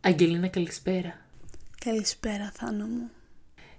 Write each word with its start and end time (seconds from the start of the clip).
Αγγελίνα, 0.00 0.48
καλησπέρα. 0.48 1.26
Καλησπέρα, 1.84 2.52
Θάνο 2.54 2.86
μου. 2.86 3.10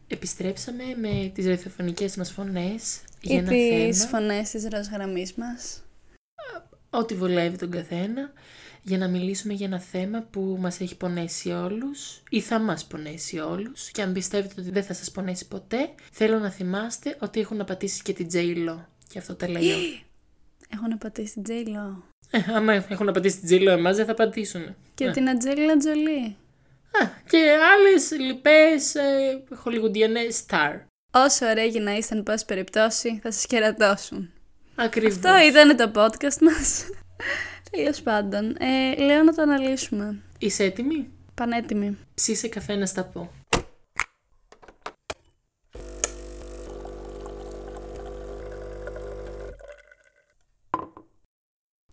Επιστρέψαμε 0.08 0.84
με 1.02 1.32
τις 1.34 1.46
ραδιοφωνικές 1.46 2.16
μας 2.16 2.32
φωνές 2.32 3.02
για 3.22 3.36
Ή 3.36 3.38
ένα 3.38 3.50
τις 3.50 3.98
θέμα, 3.98 4.10
φωνές 4.10 4.50
της 4.50 4.68
ροζ 4.68 4.88
γραμμής 4.88 5.34
μας. 5.34 5.84
ό,τι 6.90 7.16
βολεύει 7.16 7.58
τον 7.58 7.72
καθένα, 7.72 8.32
για 8.84 8.98
να 8.98 9.08
μιλήσουμε 9.08 9.54
για 9.54 9.66
ένα 9.66 9.80
θέμα 9.80 10.22
που 10.22 10.58
μας 10.60 10.80
έχει 10.80 10.98
πονέσει 10.98 11.50
όλους 11.52 12.24
ή 12.30 12.40
θα 12.42 12.60
μας 12.60 12.86
πονέσει 12.86 13.40
όλους 13.40 13.90
και 13.92 14.02
αν 14.02 14.14
πιστεύετε 14.14 14.62
ότι 14.62 14.72
δεν 14.72 14.84
θα 14.84 14.94
σας 14.94 15.12
πονέσει 15.12 15.48
ποτέ, 15.48 15.90
θέλω 16.12 16.40
να 16.40 16.50
θυμάστε 16.50 17.18
ότι 17.22 17.40
έχουν 17.40 17.62
απατήσει 17.62 18.02
και 18.02 18.14
την 18.14 18.28
J-Lo. 18.34 18.86
Και 19.08 19.20
αυτό 19.20 19.36
τα 19.36 19.50
λέω. 19.50 19.78
Έχουν 20.70 20.98
πατήσει 20.98 21.34
την 21.34 21.44
Τζέιλο. 21.44 22.11
Ε, 22.32 22.40
άμα 22.56 22.74
έχουν 22.90 23.10
απατήσει 23.10 23.40
την 23.40 23.58
J-Lo 23.62 23.68
εμάς 23.68 23.96
δεν 23.96 24.06
θα 24.06 24.14
πατήσουν. 24.14 24.76
Και 24.96 25.06
Ε. 25.06 25.12
την 25.12 25.30
Ατζέλινα 25.30 25.78
Τζολί. 25.78 26.36
Α, 26.92 27.08
και 27.30 27.38
άλλες 27.74 28.12
λοιπές 28.20 28.96
ε, 28.96 29.44
χολιγουντιανές 29.56 30.44
star. 30.48 30.80
Όσο 31.14 31.46
ωραία 31.46 31.70
και 31.70 31.80
να 31.80 31.92
είστε, 31.96 32.16
εν 32.16 32.24
πάση 32.24 32.46
περιπτώσει, 32.46 33.20
θα 33.24 33.32
σας 33.32 33.46
κερατώσουν. 33.46 34.32
Ακριβώς. 34.76 35.16
Αυτό 35.16 35.30
ήταν 35.48 35.76
το 35.78 35.92
podcast 36.02 36.38
μας. 36.42 36.84
Τέλος 37.72 38.02
πάντων. 38.02 38.56
Ε, 38.60 38.96
λέω 39.04 39.24
να 39.24 39.34
το 39.34 39.42
αναλύσουμε. 39.42 40.16
Είσαι 40.38 40.64
έτοιμη; 40.64 41.10
Πανέτοιμη. 41.36 41.98
Ψήσε 42.14 42.48
καφέ 42.48 42.76
να 42.76 42.86
στα 42.86 43.04
πω. 43.04 43.32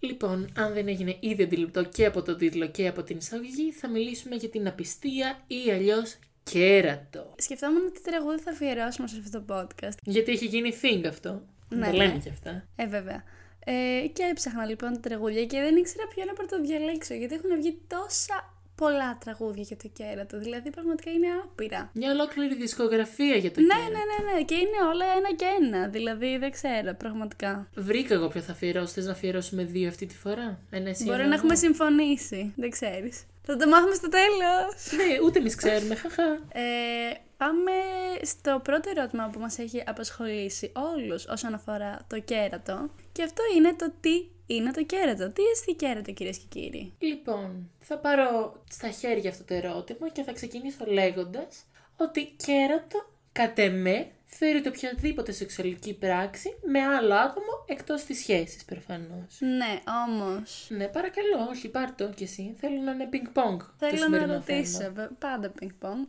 Λοιπόν, 0.00 0.52
αν 0.56 0.72
δεν 0.72 0.88
έγινε 0.88 1.16
ήδη 1.20 1.42
αντιληπτό 1.42 1.84
και 1.84 2.06
από 2.06 2.22
τον 2.22 2.36
τίτλο 2.36 2.66
και 2.66 2.88
από 2.88 3.02
την 3.02 3.16
εισαγωγή, 3.16 3.72
θα 3.72 3.88
μιλήσουμε 3.88 4.34
για 4.34 4.48
την 4.48 4.66
απιστία 4.66 5.44
ή 5.46 5.70
αλλιώς 5.70 6.18
κέρατο. 6.42 7.34
Σκεφτόμουν 7.38 7.92
τι 7.92 8.02
τραγούδι 8.02 8.38
θα 8.38 8.50
αφιερώσουμε 8.50 9.08
σε 9.08 9.16
αυτό 9.24 9.42
το 9.42 9.54
podcast. 9.54 9.96
Γιατί 10.02 10.32
έχει 10.32 10.46
γίνει 10.46 10.72
thing 10.82 11.06
αυτό. 11.08 11.42
Ναι, 11.68 11.86
το 11.86 11.96
λένε 11.96 12.12
ναι. 12.12 12.18
και 12.18 12.28
αυτά. 12.28 12.68
Ε, 12.76 12.86
βέβαια. 12.86 13.22
Ε, 13.64 14.06
και 14.12 14.22
έψαχνα 14.30 14.64
λοιπόν 14.64 14.92
τα 14.92 15.00
τραγούδια 15.00 15.46
και 15.46 15.60
δεν 15.60 15.76
ήξερα 15.76 16.06
ποιο 16.06 16.24
να 16.24 16.32
πρωτοδιαλέξω 16.32 17.14
γιατί 17.14 17.34
έχουν 17.34 17.56
βγει 17.56 17.78
τόσα 17.86 18.54
πολλά 18.82 19.18
τραγούδια 19.24 19.62
για 19.66 19.76
το 19.76 19.88
κέρατο. 19.98 20.38
Δηλαδή 20.38 20.70
πραγματικά 20.70 21.10
είναι 21.10 21.26
άπειρα. 21.44 21.90
Μια 21.92 22.10
ολόκληρη 22.12 22.54
δισκογραφία 22.54 23.36
για 23.36 23.50
το 23.52 23.60
Ναι, 23.60 23.66
κέρατο. 23.66 23.90
ναι, 23.92 23.98
ναι, 24.10 24.32
ναι. 24.32 24.42
Και 24.42 24.54
είναι 24.54 24.78
όλα 24.92 25.04
ένα 25.18 25.30
και 25.40 25.44
ένα. 25.60 25.88
Δηλαδή 25.88 26.38
δεν 26.38 26.50
ξέρω, 26.50 26.94
πραγματικά. 26.98 27.68
Βρήκα 27.74 28.14
εγώ 28.14 28.28
ποιο 28.28 28.40
θα 28.40 28.52
αφιερώσω. 28.52 28.92
Θες 28.92 29.04
να 29.04 29.12
αφιερώσουμε 29.12 29.62
δύο 29.64 29.88
αυτή 29.88 30.06
τη 30.06 30.14
φορά; 30.16 30.58
Ένα 30.70 30.88
εσύ, 30.88 31.04
Μπορεί 31.04 31.18
ένα 31.18 31.28
να 31.28 31.34
έχουμε 31.34 31.52
εγώ. 31.52 31.60
συμφωνήσει. 31.60 32.52
Δεν 32.56 32.70
ξέρεις. 32.70 33.22
Θα 33.42 33.56
το 33.56 33.68
μάθουμε 33.68 33.94
στο 33.94 34.08
τέλος. 34.08 34.74
Ναι, 34.96 35.26
ούτε 35.26 35.38
εμείς 35.38 35.54
ξέρουμε. 35.54 35.94
Χαχα. 35.94 36.22
Ε, 36.52 36.62
πάμε 37.38 37.72
στο 38.22 38.60
πρώτο 38.64 38.90
ερώτημα 38.96 39.28
που 39.32 39.38
μας 39.40 39.58
έχει 39.58 39.82
απασχολήσει 39.86 40.72
όλους 40.74 41.26
όσον 41.26 41.54
αφορά 41.54 41.98
το 42.08 42.20
κέρατο. 42.20 42.90
Και 43.12 43.22
αυτό 43.22 43.42
είναι 43.56 43.74
το 43.74 43.92
τι 44.00 44.26
είναι 44.46 44.70
το 44.70 44.84
κέρατο. 44.84 45.30
Τι 45.30 45.42
εστί 45.42 45.74
κέρατο 45.74 46.12
κυρίες 46.12 46.38
και 46.38 46.46
κύριοι; 46.60 46.92
Λοιπόν, 46.98 47.70
θα 47.80 47.98
πάρω 47.98 48.62
στα 48.70 48.88
χέρια 48.88 49.30
αυτό 49.30 49.44
το 49.44 49.54
ερώτημα 49.54 50.08
και 50.08 50.22
θα 50.22 50.32
ξεκινήσω 50.32 50.84
λέγοντας 50.86 51.64
ότι 51.96 52.32
κέρατο, 52.36 53.10
κατ' 53.32 53.58
εμέ, 53.58 54.06
θεωρείται 54.26 54.68
οποιαδήποτε 54.68 55.32
σεξουαλική 55.32 55.94
πράξη 55.94 56.58
με 56.66 56.80
άλλο 56.80 57.14
άτομο 57.14 57.64
εκτός 57.66 58.02
της 58.04 58.18
σχέσης 58.18 58.64
προφανώς. 58.64 59.36
Ναι, 59.40 59.80
όμως 60.06 60.66
Ναι, 60.70 60.86
παρακαλώ, 60.88 61.46
όχι, 61.50 61.68
πάρ' 61.68 61.94
το 61.94 62.08
κι 62.08 62.22
εσύ. 62.22 62.54
Θέλω 62.60 62.80
να 62.80 62.90
είναι 62.92 63.08
ping-pong 63.12 63.56
το 63.58 63.72
θέλω 63.78 63.92
να 63.92 63.98
σημερινό 64.04 64.32
ρωτήσω, 64.32 64.78
θέμα. 64.78 64.92
βε- 64.94 65.10
πάντα 65.18 65.52
ping-pong, 65.60 66.04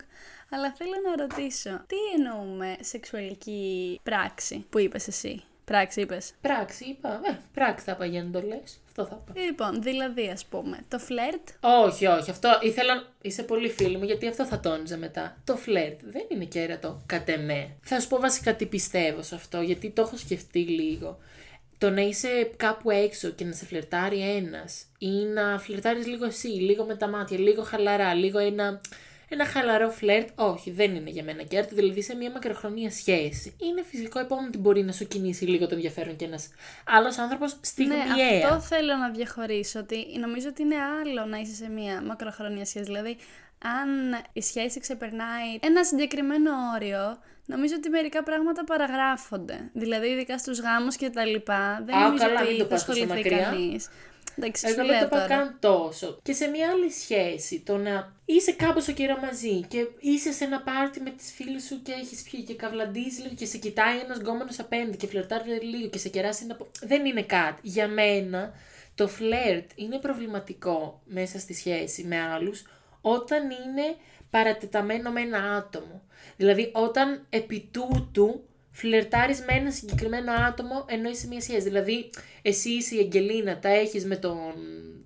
αλλά 0.50 0.72
θέλω 0.76 0.94
να 1.04 1.22
ρωτήσω 1.22 1.70
τι 1.86 1.96
εννοούμε 2.16 2.76
σεξουαλική 2.80 4.00
πράξη 4.02 4.66
που 4.70 4.78
είπες 4.78 5.08
εσύ; 5.08 5.42
Πράξη 5.70 6.00
είπες; 6.00 6.32
Πράξη, 6.40 6.84
είπα. 6.84 7.20
Ε, 7.24 7.38
πράξη 7.54 7.84
θα 7.84 7.92
είπα 7.92 8.04
για 8.04 8.22
να 8.22 8.30
το 8.30 8.46
λες. 8.46 8.80
Αυτό 8.86 9.04
θα 9.04 9.22
είπα. 9.28 9.40
Λοιπόν, 9.40 9.82
δηλαδή 9.82 10.28
ας 10.28 10.44
πούμε, 10.44 10.78
το 10.88 10.98
φλερτ 10.98 11.48
Όχι, 11.60 12.06
όχι. 12.06 12.30
Αυτό 12.30 12.58
ήθελα. 12.62 13.06
Είσαι 13.20 13.42
πολύ 13.42 13.68
φίλη 13.70 13.96
μου, 13.96 14.04
γιατί 14.04 14.28
αυτό 14.28 14.44
θα 14.46 14.60
τόνιζα 14.60 14.96
μετά. 14.96 15.36
Το 15.44 15.56
φλερτ 15.56 16.00
δεν 16.04 16.22
είναι 16.28 16.44
κέρατο, 16.44 17.02
κατ' 17.06 17.28
εμέ. 17.28 17.76
Θα 17.82 18.00
σου 18.00 18.08
πω 18.08 18.18
βασικά 18.18 18.54
τι 18.54 18.66
πιστεύω 18.66 19.22
σε 19.22 19.34
αυτό, 19.34 19.60
γιατί 19.60 19.90
το 19.90 20.02
έχω 20.02 20.16
σκεφτεί 20.16 20.58
λίγο. 20.58 21.18
Το 21.78 21.90
να 21.90 22.00
είσαι 22.00 22.50
κάπου 22.56 22.90
έξω 22.90 23.28
και 23.30 23.44
να 23.44 23.52
σε 23.52 23.64
φλερτάρει 23.64 24.36
ένας 24.36 24.84
ή 24.98 25.10
να 25.10 25.58
φλερτάρεις 25.58 26.06
λίγο 26.06 26.24
εσύ, 26.24 26.48
λίγο 26.48 26.84
με 26.84 26.96
τα 26.96 27.08
μάτια, 27.08 27.38
λίγο 27.38 27.62
χαλαρά, 27.62 28.14
λίγο 28.14 28.38
ένα. 28.38 28.80
Ένα 29.32 29.46
χαλαρό 29.46 29.90
φλερτ, 29.90 30.28
όχι, 30.34 30.70
δεν 30.70 30.94
είναι 30.94 31.10
για 31.10 31.24
μένα 31.24 31.42
κέρατο, 31.42 31.74
δηλαδή 31.74 32.02
σε 32.02 32.14
μια 32.14 32.30
μακροχρονία 32.30 32.90
σχέση. 32.90 33.56
Είναι 33.58 33.82
φυσικό 33.82 34.18
επόμενο 34.18 34.46
ότι 34.46 34.58
μπορεί 34.58 34.82
να 34.82 34.92
σου 34.92 35.06
κινήσει 35.06 35.44
λίγο 35.44 35.66
το 35.66 35.74
ενδιαφέρον 35.74 36.16
και 36.16 36.24
ένας 36.24 36.48
άλλος 36.84 37.18
άνθρωπος 37.18 37.56
στιγμιαία. 37.60 38.04
Ναι, 38.04 38.40
αυτό 38.44 38.60
θέλω 38.60 38.96
να 38.96 39.10
διαχωρίσω. 39.10 39.78
Ότι 39.78 40.06
νομίζω 40.20 40.48
ότι 40.48 40.62
είναι 40.62 40.76
άλλο 41.00 41.24
να 41.24 41.38
είσαι 41.38 41.54
σε 41.54 41.68
μια 41.68 42.02
μακροχρόνια 42.02 42.64
σχέση. 42.64 42.84
Δηλαδή, 42.84 43.16
αν 43.64 43.88
η 44.32 44.42
σχέση 44.42 44.80
ξεπερνάει 44.80 45.58
ένα 45.60 45.84
συγκεκριμένο 45.84 46.50
όριο, 46.74 47.18
νομίζω 47.46 47.74
ότι 47.76 47.88
μερικά 47.88 48.22
πράγματα 48.22 48.64
παραγράφονται. 48.64 49.70
Δηλαδή, 49.72 50.06
ειδικά 50.08 50.38
στους 50.38 50.60
γάμους 50.60 50.96
και 50.96 51.10
τα 51.10 51.24
λοιπά, 51.24 51.82
δεν 51.84 51.94
Α, 51.94 52.06
νομίζω 52.06 52.24
καλά, 52.24 52.40
μην 52.40 52.48
ότι 52.48 52.58
το 52.58 52.62
θα 52.64 52.68
πας 52.68 52.84
τόσο 52.84 53.02
ασχοληθεί 53.02 53.28
μακριά. 53.28 53.44
κανείς. 53.50 53.88
Εντάξει, 54.36 54.66
Εγώ 54.66 54.74
σου 54.74 54.80
δεν 54.86 54.90
λέω 54.90 55.00
το 55.02 55.08
πάω 55.08 55.20
τώρα. 55.20 55.36
καν 55.36 55.56
τόσο. 55.60 56.18
Και 56.22 56.32
σε 56.32 56.46
μια 56.46 56.70
άλλη 56.70 56.90
σχέση, 56.90 57.60
το 57.60 57.76
να 57.76 58.12
είσαι 58.24 58.52
κάποιο 58.52 58.94
καιρό 58.94 59.18
μαζί 59.20 59.60
και 59.68 59.86
είσαι 60.00 60.32
σε 60.32 60.44
ένα 60.44 60.60
πάρτι 60.62 61.00
με 61.00 61.10
τις 61.10 61.32
φίλες 61.32 61.62
σου 61.62 61.82
και 61.82 61.92
έχεις 61.92 62.22
πιει 62.22 62.42
και 62.42 62.54
καβλαντίζεις 62.54 63.22
λίγο 63.22 63.34
και 63.34 63.46
σε 63.46 63.58
κοιτάει 63.58 63.98
ένας 63.98 64.18
γκόμενος 64.18 64.58
απέναντι 64.58 64.96
και 64.96 65.06
φλερτάρει 65.06 65.60
λίγο 65.60 65.88
και 65.88 65.98
σε 65.98 66.08
κεράσει 66.08 66.44
ένα. 66.44 66.54
πο- 66.54 66.70
Δεν 66.82 67.04
είναι 67.04 67.22
κάτι. 67.22 67.60
Για 67.62 67.88
μένα 67.88 68.52
το 68.94 69.08
φλερτ 69.08 69.70
είναι 69.74 69.98
προβληματικό 69.98 71.00
μέσα 71.04 71.38
στη 71.38 71.54
σχέση 71.54 72.04
με 72.04 72.20
άλλους 72.20 72.62
όταν 73.00 73.42
είναι 73.50 73.96
παρατεταμένο 74.30 75.10
με 75.10 75.20
ένα 75.20 75.38
άτομο. 75.56 76.02
Δηλαδή 76.36 76.70
όταν 76.74 77.26
επί 77.30 77.68
τούτου 77.72 78.44
φλερτάρεις 78.80 79.38
με 79.40 79.52
ένα 79.58 79.70
συγκεκριμένο 79.70 80.32
άτομο 80.48 80.84
ενώ 80.88 81.08
είσαι 81.08 81.20
σε 81.20 81.26
μια 81.26 81.40
σχέση. 81.40 81.60
Δηλαδή, 81.60 82.10
εσύ 82.42 82.68
είσαι 82.70 82.94
η 82.94 82.98
Αγγελίνα, 82.98 83.58
τα 83.58 83.68
έχεις 83.68 84.04
με 84.04 84.16
τον 84.16 84.38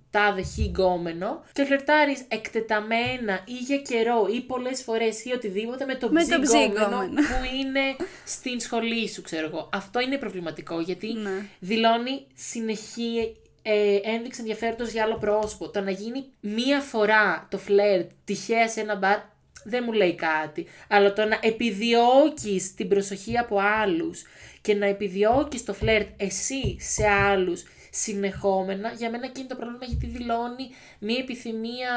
τάδε 0.09 0.41
χι 0.41 0.63
γκόμενο 0.63 1.43
και 1.53 1.63
φλερτάρεις 1.65 2.23
εκτεταμένα 2.27 3.41
ή 3.45 3.53
για 3.53 3.77
καιρό 3.77 4.27
ή 4.35 4.41
πολλές 4.41 4.81
φορές 4.83 5.25
ή 5.25 5.31
οτιδήποτε 5.31 5.85
με 5.85 5.95
τον 5.95 6.11
Με 6.11 6.21
ψι 6.21 6.29
τον 6.29 6.41
ψι 6.41 6.57
γκόμενο 6.57 6.85
γκόμενο. 6.85 7.13
που 7.13 7.55
είναι 7.59 7.81
στην 8.25 8.59
σχολή 8.59 9.09
σου, 9.09 9.21
ξέρω 9.21 9.45
εγώ. 9.47 9.69
Αυτό 9.73 9.99
είναι 9.99 10.17
προβληματικό 10.17 10.79
γιατί 10.81 11.13
Ναι. 11.13 11.45
δηλώνει 11.59 12.25
συνεχή 12.33 13.35
ε, 13.61 13.99
ένδειξη 14.03 14.39
ενδιαφέροντος 14.39 14.91
για 14.91 15.03
άλλο 15.03 15.17
πρόσωπο. 15.17 15.69
Το 15.69 15.81
να 15.81 15.91
γίνει 15.91 16.25
μία 16.39 16.79
φορά 16.79 17.47
το 17.51 17.57
φλερτ 17.57 18.09
τυχαία 18.23 18.67
σε 18.69 18.79
ένα 18.81 18.95
μπαρ 18.95 19.19
δεν 19.65 19.83
μου 19.85 19.91
λέει 19.91 20.15
κάτι. 20.15 20.65
Αλλά 20.87 21.13
το 21.13 21.25
να 21.25 21.39
επιδιώκεις 21.41 22.73
την 22.73 22.87
προσοχή 22.87 23.37
από 23.37 23.59
άλλους 23.81 24.23
και 24.61 24.73
να 24.73 24.85
επιδιώκεις 24.85 25.63
το 25.63 25.73
φλερτ 25.73 26.07
εσύ 26.17 26.77
σε 26.79 27.07
άλλους 27.07 27.63
συνεχόμενα, 27.89 28.89
για 28.91 29.09
μένα 29.09 29.25
εκεί 29.25 29.39
είναι 29.39 29.49
το 29.49 29.55
πρόβλημα 29.55 29.85
γιατί 29.85 30.05
δηλώνει 30.05 30.69
μία 30.99 31.17
επιθυμία 31.19 31.91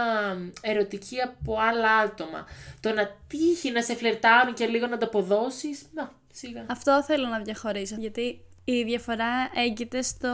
ερωτική 0.61 1.21
από 1.21 1.57
άλλα 1.61 1.97
άτομα. 1.97 2.47
Το 2.81 2.93
να 2.93 3.11
τύχει 3.29 3.71
να 3.71 3.83
σε 3.83 3.95
φλερτάρουν 3.95 4.55
και 4.55 4.67
λίγο 4.67 4.87
να 4.87 4.99
το 4.99 5.07
αποδώσεις, 5.07 5.83
να, 5.95 6.13
σιγά. 6.33 6.65
Αυτό 6.69 7.03
θέλω 7.03 7.27
να 7.27 7.39
διαχωρίσω. 7.39 7.97
Γιατί 7.99 8.41
η 8.65 8.83
διαφορά 8.83 9.51
έγκυται 9.55 10.03
στο 10.03 10.29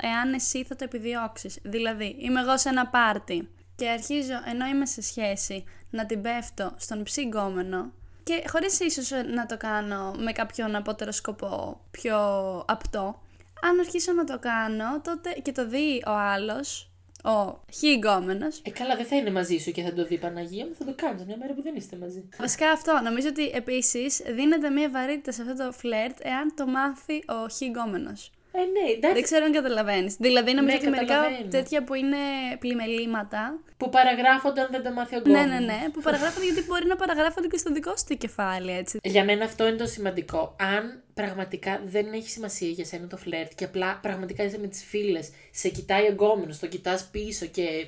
εάν 0.00 0.32
εσύ 0.34 0.64
θα 0.64 0.76
το 0.76 0.84
επιδιώξεις. 0.84 1.58
Δηλαδή, 1.62 2.16
είμαι 2.18 2.40
εγώ 2.40 2.58
σε 2.58 2.68
ένα 2.68 2.86
πάρτι 2.86 3.48
και 3.76 3.88
αρχίζω 3.88 4.34
ενώ 4.50 4.66
είμαι 4.66 4.86
σε 4.86 5.02
σχέση 5.02 5.64
να 5.94 6.06
την 6.06 6.22
πέφτω 6.22 6.74
στον 6.76 7.02
ψυγκόμενο 7.02 7.92
και 8.22 8.44
χωρίς 8.48 8.80
ίσως 8.80 9.10
να 9.10 9.46
το 9.46 9.56
κάνω 9.56 10.14
με 10.18 10.32
κάποιον 10.32 10.74
απότερο 10.74 11.12
σκοπό 11.12 11.80
πιο 11.90 12.18
απτό, 12.66 13.20
αν 13.62 13.78
αρχίσω 13.80 14.12
να 14.12 14.24
το 14.24 14.38
κάνω 14.38 15.00
τότε 15.00 15.30
και 15.42 15.52
το 15.52 15.66
δει 15.66 16.02
ο 16.06 16.10
άλλος, 16.10 16.90
ο 17.24 17.60
χειγκόμενος, 17.72 18.60
Ε, 18.64 18.70
καλά, 18.70 18.96
δεν 18.96 19.06
θα 19.06 19.16
είναι 19.16 19.30
μαζί 19.30 19.58
σου 19.58 19.70
και 19.70 19.82
θα 19.82 19.92
το 19.92 20.04
δει 20.04 20.14
η 20.14 20.18
Παναγία 20.18 20.66
μου, 20.66 20.74
θα 20.78 20.84
το 20.84 20.92
κάνεις 20.96 21.24
μια 21.24 21.36
μέρα 21.36 21.54
που 21.54 21.62
δεν 21.62 21.74
είστε 21.76 21.96
μαζί. 21.96 22.28
Βασικά 22.38 22.70
αυτό, 22.70 23.00
νομίζω 23.02 23.28
ότι 23.28 23.48
επίσης 23.48 24.22
δίνεται 24.34 24.68
μια 24.70 24.90
βαρύτητα 24.90 25.32
σε 25.32 25.42
αυτό 25.42 25.64
το 25.64 25.72
φλερτ 25.72 26.18
εάν 26.22 26.54
το 26.54 26.66
μάθει 26.66 27.24
ο 27.28 27.48
χειγκόμενος. 27.48 28.30
Ε, 28.56 28.58
ναι, 28.58 28.90
εντάξει. 28.90 29.12
Δεν 29.14 29.22
ξέρω 29.22 29.44
αν 29.44 29.52
καταλαβαίνεις. 29.52 30.14
Δηλαδή, 30.16 30.52
νομίζω 30.54 30.76
Ναι, 30.76 30.82
ότι 30.82 30.90
μερικά 30.90 31.14
καταλαβαίνω. 31.14 31.48
τέτοια 31.50 31.84
που 31.84 31.94
είναι 31.94 32.16
πλημελήματα. 32.58 33.58
Που 33.76 33.88
παραγράφονται 33.88 34.60
αν 34.60 34.68
δεν 34.70 34.82
τα 34.82 34.92
μάθει 34.92 35.16
ο 35.16 35.20
Ναι, 35.26 35.30
γκόμενος. 35.38 35.58
ναι, 35.66 35.72
ναι, 35.72 35.88
που 35.92 36.00
παραγράφονται 36.00 36.44
γιατί 36.44 36.62
μπορεί 36.66 36.86
να 36.86 36.96
παραγράφονται 36.96 37.46
και 37.46 37.56
στο 37.56 37.72
δικό 37.72 37.96
σου 37.96 38.04
το 38.08 38.14
κεφάλι, 38.14 38.72
έτσι. 38.76 38.98
Για 39.02 39.24
μένα 39.24 39.44
αυτό 39.44 39.66
είναι 39.68 39.76
το 39.76 39.86
σημαντικό. 39.86 40.56
Αν 40.58 41.02
πραγματικά 41.14 41.80
δεν 41.84 42.12
έχει 42.12 42.28
σημασία 42.30 42.68
για 42.68 42.84
σένα 42.84 43.06
το 43.06 43.16
φλερτ 43.16 43.50
και 43.54 43.64
απλά 43.64 43.98
πραγματικά 44.02 44.44
είσαι 44.44 44.58
με 44.58 44.66
τις 44.66 44.84
φίλες, 44.84 45.30
σε 45.50 45.68
κοιτάει 45.68 46.04
εγκόμενος, 46.04 46.58
το 46.58 46.66
κοιτάς 46.66 47.08
πίσω 47.12 47.46
και 47.46 47.86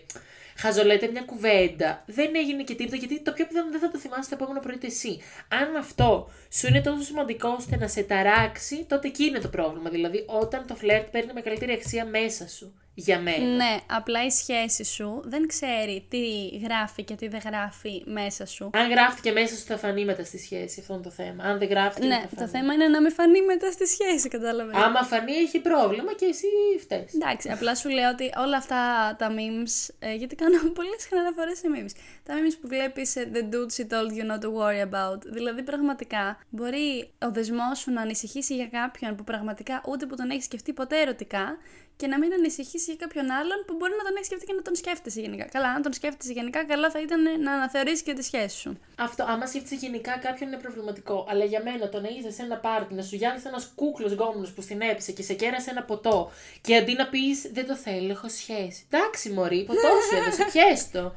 χαζολέτε 0.56 1.08
μια 1.08 1.22
κουβέντα. 1.22 2.02
Δεν 2.06 2.34
έγινε 2.34 2.62
και 2.62 2.74
τίποτα 2.74 2.96
γιατί 2.96 3.22
το 3.22 3.32
πιο 3.32 3.46
πιθανό 3.46 3.70
δεν 3.70 3.80
θα 3.80 3.90
το 3.90 3.98
θυμάσαι 3.98 4.30
το 4.30 4.36
επόμενο 4.40 4.60
πρωί 4.60 4.76
το 4.76 4.86
εσύ. 4.86 5.18
Αν 5.48 5.76
αυτό 5.76 6.30
σου 6.50 6.66
είναι 6.66 6.80
τόσο 6.80 7.02
σημαντικό 7.02 7.48
ώστε 7.48 7.76
να 7.76 7.88
σε 7.88 8.02
ταράξει, 8.02 8.84
τότε 8.88 9.08
εκεί 9.08 9.24
είναι 9.24 9.38
το 9.38 9.48
πρόβλημα. 9.48 9.90
Δηλαδή 9.90 10.24
όταν 10.26 10.66
το 10.66 10.74
φλερτ 10.74 11.08
παίρνει 11.08 11.32
μεγαλύτερη 11.32 11.72
αξία 11.72 12.04
μέσα 12.04 12.48
σου 12.48 12.74
για 12.98 13.20
μένα. 13.20 13.44
Ναι, 13.44 13.76
απλά 13.86 14.24
η 14.24 14.30
σχέση 14.30 14.84
σου 14.84 15.22
δεν 15.24 15.46
ξέρει 15.46 16.06
τι 16.08 16.46
γράφει 16.62 17.02
και 17.02 17.14
τι 17.14 17.28
δεν 17.28 17.40
γράφει 17.44 18.02
μέσα 18.06 18.46
σου. 18.46 18.70
Αν 18.72 18.90
γράφτηκε 18.90 19.32
μέσα 19.32 19.56
σου 19.56 19.64
θα 19.64 19.76
φανεί 19.76 20.04
μετά 20.04 20.24
στη 20.24 20.38
σχέση, 20.38 20.80
αυτό 20.80 20.94
είναι 20.94 21.02
το 21.02 21.10
θέμα. 21.10 21.44
Αν 21.44 21.58
δεν 21.58 21.68
γράφτηκε. 21.68 22.06
Ναι, 22.06 22.18
δεν 22.18 22.28
θα 22.28 22.34
το 22.34 22.36
φανεί. 22.36 22.50
θέμα 22.50 22.72
είναι 22.74 22.88
να 22.88 23.00
μην 23.00 23.12
φανεί 23.12 23.42
μετά 23.42 23.70
στη 23.70 23.86
σχέση, 23.86 24.28
κατάλαβες. 24.28 24.76
Άμα 24.76 25.02
φανεί 25.02 25.32
έχει 25.32 25.60
πρόβλημα 25.60 26.14
και 26.14 26.24
εσύ 26.24 26.46
φταίεις. 26.80 27.14
Εντάξει, 27.14 27.50
απλά 27.50 27.74
σου 27.74 27.88
λέω 27.88 28.10
ότι 28.10 28.32
όλα 28.36 28.56
αυτά 28.56 28.76
τα 29.18 29.28
memes, 29.30 29.94
ε, 29.98 30.14
γιατί 30.14 30.34
κάνω 30.34 30.58
πολύ 30.78 30.96
συχνά 30.98 31.20
αναφορέ 31.20 31.54
σε 31.54 31.66
memes. 31.74 31.92
Τα 32.22 32.34
memes 32.34 32.56
που 32.60 32.68
βλέπεις 32.68 33.14
The 33.32 33.54
dude 33.54 33.72
she 33.76 33.86
told 33.92 34.10
you 34.18 34.24
not 34.30 34.40
to 34.44 34.50
worry 34.58 34.82
about. 34.92 35.18
Δηλαδή, 35.26 35.62
πραγματικά 35.62 36.38
μπορεί 36.50 37.10
ο 37.18 37.30
δεσμός 37.30 37.78
σου 37.78 37.92
να 37.92 38.00
ανησυχήσει 38.00 38.54
για 38.54 38.66
κάποιον 38.66 39.16
που 39.16 39.24
πραγματικά 39.24 39.82
ούτε 39.86 40.06
που 40.06 40.16
τον 40.16 40.30
έχεις 40.30 40.44
σκεφτεί 40.44 40.72
ποτέ 40.72 41.00
ερωτικά 41.00 41.58
και 41.96 42.06
να 42.06 42.18
μην 42.18 42.32
ανησυχήσει 42.32 42.84
για 42.84 43.06
κάποιον 43.06 43.30
άλλον 43.30 43.58
που 43.66 43.74
μπορεί 43.78 43.92
να 43.98 44.04
τον 44.04 44.14
έχει 44.16 44.24
σκεφτεί 44.24 44.46
και 44.46 44.52
να 44.52 44.62
τον 44.62 44.74
σκέφτεσαι 44.74 45.20
γενικά. 45.20 45.44
Καλά, 45.44 45.68
αν 45.68 45.82
τον 45.82 45.92
σκέφτεσαι 45.92 46.32
γενικά, 46.32 46.64
καλά 46.64 46.90
θα 46.90 47.00
ήταν 47.00 47.22
να 47.42 47.52
αναθεωρήσεις 47.52 48.02
και 48.02 48.12
τη 48.12 48.22
σχέση 48.22 48.56
σου. 48.56 48.78
Αυτό, 48.98 49.24
άμα 49.28 49.46
σκέφτεσαι 49.46 49.74
γενικά 49.74 50.18
κάποιον 50.18 50.48
είναι 50.48 50.60
προβληματικό. 50.60 51.26
Αλλά 51.28 51.44
για 51.44 51.62
μένα 51.62 51.88
το 51.88 52.00
να 52.00 52.08
είσαι 52.08 52.30
σε 52.30 52.42
ένα 52.42 52.56
πάρτι, 52.56 52.94
να 52.94 53.02
σου 53.02 53.16
γιάνει 53.16 53.42
ένας 53.46 53.72
κούκλος 53.74 54.12
γκόμενος 54.12 54.52
που 54.52 54.62
στην 54.62 54.80
έπεισε 54.80 55.12
και 55.12 55.22
σε 55.22 55.34
κέρασε 55.34 55.70
ένα 55.70 55.82
ποτό 55.82 56.30
και 56.60 56.76
αντί 56.76 56.92
να 56.92 57.08
πεις 57.08 57.50
Δεν 57.52 57.66
το 57.66 57.76
θέλω, 57.76 58.10
έχω 58.10 58.28
σχέση. 58.28 58.86
Εντάξει, 58.90 59.30
Μωρή, 59.30 59.64
ποτό 59.64 59.88
σου 60.08 60.16
έδωσε, 60.16 60.44
πιέστο. 60.52 61.14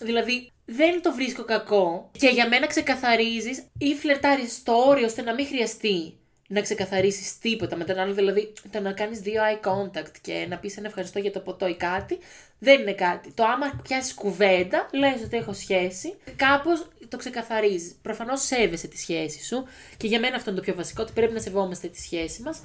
Δηλαδή, 0.00 0.52
δεν 0.64 1.02
το 1.02 1.12
βρίσκω 1.12 1.44
κακό 1.44 2.10
και 2.18 2.28
για 2.28 2.48
μένα 2.48 2.66
ξεκαθαρίζεις 2.66 3.66
ή 3.78 3.94
φλερτάρεις 3.94 4.52
στο 4.52 4.72
όριο 4.72 5.06
ώστε 5.06 5.22
να 5.22 5.34
μην 5.34 5.46
χρειαστεί 5.46 6.18
να 6.50 6.60
ξεκαθαρίσεις 6.60 7.38
τίποτα 7.38 7.76
με 7.76 7.84
τον 7.84 7.98
άλλο. 7.98 8.14
Δηλαδή, 8.14 8.52
το 8.70 8.80
να 8.80 8.92
κάνεις 8.92 9.20
δύο 9.20 9.42
eye 9.42 9.68
contact 9.68 10.12
και 10.20 10.46
να 10.48 10.56
πεις 10.58 10.76
ένα 10.76 10.86
ευχαριστώ 10.86 11.18
για 11.18 11.32
το 11.32 11.40
ποτό 11.40 11.66
ή 11.68 11.74
κάτι, 11.76 12.18
δεν 12.58 12.80
είναι 12.80 12.92
κάτι. 12.92 13.32
Το 13.32 13.44
άμα 13.44 13.80
πιάσεις 13.82 14.14
κουβέντα, 14.14 14.88
λες 14.92 15.22
ότι 15.24 15.36
έχω 15.36 15.52
σχέση, 15.52 16.14
κάπως 16.36 16.88
το 17.08 17.16
ξεκαθαρίζεις. 17.16 17.98
Προφανώς 18.02 18.42
σέβεσαι 18.42 18.88
τη 18.88 18.98
σχέση 18.98 19.44
σου 19.44 19.64
και 19.96 20.06
για 20.06 20.18
μένα 20.20 20.36
αυτό 20.36 20.50
είναι 20.50 20.58
το 20.58 20.64
πιο 20.64 20.74
βασικό, 20.74 21.02
ότι 21.02 21.12
πρέπει 21.12 21.32
να 21.32 21.40
σεβόμαστε 21.40 21.88
τη 21.88 22.00
σχέση 22.00 22.42
μας. 22.42 22.62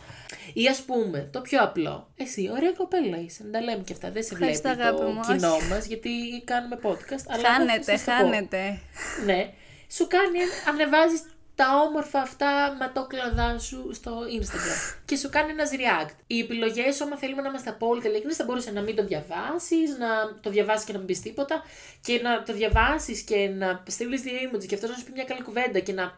Ή 0.54 0.68
ας 0.68 0.82
πούμε, 0.82 1.30
το 1.32 1.42
πιο 1.42 1.64
απλό. 1.64 2.08
Εσύ, 2.16 2.50
ωραία 2.52 2.72
κοπέλα 2.72 3.18
είσαι, 3.20 3.44
να 3.44 3.50
τα 3.52 3.62
λέμε 3.62 3.84
και 3.84 3.94
αυτά. 3.94 4.12
Δεν 4.12 4.24
σε 4.24 4.36
βλέπει 4.36 4.52
Ευχαριστώ, 4.52 4.84
αγάπη 4.84 5.02
το 5.02 5.08
μου, 5.12 5.22
κοινό 5.22 5.54
όχι. 5.54 5.68
μας, 5.68 5.86
γιατί 5.86 6.10
κάνουμε 6.44 6.80
podcast. 6.84 7.24
αλλά 7.28 7.38
εγώ 7.38 7.42
θα 7.42 7.54
Χάνεται, 7.54 7.98
σας 7.98 8.04
το 8.04 8.12
πω. 8.12 8.18
χάνεται. 8.18 8.80
Ναι. 9.26 9.54
Σου 9.92 10.08
κάνει, 10.08 10.40
ανεβάζεις 10.70 11.22
τα 11.56 11.66
όμορφα 11.88 12.20
αυτά 12.20 12.76
ματόκλαδά 12.80 13.60
σου 13.60 13.94
στο 13.94 14.20
Instagram 14.40 14.96
και 15.08 15.16
σου 15.16 15.30
κάνει 15.30 15.52
ένας 15.52 15.70
react. 15.74 16.16
Οι 16.28 16.40
επιλογές, 16.40 17.02
άμα 17.02 17.18
θέλουμε 17.18 17.42
να 17.42 17.50
είμαστε 17.50 17.70
απόλυτα 17.70 18.08
ειλικρινείς, 18.08 18.36
θα 18.38 18.44
μπορούσε 18.44 18.72
να 18.72 18.82
μην 18.82 18.96
το 18.96 19.04
διαβάσεις, 19.06 19.98
να 19.98 20.08
το 20.42 20.50
διαβάσεις 20.50 20.86
και 20.86 20.92
να 20.92 20.98
μην 20.98 21.08
πεις 21.08 21.22
τίποτα 21.22 21.64
και 22.02 22.20
να 22.22 22.44
το 22.44 22.54
διαβάσεις 22.54 23.22
και 23.22 23.48
να 23.48 23.84
στείλεις 23.88 24.22
δύο 24.22 24.34
emoji 24.34 24.66
και 24.66 24.76
αυτός 24.76 24.90
να 24.90 24.96
σου 24.96 25.04
πει 25.04 25.12
μια 25.12 25.24
καλή 25.24 25.42
κουβέντα 25.42 25.80
και 25.80 25.94
να 25.94 26.18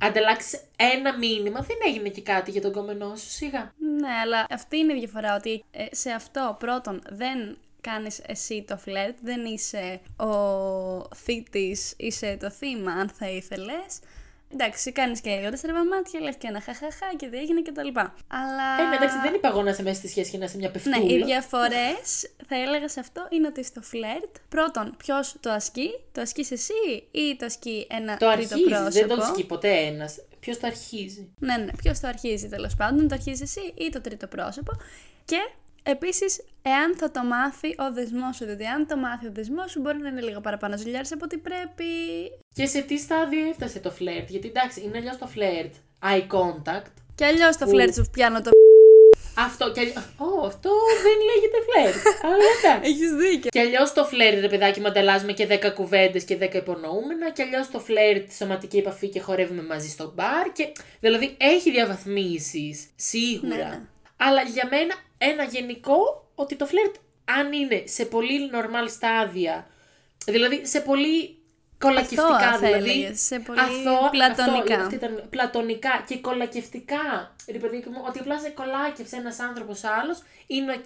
ανταλλάξεις 0.00 0.60
ένα 0.76 1.18
μήνυμα. 1.18 1.60
Δεν 1.60 1.76
έγινε 1.86 2.08
και 2.08 2.22
κάτι 2.22 2.50
για 2.50 2.60
τον 2.60 2.72
κόμενό 2.72 3.16
σου, 3.16 3.30
σιγά. 3.30 3.72
Ναι, 4.00 4.12
αλλά 4.22 4.46
αυτή 4.50 4.76
είναι 4.76 4.92
η 4.92 4.98
διαφορά, 4.98 5.34
ότι 5.36 5.64
ε, 5.70 5.84
σε 5.90 6.10
αυτό 6.10 6.56
πρώτον 6.58 7.02
δεν 7.10 7.58
κάνεις 7.80 8.20
εσύ 8.26 8.64
το 8.66 8.76
φλερτ, 8.76 9.18
δεν 9.22 9.44
είσαι 9.44 10.00
ο 10.16 11.14
θήτης, 11.14 11.94
είσαι 11.96 12.36
το 12.40 12.50
θύμα 12.50 12.92
αν 12.92 13.08
θα 13.08 13.28
ήθελες. 13.28 13.98
Εντάξει, 14.52 14.92
κάνεις 14.92 15.20
και 15.20 15.30
λίγο 15.36 15.50
τέσσερα 15.50 15.84
μάτια, 15.84 16.20
λες 16.20 16.34
και 16.38 16.46
ένα 16.46 16.60
χαχαχά 16.60 17.06
και 17.16 17.28
δεν 17.28 17.40
έγινε 17.40 17.60
και 17.60 17.72
τα 17.72 17.82
λοιπά. 17.84 18.14
Αλλά... 18.28 18.84
Ε, 18.84 18.88
ναι, 18.88 18.96
εντάξει, 18.96 19.16
δεν 19.22 19.34
είπα 19.34 19.48
εγώ 19.48 19.62
να 19.62 19.70
είσαι 19.70 19.82
μέσα 19.82 19.96
στη 19.96 20.08
σχέση 20.08 20.30
και 20.30 20.38
να 20.38 20.44
είσαι 20.44 20.56
μια 20.56 20.70
πεφτούλα. 20.70 20.98
Ναι, 20.98 21.12
οι 21.12 21.22
διαφορές 21.24 22.30
θα 22.48 22.56
έλεγα 22.56 22.88
σε 22.88 23.00
αυτό 23.00 23.26
είναι 23.30 23.46
ότι 23.46 23.64
στο 23.64 23.80
φλερτ, 23.82 24.34
πρώτον, 24.48 24.94
ποιος 24.96 25.34
το 25.40 25.50
ασκεί, 25.50 25.90
το 26.12 26.20
ασκείς 26.20 26.50
εσύ 26.50 26.72
ή 27.10 27.36
το 27.38 27.44
ασκεί 27.44 27.86
ένα 27.90 28.16
Το 28.16 28.32
τρίτο 28.32 28.54
αρχίζεις, 28.54 28.64
πρόσωπο. 28.68 28.90
δεν 28.90 29.08
τον 29.08 29.20
ασκεί 29.20 29.46
ποτέ 29.46 29.72
ένας. 29.76 30.16
Ποιος 30.40 30.58
το 30.58 30.66
αρχίζει; 30.66 31.32
Ναι, 31.38 31.56
ναι, 31.56 31.72
ποιος 31.76 32.00
το 32.00 32.08
αρχίζει 32.08 32.48
τέλος 32.48 32.74
πάντων, 32.76 33.08
το 33.08 33.14
αρχίζεις 33.14 33.40
εσύ 33.40 33.72
ή 33.74 33.88
το 33.90 34.00
τρίτο 34.00 34.26
πρόσωπο. 34.26 34.72
Και 35.24 35.38
επίσης, 35.86 36.40
εάν 36.62 36.96
θα 36.96 37.10
το 37.10 37.22
μάθει 37.24 37.68
ο 37.68 37.92
δεσμός 37.92 38.36
σου, 38.36 38.44
διότι 38.44 38.64
αν 38.64 38.86
το 38.86 38.96
μάθει 38.96 39.26
ο 39.26 39.30
δεσμός 39.32 39.70
σου, 39.70 39.80
μπορεί 39.80 39.98
να 39.98 40.08
είναι 40.08 40.20
λίγο 40.20 40.40
παραπάνω 40.40 40.76
ζουλιάρη 40.78 41.08
από 41.12 41.24
ό,τι 41.24 41.36
πρέπει. 41.36 41.84
Και 42.54 42.66
σε 42.66 42.80
τι 42.80 42.98
στάδιο 42.98 43.48
έφτασε 43.48 43.78
το 43.78 43.90
φλερτ. 43.90 44.30
Γιατί 44.30 44.48
εντάξει, 44.48 44.80
είναι 44.84 44.98
αλλιώς 44.98 45.18
το 45.18 45.26
φλερτ. 45.26 45.72
Eye 46.02 46.26
contact. 46.36 46.90
Και 47.14 47.24
αλλιώς 47.24 47.56
το 47.56 47.64
Που- 47.64 47.70
φλερτ 47.70 47.94
σου 47.94 48.04
πιάνω 48.12 48.40
το. 48.42 48.50
Αυτό 49.38 49.72
και 49.72 49.80
αλλιώ. 49.80 49.92
Ω, 50.18 50.46
αυτό 50.46 50.70
δεν 51.02 51.16
λέγεται 51.28 51.58
φλερτ. 51.68 52.06
Αλλά 52.24 52.44
εντάξει. 52.58 52.90
Έχεις 52.90 53.12
δίκιο. 53.14 53.50
Και 53.50 53.60
αλλιώς 53.60 53.92
το 53.92 54.04
φλερτ, 54.04 54.40
ρε 54.40 54.48
παιδάκι 54.48 54.80
μου, 54.80 54.86
ανταλλάσσουμε 54.86 55.32
και 55.32 55.46
10 55.50 55.72
κουβέντες 55.74 56.24
και 56.24 56.38
10 56.40 56.54
υπονοούμενα. 56.54 57.30
Και 57.30 57.42
αλλιώς 57.42 57.70
το 57.70 57.78
φλερτ, 57.80 58.32
σωματική 58.32 58.76
επαφή 58.78 59.08
και 59.08 59.20
χορεύουμε 59.20 59.62
μαζί 59.62 59.88
στο 59.88 60.12
μπαρ. 60.14 60.52
Και... 60.52 60.72
Δηλαδή 61.00 61.34
έχει 61.38 61.70
διαβαθμίσεις, 61.70 62.86
σίγουρα. 62.96 63.56
Ναι, 63.56 63.62
ναι. 63.64 63.80
Αλλά 64.16 64.42
για 64.42 64.68
μένα 64.70 64.94
ένα 65.18 65.44
γενικό 65.44 66.30
ότι 66.34 66.56
το 66.56 66.66
φλερτ, 66.66 66.94
αν 67.24 67.52
είναι 67.52 67.82
σε 67.86 68.04
πολύ 68.04 68.50
normal 68.54 68.88
στάδια, 68.90 69.66
δηλαδή 70.26 70.66
σε 70.66 70.80
πολύ 70.80 71.38
κολακευτικά, 71.78 72.22
Αθώα, 72.26 72.38
θα 72.50 72.58
δηλαδή. 72.58 72.90
έλεγες, 72.90 73.20
σε 73.20 73.38
πολύ 73.38 73.60
αθώα- 73.60 74.10
πλατωνικά. 74.10 74.74
Αυτό, 74.74 74.82
αυτή 74.82 74.94
ήταν, 74.94 75.26
πλατωνικά 75.30 76.04
και 76.06 76.18
κολακευτικά. 76.18 77.34
Ρε 77.52 77.58
παιδί 77.58 77.84
μου, 77.90 78.02
ότι 78.06 78.18
απλά 78.18 78.38
σε 78.40 78.48
κολάκευσε 78.48 79.16
ένας 79.16 79.38
άνθρωπος 79.40 79.84
άλλος 79.84 80.22
είναι 80.46 80.72
οκ. 80.72 80.84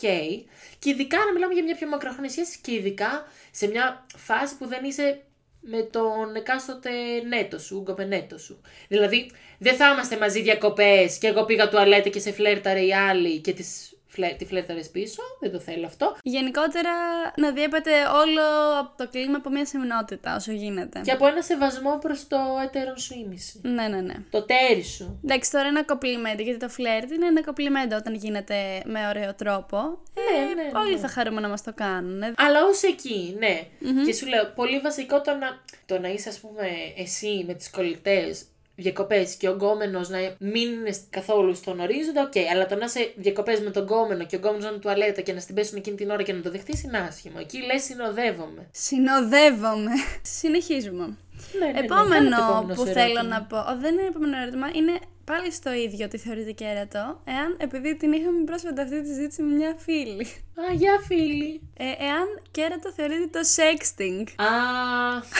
Και 0.78 0.90
ειδικά 0.90 1.18
να 1.18 1.32
μιλάμε 1.32 1.54
για 1.54 1.62
μια 1.62 1.74
πιο 1.76 1.88
μακροχρόνια 1.88 2.30
σχέση 2.30 2.58
και 2.62 2.72
ειδικά 2.74 3.26
σε 3.50 3.66
μια 3.66 4.06
φάση 4.16 4.56
που 4.56 4.66
δεν 4.66 4.84
είσαι 4.84 5.22
με 5.60 5.82
τον 5.82 6.34
εκάστοτε 6.36 6.90
νέτο 7.28 7.58
σου, 7.58 7.80
γκομενέτο 7.80 8.38
σου. 8.38 8.60
Δηλαδή, 8.88 9.30
δεν 9.58 9.76
θα 9.76 9.90
είμαστε 9.92 10.18
μαζί 10.18 10.42
διακοπές 10.42 11.18
και 11.18 11.26
εγώ 11.26 11.44
πήγα 11.44 11.68
τουαλέτα 11.68 12.08
και 12.08 12.20
σε 12.20 12.32
φλέρταρε 12.32 12.80
η 12.80 12.94
άλλη 12.94 13.38
και 13.40 13.52
τις 13.52 13.99
φλε, 14.10 14.34
τη 14.38 14.44
φλέρταρε 14.44 14.80
πίσω. 14.92 15.22
Δεν 15.40 15.52
το 15.52 15.58
θέλω 15.60 15.86
αυτό. 15.86 16.16
Γενικότερα 16.22 16.90
να 17.36 17.50
διέπεται 17.50 17.90
όλο 17.90 18.42
από 18.80 18.96
το 18.96 19.08
κλίμα 19.10 19.36
από 19.36 19.50
μια 19.50 19.66
σεμνότητα 19.66 20.36
όσο 20.36 20.52
γίνεται. 20.52 21.00
Και 21.00 21.10
από 21.10 21.26
ένα 21.26 21.42
σεβασμό 21.42 21.98
προς 21.98 22.26
το 22.28 22.36
έτερον 22.64 22.98
σου 22.98 23.14
ήμισυ. 23.24 23.60
Ναι, 23.62 23.88
ναι, 23.88 24.00
ναι. 24.00 24.14
Το 24.30 24.42
ταίρι 24.42 24.82
σου. 24.82 25.20
Εντάξει, 25.24 25.50
τώρα 25.50 25.66
ένα 25.68 25.84
κοπλιμέντο, 25.84 26.42
γιατί 26.42 26.58
το 26.58 26.68
φλερτ 26.68 27.10
είναι 27.10 27.26
ένα 27.26 27.42
κοπλιμέντο 27.42 27.96
όταν 27.96 28.14
γίνεται 28.14 28.82
με 28.84 29.08
ωραίο 29.08 29.34
τρόπο. 29.34 29.98
Ναι, 30.14 30.40
ε, 30.50 30.54
ναι, 30.54 30.62
ναι. 30.62 30.70
Όλοι 30.78 30.98
θα 30.98 31.08
χαρούμε 31.08 31.40
να 31.40 31.48
μας 31.48 31.62
το 31.62 31.72
κάνουν. 31.74 32.22
ε. 32.22 32.32
Αλλά 32.36 32.64
ως 32.64 32.82
εκεί, 32.82 33.36
ναι. 33.38 33.66
Και 34.06 34.12
σου 34.14 34.26
λέω, 34.26 34.52
πολύ 34.54 34.78
βασικό 34.80 35.20
το 35.20 35.34
να, 35.34 35.48
το 35.86 35.98
να 35.98 36.08
είσαι, 36.08 36.28
ας 36.28 36.38
πούμε, 36.40 36.68
εσύ 36.96 37.44
με 37.46 37.54
τις 37.54 37.70
κολλητές 37.70 38.44
διακοπές 38.80 39.34
και 39.34 39.48
ο 39.48 39.52
γκόμενος 39.52 40.08
να 40.08 40.18
μην 40.38 40.72
είναι 40.72 40.90
καθόλου 41.10 41.54
στον 41.54 41.80
ορίζοντα, 41.80 42.22
οκ. 42.22 42.36
Αλλά 42.52 42.66
το 42.66 42.74
να 42.74 42.84
είσαι 42.84 43.12
διακοπές 43.16 43.60
με 43.60 43.70
τον 43.70 43.82
γκόμενο 43.82 44.24
και 44.24 44.36
ο 44.36 44.38
γκόμενος 44.38 44.64
να 44.64 44.70
είναι 44.70 44.78
τουαλέτα 44.78 45.20
και 45.20 45.32
να 45.32 45.40
στην 45.40 45.54
πέσουν 45.54 45.76
εκείνη 45.76 45.96
την 45.96 46.10
ώρα 46.10 46.22
και 46.22 46.32
να 46.32 46.40
το 46.40 46.50
δεχτείς 46.50 46.82
είναι 46.82 46.98
άσχημο. 46.98 47.36
Εκεί 47.40 47.58
λες, 47.62 47.82
συνοδεύομαι. 47.82 48.68
Συνοδεύομαι. 48.70 49.90
Συνεχίζουμε. 50.22 51.16
Ναι, 51.58 51.66
ναι, 51.66 51.72
ναι, 51.72 51.78
επόμενο 51.78 52.12
κάνε 52.12 52.28
το 52.28 52.42
επόμενο 52.42 52.74
που 52.74 52.80
σου 52.80 52.92
θέλω 52.92 53.00
ερώτημα. 53.00 53.22
να 53.22 53.42
πω. 53.42 53.56
Ο, 53.56 53.76
δεν 53.80 53.92
είναι 53.92 54.06
επόμενο 54.06 54.36
ερώτημα, 54.42 54.68
είναι 54.74 54.98
πάλι 55.24 55.52
στο 55.52 55.72
ίδιο 55.72 56.08
τη 56.08 56.18
θεωρείται 56.18 56.52
κέρατο. 56.52 57.20
Εάν, 57.24 57.56
επειδή 57.58 57.96
την 57.96 58.12
είχαμε 58.12 58.44
πρόσφατα 58.44 58.82
αυτή 58.82 59.02
τη 59.02 59.08
συζήτηση 59.08 59.42
με 59.42 59.54
μια 59.54 59.74
φίλη. 59.78 60.26
Α, 60.60 60.72
γεια 60.74 61.00
φίλοι. 61.06 61.60
Ε, 61.76 61.84
εάν 61.84 62.26
κέρατο 62.50 62.92
θεωρείται 62.92 63.26
το 63.36 63.40
sexting. 63.56 64.24
Α, 64.36 64.50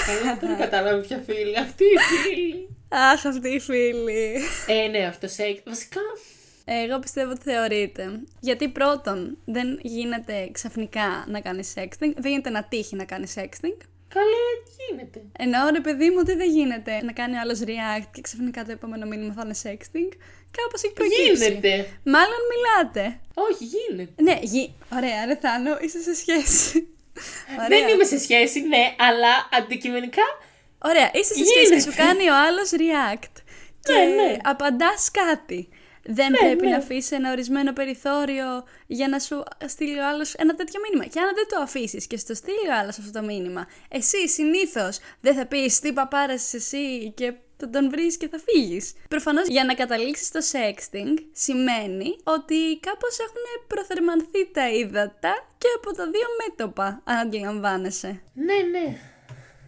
καλά, 0.07 0.37
δεν 0.41 0.57
κατάλαβα 0.59 1.01
ποια 1.01 1.23
φίλη. 1.27 1.59
Αυτή 1.59 1.85
η 1.85 1.99
φίλη. 2.11 2.69
Αχ, 2.91 3.27
αυτή 3.27 3.49
η 3.49 3.61
φίλη. 3.61 4.37
ε, 4.67 4.87
ναι, 4.89 5.07
αυτό 5.07 5.29
σεξ. 5.29 5.61
Βασικά, 5.67 6.01
Εγώ 6.65 6.99
πιστεύω 6.99 7.31
ότι 7.31 7.41
θεωρείται. 7.43 8.21
Γιατί 8.41 8.69
πρώτον, 8.69 9.39
δεν 9.45 9.79
γίνεται 9.83 10.49
ξαφνικά 10.53 11.25
να 11.29 11.41
κάνεις 11.41 11.73
sexting, 11.77 12.13
δεν 12.17 12.31
γίνεται 12.31 12.51
να 12.51 12.65
τύχει 12.65 12.97
να 12.97 13.05
κάνεις 13.05 13.35
sexting. 13.37 13.77
καλέ, 14.15 14.47
γίνεται. 14.79 15.23
Ενώ 15.39 15.59
ρε 15.73 15.81
παιδί 15.81 16.11
μου, 16.11 16.17
ότι 16.21 16.35
δεν 16.35 16.51
γίνεται 16.51 17.01
να 17.03 17.13
κάνει 17.13 17.37
ο 17.37 17.41
άλλος 17.41 17.61
react 17.65 18.07
και 18.13 18.21
ξαφνικά 18.21 18.65
το 18.65 18.73
επόμενο 18.73 19.07
μήνυμα 19.07 19.33
θα 19.33 19.43
είναι 19.45 19.55
sexting. 19.63 20.11
Κάπως 20.59 20.83
έχει 20.83 20.93
προκύψει. 20.93 21.45
Γίνεται. 21.45 21.89
Μάλλον 22.05 22.41
μιλάτε. 22.53 23.21
Όχι, 23.35 23.65
γίνεται. 23.65 24.23
Ναι, 24.23 24.39
γι... 24.43 24.73
ωραία, 24.97 25.25
ρε 25.27 25.37
Θάνο, 25.37 25.79
είσαι 25.81 26.01
σε 26.03 26.15
σχέση. 26.15 26.89
Ωραία. 27.57 27.69
Δεν 27.69 27.89
είμαι 27.89 28.05
σε 28.05 28.19
σχέση, 28.19 28.61
ναι, 28.61 28.95
αλλά 28.99 29.49
αντικειμενικά 29.59 30.23
Ωραία, 30.85 31.11
είσαι 31.13 31.35
σε 31.35 31.45
σχέση 31.45 31.73
και 31.75 31.81
σου 31.81 31.91
Γίνεται. 31.91 32.03
κάνει 32.03 32.31
ο 32.31 32.35
άλλος 32.47 32.71
react. 32.71 33.33
και 33.83 33.93
Ναι, 33.93 34.05
ναι. 34.23 34.37
απαντάς 34.43 35.11
κάτι. 35.11 35.69
Δεν 36.05 36.31
Ναι, 36.31 36.39
πρέπει 36.39 36.65
ναι. 36.65 36.71
να 36.71 36.77
αφήσεις 36.77 37.11
ένα 37.11 37.31
ορισμένο 37.31 37.73
περιθώριο 37.73 38.65
για 38.87 39.09
να 39.09 39.19
σου 39.19 39.43
στείλει 39.67 39.99
ο 39.99 40.07
άλλος 40.09 40.35
ένα 40.35 40.55
τέτοιο 40.55 40.81
μήνυμα. 40.85 41.05
Και 41.13 41.21
αν 41.21 41.27
δεν 41.35 41.47
το 41.49 41.61
αφήσεις 41.61 42.07
και 42.07 42.17
στο 42.17 42.35
στείλει 42.35 42.69
ο 42.71 42.75
άλλος 42.81 42.99
αυτό 42.99 43.11
το 43.21 43.23
μήνυμα, 43.27 43.67
εσύ 43.89 44.29
συνήθως 44.29 44.99
δεν 45.21 45.35
θα 45.35 45.47
πεις 45.47 45.81
τι 45.81 45.93
παπάρας 45.93 46.43
είσαι 46.45 46.57
εσύ 46.57 47.13
και 47.17 47.33
θα 47.57 47.71
τον 47.71 47.91
βρεις 47.91 48.17
και 48.17 48.29
θα 48.29 48.39
φύγεις. 48.47 48.93
Προφανώς 49.09 49.47
για 49.49 49.65
να 49.65 49.75
καταλήξεις 49.75 50.27
στο 50.27 50.41
sexting 50.53 51.15
σημαίνει 51.33 52.17
ότι 52.25 52.79
κάπως 52.81 53.19
έχουν 53.19 53.67
προθερμανθεί 53.67 54.51
τα 54.53 54.69
ύδατα 54.71 55.47
και 55.59 55.67
από 55.77 55.93
τα 55.97 56.05
δύο 56.05 56.27
μέτωπα, 56.49 57.01
αν 57.05 57.17
αντιλαμβάνεσαι. 57.17 58.23
Ναι, 58.35 58.55
ναι. 58.79 58.97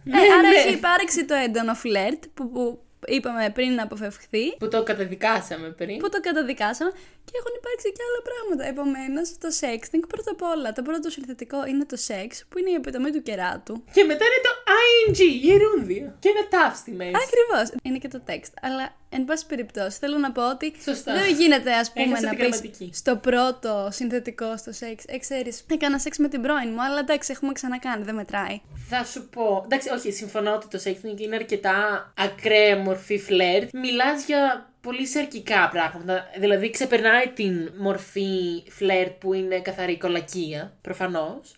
Ε, 0.05 0.33
άρα 0.39 0.49
ναι. 0.49 0.55
έχει 0.55 0.73
υπάρξει 0.73 1.25
το 1.25 1.33
έντονο 1.33 1.73
φλερτ 1.73 2.23
που, 2.33 2.49
που 2.49 2.79
είπαμε 3.07 3.49
πριν 3.53 3.73
να 3.73 3.83
αποφευχθεί 3.83 4.55
Που 4.57 4.67
το 4.67 4.83
καταδικάσαμε 4.83 5.67
πριν. 5.69 5.97
που 5.97 6.09
το 6.09 6.19
καταδικάσαμε 6.21 6.91
και 7.25 7.33
έχουν 7.39 7.53
υπάρξει 7.61 7.87
και 7.95 8.03
άλλα 8.07 8.21
πράγματα. 8.29 8.63
Επομένως, 8.73 9.27
το 9.43 9.49
sexting 9.61 10.03
πρώτα 10.07 10.31
απ' 10.31 10.41
όλα, 10.53 10.71
το 10.73 10.81
πρώτο 10.81 11.09
συνθετικό 11.09 11.65
είναι 11.65 11.85
το 11.85 11.95
σεξ, 11.95 12.45
που 12.49 12.57
είναι 12.59 12.69
η 12.69 12.73
επιτομή 12.73 13.11
του 13.11 13.21
κεράτου. 13.21 13.83
Και 13.95 14.03
μετά 14.03 14.23
είναι 14.27 14.41
το 14.47 14.53
ing, 14.83 15.15
γερούδιο. 15.45 16.15
Και 16.19 16.29
ένα 16.35 16.43
τάφ 16.53 16.77
στη 16.77 16.91
μέση. 16.91 17.11
Ακριβώς. 17.25 17.65
Είναι 17.83 17.97
και 17.97 18.07
το 18.07 18.21
text. 18.29 18.53
Αλλά, 18.61 18.95
εν 19.09 19.25
πάση 19.25 19.45
περιπτώσει, 19.45 19.97
θέλω 19.99 20.17
να 20.17 20.31
πω 20.31 20.49
ότι 20.49 20.73
Σωστά. 20.83 21.13
δεν 21.13 21.35
γίνεται, 21.35 21.71
ας 21.73 21.91
πούμε, 21.91 22.05
Έχασα 22.05 22.23
να 22.23 22.29
την 22.29 22.37
πεις 22.39 22.47
γραμματική. 22.47 22.89
στο 22.93 23.15
πρώτο 23.15 23.87
συνθετικό 23.91 24.57
στο 24.57 24.71
σεξ. 24.71 25.03
Ε, 25.07 25.17
ξέρεις, 25.17 25.65
έκανα 25.71 25.99
σεξ 25.99 26.17
με 26.17 26.27
την 26.27 26.41
πρώην 26.41 26.69
μου, 26.69 26.81
αλλά 26.83 26.99
εντάξει, 26.99 27.31
έχουμε 27.31 27.51
ξανακάνει, 27.53 28.03
δεν 28.03 28.15
μετράει. 28.15 28.61
Θα 28.89 29.03
σου 29.03 29.29
πω. 29.29 29.61
Εντάξει, 29.65 29.89
όχι, 29.89 30.11
συμφωνώ 30.11 30.53
ότι 30.53 30.67
το 30.67 30.79
sexting 30.85 31.19
είναι 31.19 31.35
αρκετά 31.35 31.75
ακραία 32.17 32.77
μορφή 32.93 33.17
φλερτ. 33.19 33.69
Μιλάς 33.73 34.25
για 34.25 34.71
πολύ 34.81 35.07
σερκικά 35.07 35.69
πράγματα. 35.71 36.25
Δηλαδή, 36.39 36.69
ξεπερνάει 36.69 37.27
την 37.27 37.71
μορφή 37.77 38.63
φλερτ 38.69 39.11
που 39.11 39.33
είναι 39.33 39.59
καθαρή 39.59 39.97
κολακία, 39.97 40.73
προφανώς. 40.81 41.55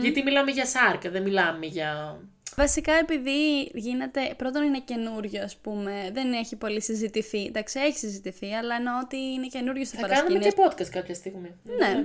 Γιατί 0.00 0.22
μιλάμε 0.22 0.50
για 0.50 0.66
σάρκα, 0.66 1.10
δεν 1.10 1.22
μιλάμε 1.22 1.66
για. 1.66 2.20
Βασικά 2.62 2.92
επειδή 2.92 3.70
γίνεται, 3.74 4.34
πρώτον 4.36 4.62
είναι 4.62 4.80
καινούριο 4.80 5.42
ας 5.42 5.56
πούμε, 5.56 6.10
δεν 6.12 6.32
έχει 6.32 6.56
πολύ 6.56 6.82
συζητηθεί, 6.82 7.44
εντάξει 7.44 7.78
έχει 7.80 7.98
συζητηθεί, 7.98 8.52
αλλά 8.54 8.74
εννοώ 8.74 8.94
ότι 9.04 9.16
είναι 9.16 9.46
καινούριο 9.46 9.84
στο 9.84 9.96
Θα 9.98 10.06
κάνουμε 10.08 10.38
παρασκήνιο. 10.38 10.66
και 10.68 10.84
podcast 10.84 10.88
κάποια 10.90 11.14
στιγμή. 11.14 11.54
Ναι, 11.78 12.02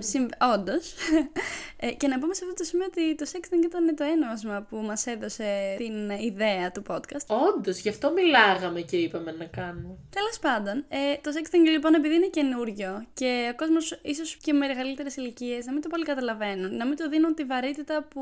όντως. 0.53 0.93
ε, 1.86 1.91
και 1.91 2.07
να 2.07 2.19
πούμε 2.19 2.33
σε 2.33 2.41
αυτό 2.43 2.55
το 2.55 2.63
σημείο 2.63 2.86
ότι 2.86 3.15
το 3.15 3.25
sexting 3.33 3.63
ήταν 3.65 3.95
το 3.95 4.03
ένωσμα 4.03 4.65
που 4.69 4.75
μας 4.77 5.05
έδωσε 5.07 5.75
την 5.77 6.10
ιδέα 6.10 6.72
του 6.72 6.83
podcast. 6.88 7.25
Όντως, 7.27 7.79
γι' 7.79 7.89
αυτό 7.89 8.12
μιλάγαμε 8.12 8.81
και 8.81 8.98
είπαμε 8.98 9.31
να 9.39 9.45
κάνουμε. 9.45 9.95
Τέλος 10.10 10.39
πάντων, 10.41 10.86
ε, 10.89 10.98
το 11.22 11.31
sexting 11.36 11.65
λοιπόν 11.72 11.93
επειδή 11.93 12.15
είναι 12.15 12.27
καινούριο 12.27 13.05
και 13.13 13.50
ο 13.53 13.55
κόσμος 13.55 14.00
ίσως 14.01 14.36
και 14.43 14.53
με 14.53 14.67
μεγαλύτερες 14.67 15.15
ηλικίες 15.15 15.65
να 15.65 15.72
μην 15.72 15.81
το 15.81 15.88
πολύ 15.89 16.03
καταλαβαίνουν, 16.03 16.75
να 16.75 16.86
μην 16.86 16.95
το 16.98 17.10
δίνουν 17.10 17.33
τη 17.36 17.43
βαρύτητα 17.43 18.03
που 18.03 18.22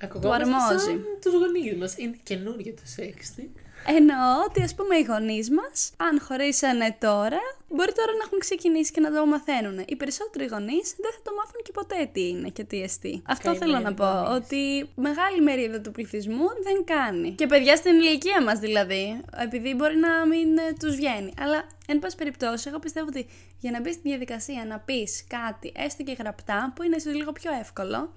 του 0.00 0.06
Ακουγόμαστε 0.06 0.42
αρμόζει. 0.44 0.84
σαν 0.84 1.04
τους 1.20 1.32
γονείς 1.54 1.76
μας. 1.76 1.96
Είναι 1.98 2.18
καινούργιο 2.22 2.74
το 2.74 2.82
sexting. 2.96 3.50
Εννοώ 3.86 4.44
ότι 4.48 4.62
ας 4.62 4.74
πούμε 4.74 4.96
οι 4.96 5.02
γονείς 5.02 5.50
μας, 5.50 5.92
αν 5.96 6.20
χωρίσανε 6.20 6.96
τώρα, 6.98 7.42
μπορεί 7.68 7.92
τώρα 7.92 8.12
να 8.12 8.22
έχουν 8.26 8.38
ξεκινήσει 8.38 8.92
και 8.92 9.00
να 9.00 9.10
το 9.12 9.26
μαθαίνουν. 9.26 9.78
Οι 9.86 9.96
περισσότεροι 9.96 10.46
γονείς 10.46 10.94
δεν 11.04 11.12
θα 11.16 11.20
το 11.22 11.30
μάθουν 11.36 11.60
και 11.62 11.72
ποτέ 11.72 12.08
τι 12.12 12.28
είναι 12.28 12.48
και 12.48 12.64
τι 12.64 12.82
εστί. 12.82 13.22
Αυτό 13.26 13.50
Καημένοι 13.50 13.72
θέλω 13.72 13.82
να 13.88 13.94
πω, 13.94 14.04
γονείς. 14.04 14.36
ότι 14.36 14.88
μεγάλη 14.94 15.40
μερίδα 15.40 15.80
του 15.80 15.90
πληθυσμού 15.90 16.46
δεν 16.62 16.84
κάνει. 16.84 17.30
Και 17.30 17.46
παιδιά 17.46 17.76
στην 17.76 17.94
ηλικία 18.00 18.42
μας 18.42 18.58
δηλαδή, 18.58 19.20
επειδή 19.42 19.74
μπορεί 19.74 19.96
να 19.96 20.26
μην 20.26 20.58
ε, 20.58 20.72
τους 20.80 20.96
βγαίνει. 20.96 21.32
Αλλά, 21.40 21.66
εν 21.86 21.98
πάση 21.98 22.16
περιπτώσει, 22.16 22.68
εγώ 22.68 22.78
πιστεύω 22.78 23.06
ότι 23.08 23.26
για 23.60 23.70
να 23.70 23.80
μπει 23.80 23.92
στη 23.92 24.02
διαδικασία 24.04 24.64
να 24.64 24.78
πεις 24.78 25.24
κάτι, 25.28 25.72
έστω 25.76 26.02
και 26.02 26.16
γραπτά, 26.18 26.72
που 26.74 26.82
είναι 26.82 26.96
ίσως 26.96 27.14
λίγο 27.14 27.32
πιο 27.32 27.50
εύκολο, 27.60 28.12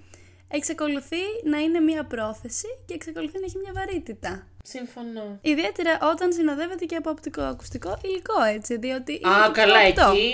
εξακολουθεί 0.58 1.24
να 1.44 1.58
είναι 1.58 1.80
μια 1.80 2.04
πρόθεση 2.04 2.68
και 2.86 2.94
εξακολουθεί 2.94 3.40
να 3.40 3.46
έχει 3.46 3.58
μια 3.64 3.72
βαρύτητα. 3.76 4.48
Συμφωνώ. 4.64 5.40
Ιδιαίτερα 5.42 5.98
όταν 6.12 6.34
συνοδεύεται 6.34 6.86
και 6.86 6.96
από 6.96 7.10
οπτικοακουστικό 7.10 8.00
υλικό, 8.04 8.42
έτσι. 8.56 8.78
Διότι. 8.78 9.14
είναι 9.14 9.34
Α, 9.34 9.46
το 9.46 9.52
πιο 9.52 9.64
καλά, 9.64 9.80
απτό. 9.88 10.12
εκεί. 10.12 10.32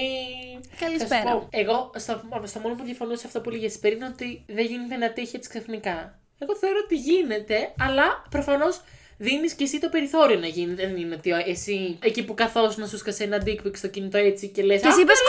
Καλησπέρα. 0.79 1.21
Θα 1.21 1.29
σου 1.29 1.37
πω, 1.39 1.47
εγώ, 1.49 1.91
στο, 1.95 2.21
στο 2.43 2.59
μόνο 2.59 2.75
που 2.75 2.83
διαφωνώ 2.83 3.15
σε 3.15 3.27
αυτό 3.27 3.41
που 3.41 3.49
έλεγες 3.49 3.79
πριν, 3.79 3.95
είναι 3.95 4.05
ότι 4.05 4.43
δεν 4.47 4.65
γίνεται 4.65 4.95
να 4.95 5.11
τύχει 5.11 5.35
έτσι 5.35 5.49
ξαφνικά. 5.49 6.19
Εγώ 6.39 6.55
θεωρώ 6.55 6.77
ότι 6.83 6.95
γίνεται, 6.95 7.73
αλλά 7.79 8.23
προφανώς 8.29 8.81
δίνεις 9.25 9.53
και 9.53 9.63
εσύ 9.63 9.77
το 9.79 9.89
περιθώριο 9.89 10.39
να 10.39 10.47
γίνει. 10.47 10.73
Δεν 10.73 10.91
είναι 10.97 11.15
ότι 11.15 11.29
εσύ 11.53 11.97
εκεί 12.01 12.21
που 12.25 12.33
καθόσουν 12.33 12.81
να 12.81 12.87
σου 12.87 12.97
σκάσει 12.97 13.23
ένα 13.23 13.37
dick 13.45 13.59
pic 13.65 13.75
στο 13.81 13.87
κινητό 13.87 14.17
έτσι 14.17 14.47
και 14.47 14.61
λες. 14.61 14.81
Και 14.81 14.87
εσύ 14.87 15.01
είπες. 15.01 15.19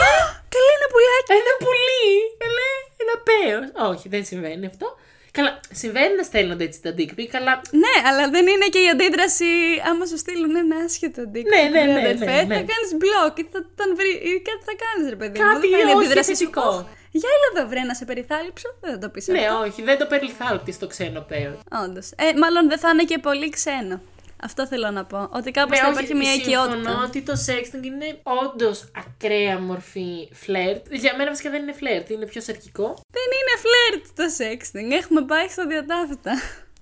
Καλή 0.55 0.71
είναι 0.75 0.89
πουλάκι. 0.93 1.29
Ένα 1.41 1.53
πουλί! 1.63 2.05
Καλέ, 2.43 2.71
ένα 3.03 3.15
παίο. 3.27 3.89
Όχι, 3.91 4.09
δεν 4.09 4.25
συμβαίνει 4.25 4.65
αυτό. 4.65 4.87
Καλά, 5.37 5.59
συμβαίνει 5.81 6.15
να 6.15 6.23
στέλνονται 6.23 6.63
έτσι 6.63 6.79
τα 6.81 6.91
dick 6.97 7.11
pic, 7.19 7.31
αλλά 7.39 7.61
Ναι, 7.83 7.95
αλλά 8.09 8.29
δεν 8.29 8.47
είναι 8.47 8.67
και 8.73 8.79
η 8.85 8.87
αντίδραση 8.93 9.45
άμα 9.89 10.05
σου 10.05 10.17
στείλουν 10.17 10.55
ένα 10.55 10.75
άσχετο 10.85 11.21
αντίκειο. 11.21 11.51
Ναι, 11.55 11.63
ναι, 11.75 11.83
ναι, 11.93 12.01
ναι, 12.01 12.13
ναι. 12.51 12.55
Θα 12.59 12.65
κάνεις 12.71 12.89
μπλοκ 12.99 13.33
ή 13.41 13.43
θα 13.53 13.59
τον 13.79 13.89
βρει 13.99 14.11
ή 14.29 14.31
κάτι 14.47 14.61
θα 14.69 14.75
κάνεις, 14.83 15.05
ρε 15.13 15.17
παιδί. 15.21 15.39
μου. 15.39 15.45
Κάτι 15.45 15.67
Δεν 15.67 15.71
θα 15.71 15.79
είναι 15.81 15.91
όχι 15.91 15.99
αντίδραση 16.05 16.29
σου. 16.35 16.37
θετικό. 16.37 16.67
«Ωχ, 16.69 16.83
Για 17.19 17.29
έλα 17.35 17.47
εδώ 17.53 17.61
βρε 17.71 17.81
να 17.91 17.93
σε 17.99 18.05
περιθάλψω. 18.05 18.69
Δεν 18.81 18.91
θα 18.93 18.97
το 19.03 19.09
πεις 19.13 19.27
ναι, 19.27 19.39
αυτό. 19.45 19.59
όχι, 19.67 19.81
δεν 19.89 19.97
το 20.01 20.05
περιθάλπτει 20.13 20.71
στο 20.77 20.87
ξένο 20.93 21.21
παίο. 21.31 21.51
Όντως. 21.85 22.07
Ε, 22.25 22.27
μάλλον 22.43 22.63
δεν 22.71 22.79
θα 22.83 22.89
είναι 22.93 23.03
και 23.11 23.17
πολύ 23.27 23.49
ξένο. 23.49 23.95
Αυτό 24.43 24.67
θέλω 24.67 24.91
να 24.91 25.05
πω. 25.05 25.29
Ότι 25.31 25.51
κάπως 25.51 25.79
θα 25.79 25.85
Ναι, 25.85 25.91
υπάρχει 25.91 26.13
όχι, 26.13 26.21
μια 26.23 26.31
Συμφωνώ 26.33 26.63
οικειότητα. 26.65 27.03
ότι 27.05 27.21
το 27.21 27.33
sexting 27.47 27.83
είναι 27.85 28.19
όντως 28.23 28.91
ακραία 28.97 29.59
μορφή 29.59 30.29
φλερτ. 30.31 30.85
Για 30.93 31.15
μένα 31.17 31.29
βασικά 31.29 31.49
δεν 31.49 31.61
είναι 31.61 31.73
φλερτ, 31.73 32.09
είναι 32.09 32.25
πιο 32.25 32.41
σαρκικό. 32.41 32.87
Δεν 33.17 33.27
είναι 33.37 33.55
φλερτ 33.63 34.03
το 34.19 34.25
sexting. 34.39 34.91
Έχουμε 35.01 35.21
πάει 35.21 35.47
στα 35.47 35.67
διατάφτα. 35.67 36.31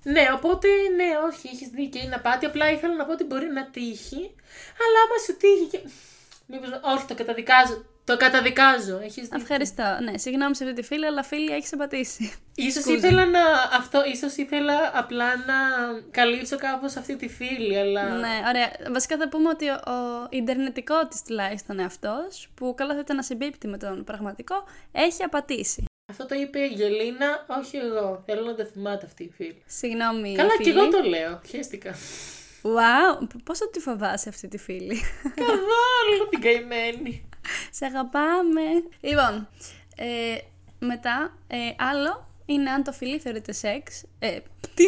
Ναι, 0.02 0.28
οπότε 0.34 0.68
ναι, 0.96 1.08
όχι, 1.28 1.48
έχεις 1.54 1.68
δίκιο, 1.68 2.00
είναι 2.04 2.14
απάτη. 2.14 2.46
Απλά 2.46 2.70
ήθελα 2.70 2.94
να 2.94 3.04
πω 3.04 3.12
ότι 3.12 3.24
μπορεί 3.24 3.46
να 3.46 3.70
τύχει. 3.70 4.34
Αλλά 4.82 4.98
άμα 5.04 5.16
σου 5.26 5.36
τύχει 5.36 5.66
και. 5.70 5.80
Μήπως... 6.46 6.68
Όχι, 6.94 7.04
το 7.06 7.14
καταδικάζω. 7.14 7.84
Το 8.10 8.16
καταδικάζω. 8.16 8.98
Έχεις 9.02 9.22
δίκιο. 9.22 9.38
Ευχαριστώ. 9.40 9.98
Ναι, 10.02 10.18
συγγνώμη 10.18 10.56
σε 10.56 10.64
αυτή 10.64 10.76
τη 10.80 10.86
φίλη, 10.86 11.06
αλλά 11.06 11.22
φίλη 11.22 11.52
έχεις 11.52 11.72
απατήσει. 11.72 12.32
Ίσως 12.54 12.84
ήθελα 12.84 13.26
να. 13.26 13.40
Αυτό, 13.72 14.02
ίσως 14.12 14.36
ήθελα 14.36 14.90
απλά 14.94 15.36
να 15.36 15.54
καλύψω 16.10 16.56
κάπως 16.56 16.96
αυτή 16.96 17.16
τη 17.16 17.28
φίλη, 17.28 17.78
αλλά. 17.78 18.02
ναι, 18.08 18.42
ωραία. 18.48 18.92
Βασικά 18.92 19.16
θα 19.16 19.28
πούμε 19.28 19.48
ότι 19.48 19.68
ο, 19.68 19.72
ο 19.72 20.26
ιντερνετικό 20.30 21.08
τη 21.08 21.16
τουλάχιστον 21.26 21.78
εαυτός, 21.78 22.48
που 22.54 22.74
καλά 22.76 22.94
θα 22.94 23.00
ήταν 23.00 23.16
να 23.16 23.22
συμπίπτει 23.22 23.66
με 23.68 23.78
τον 23.78 24.04
πραγματικό, 24.04 24.54
έχει 24.92 25.22
απατήσει. 25.22 25.84
Αυτό 26.10 26.26
το 26.26 26.34
είπε 26.34 26.58
η 26.58 26.66
Γελίνα, 26.66 27.44
όχι 27.60 27.76
εγώ. 27.76 28.22
Θέλω 28.26 28.44
να 28.44 28.54
το 28.54 28.64
θυμάται 28.64 29.06
αυτή 29.06 29.22
η 29.22 29.32
φίλη. 29.36 29.62
Συγγνώμη. 29.66 30.34
Καλά, 30.34 30.50
φίλη. 30.50 30.72
και 30.72 30.78
εγώ 30.78 30.88
το 30.88 31.08
λέω. 31.08 31.40
Χαίστηκα. 31.48 31.94
Wow, 32.62 33.26
πόσο 33.44 33.70
τη 33.70 33.80
φοβάσαι 33.80 34.28
αυτή 34.28 34.48
τη 34.48 34.58
φίλη; 34.58 35.00
Καθόλου 35.34 36.28
την 36.30 36.40
καημένη. 36.40 37.28
Σε 37.76 37.84
αγαπάμε. 37.84 38.62
Λοιπόν, 39.00 39.48
ε, 39.96 40.36
μετά, 40.78 41.38
ε, 41.46 41.56
άλλο 41.78 42.28
είναι 42.46 42.70
αν 42.70 42.82
το 42.82 42.92
φιλί 42.92 43.18
θεωρείται 43.18 43.52
σεξ. 43.52 44.04
Ε, 44.18 44.38
τι. 44.74 44.86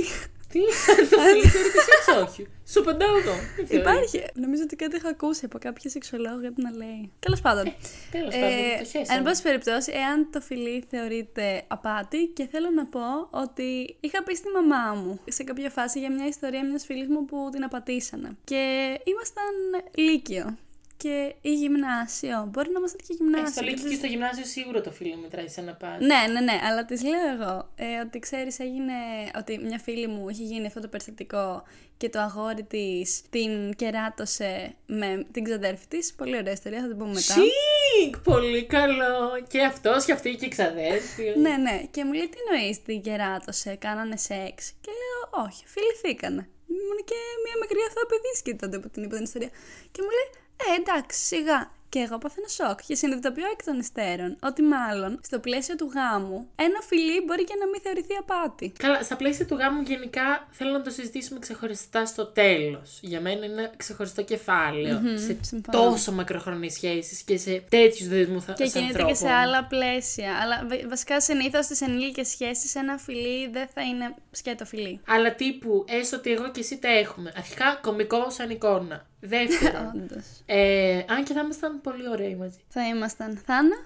Τι, 0.49 0.59
το 1.11 1.17
φίλο 1.17 1.43
θεωρείται 1.43 1.49
σεξ, 1.49 2.17
όχι. 2.29 2.47
Σου 2.73 2.81
απαντάω 2.81 3.17
εγώ. 3.17 3.35
Δεν 3.57 3.67
θεωρεί. 3.67 3.83
Υπάρχει. 3.83 4.25
Νομίζω 4.35 4.63
ότι 4.63 4.77
κάτι 4.77 4.97
έχω 4.97 5.09
ακούσει 5.09 5.45
από 5.45 5.59
κάποια 5.59 5.91
σεξολόγια 5.91 6.53
να 6.57 6.71
λέει. 6.71 7.13
Τέλος 7.19 7.41
πάντων. 7.41 7.65
Τέλος 8.11 8.35
πάντων, 8.35 8.49
το 8.49 8.77
εν 8.79 8.87
χέσαμε. 8.87 9.23
πάση 9.23 9.43
περιπτώσει, 9.43 9.93
εάν 9.95 10.31
το 10.33 10.41
φιλί 10.41 10.85
θεωρείται 10.89 11.65
απάτη, 11.67 12.27
και 12.27 12.47
θέλω 12.51 12.71
να 12.71 12.87
πω 12.87 13.29
ότι 13.31 13.97
είχα 14.01 14.23
πει 14.23 14.35
στη 14.35 14.49
μαμά 14.49 14.95
μου 14.95 15.21
σε 15.29 15.43
κάποια 15.43 15.71
φάση 15.71 15.99
για 15.99 16.13
μια 16.13 16.27
ιστορία 16.27 16.65
μιας 16.65 16.85
φίλης 16.85 17.09
μου 17.09 17.25
που 17.25 17.49
την 17.53 17.65
απατήσανε. 17.65 18.37
Και 18.45 18.63
ήμασταν 19.05 19.55
λύκειο. 19.95 20.57
Και 21.03 21.35
ή 21.41 21.53
γυμνάσιο. 21.55 22.49
Μπορεί 22.51 22.71
να 22.73 22.79
ήμασταν 22.79 23.01
και 23.07 23.13
Ε, 23.13 23.17
γυμνάσιο. 23.19 23.49
στο 23.53 23.63
Λύκειο 23.63 23.83
δεν 23.83 23.91
και 23.91 23.97
στο 23.97 24.07
γυμνάσιο 24.07 24.45
σίγουρα 24.45 24.81
το 24.81 24.91
φίλο 24.91 25.17
μετράει 25.23 25.49
σε 25.49 25.61
ένα 25.61 25.75
πάρτι. 25.75 26.05
ναι, 26.05 26.21
ναι, 26.33 26.41
ναι, 26.41 26.61
αλλά 26.69 26.85
της 26.85 27.03
λέω 27.03 27.29
εγώ 27.35 27.69
ε, 27.77 28.01
ότι 28.07 28.19
ξέρεις, 28.19 28.59
έγινε. 28.59 28.93
ότι 29.39 29.59
μια 29.59 29.79
φίλη 29.79 30.07
μου 30.07 30.29
είχε 30.29 30.43
γίνει 30.43 30.67
αυτό 30.67 30.81
το 30.81 30.89
περιστατικό 30.89 31.63
και 31.97 32.09
το 32.09 32.19
αγόρι 32.21 32.63
της 32.63 33.23
την 33.31 33.73
κεράτωσε 33.75 34.75
με 34.87 35.27
την 35.33 35.45
ξαδέρφη 35.45 35.87
της. 35.89 36.15
Πολύ 36.15 36.37
ωραία 36.37 36.53
ιστορία, 36.53 36.81
θα 36.81 36.89
την 36.89 36.97
πούμε 36.99 37.13
μετά. 37.13 37.35
Τσικ! 37.35 38.19
Πολύ 38.19 38.65
καλό. 38.65 39.15
Και 39.49 39.61
αυτός 39.63 40.05
και 40.05 40.13
αυτή 40.13 40.35
και 40.35 40.45
η 40.47 40.49
ξαδέρφη. 40.49 41.25
Ναι, 41.39 41.57
ναι, 41.57 41.77
και 41.91 42.05
μου 42.05 42.13
λέει 42.13 42.29
τι 42.29 42.39
εννοείς 42.49 42.83
την 42.83 43.01
κεράτωσε, 43.03 43.75
κάνανε 43.75 44.17
σεξ. 44.17 44.73
Και 44.81 44.91
λέω, 45.01 45.45
Όχι, 45.47 45.63
φιληθήκανε. 45.67 46.49
Ήμουν 46.79 47.01
και 47.11 47.19
μια 47.45 47.57
μικρή 47.61 47.79
αθώα 47.89 48.07
παιδί 48.11 48.57
τότε 48.57 48.79
που 48.79 48.89
την 48.91 49.03
είπα 49.03 49.15
την 49.15 49.25
ιστορία. 49.25 49.51
Και 49.93 50.01
μου 50.05 50.09
λέει, 50.17 50.29
Ε, 50.69 50.75
εντάξει, 50.81 51.25
σιγά. 51.25 51.71
Και 51.93 51.99
εγώ 51.99 52.19
πάθαινα 52.19 52.49
σοκ 52.49 52.79
και 52.87 52.95
συνειδητοποιώ 52.95 53.45
εκ 53.53 53.65
των 53.65 53.79
υστέρων 53.79 54.37
ότι 54.43 54.63
μάλλον 54.63 55.21
στο 55.23 55.39
πλαίσιο 55.39 55.75
του 55.77 55.91
γάμου 55.95 56.47
ένα 56.57 56.81
φιλί 56.89 57.23
μπορεί 57.27 57.45
και 57.45 57.55
να 57.59 57.67
μην 57.69 57.81
θεωρηθεί 57.81 58.15
απάτη. 58.21 58.73
Καλά, 58.79 59.03
στα 59.03 59.17
πλαίσια 59.17 59.47
του 59.47 59.55
γάμου 59.57 59.83
γενικά 59.83 60.49
θέλω 60.51 60.71
να 60.73 60.83
το 60.83 60.91
συζητήσουμε 60.91 61.39
ξεχωριστά 61.39 62.07
στο 62.07 62.27
τέλος. 62.27 62.99
Για 63.03 63.21
μένα 63.21 63.45
είναι 63.45 63.71
ξεχωριστό 63.77 64.23
κεφάλαιο 64.23 65.01
σε 65.15 65.37
συμφωνώ. 65.41 65.85
τόσο 65.85 66.13
μακροχρόνιε 66.13 66.71
σχέσεις 66.71 67.23
και 67.23 67.37
σε 67.37 67.65
τέτοιους 67.69 68.09
δεσμού 68.09 68.45
Και 68.57 68.67
κινείται 68.67 69.03
και 69.03 69.15
σε 69.15 69.29
άλλα 69.31 69.65
πλαίσια. 69.65 70.39
Αλλά 70.43 70.67
βα- 70.69 70.89
βασικά 70.89 71.21
συνήθως 71.21 71.65
στις 71.65 71.81
ενήλικες 71.81 72.29
σχέσεις 72.29 72.75
ένα 72.75 72.99
φιλί 72.99 73.49
δεν 73.51 73.69
θα 73.75 73.83
είναι 73.83 74.15
σκέτο 74.31 74.65
φιλί. 74.65 75.01
Αλλά 75.07 75.35
τύπου, 75.35 75.85
έστω 75.89 76.17
ότι 76.17 76.33
εγώ 76.33 76.51
και 76.51 76.61
εσύ 76.61 76.79
τα 76.79 76.89
έχουμε. 76.89 77.33
Αρχικά, 77.37 77.79
κωμικό 77.83 78.31
σαν 78.31 78.51
εικόνα. 78.51 79.07
Δεύτερον, 79.25 79.93
Όντως. 80.03 80.25
ε, 80.47 80.97
αν 81.09 81.25
και 81.25 81.33
θα 81.33 81.41
ήμασταν 81.41 81.81
πολύ 81.83 82.09
ωραίοι 82.09 82.35
μαζί. 82.37 82.59
Θα 82.69 82.87
ήμασταν. 82.89 83.43
Θάνα, 83.47 83.77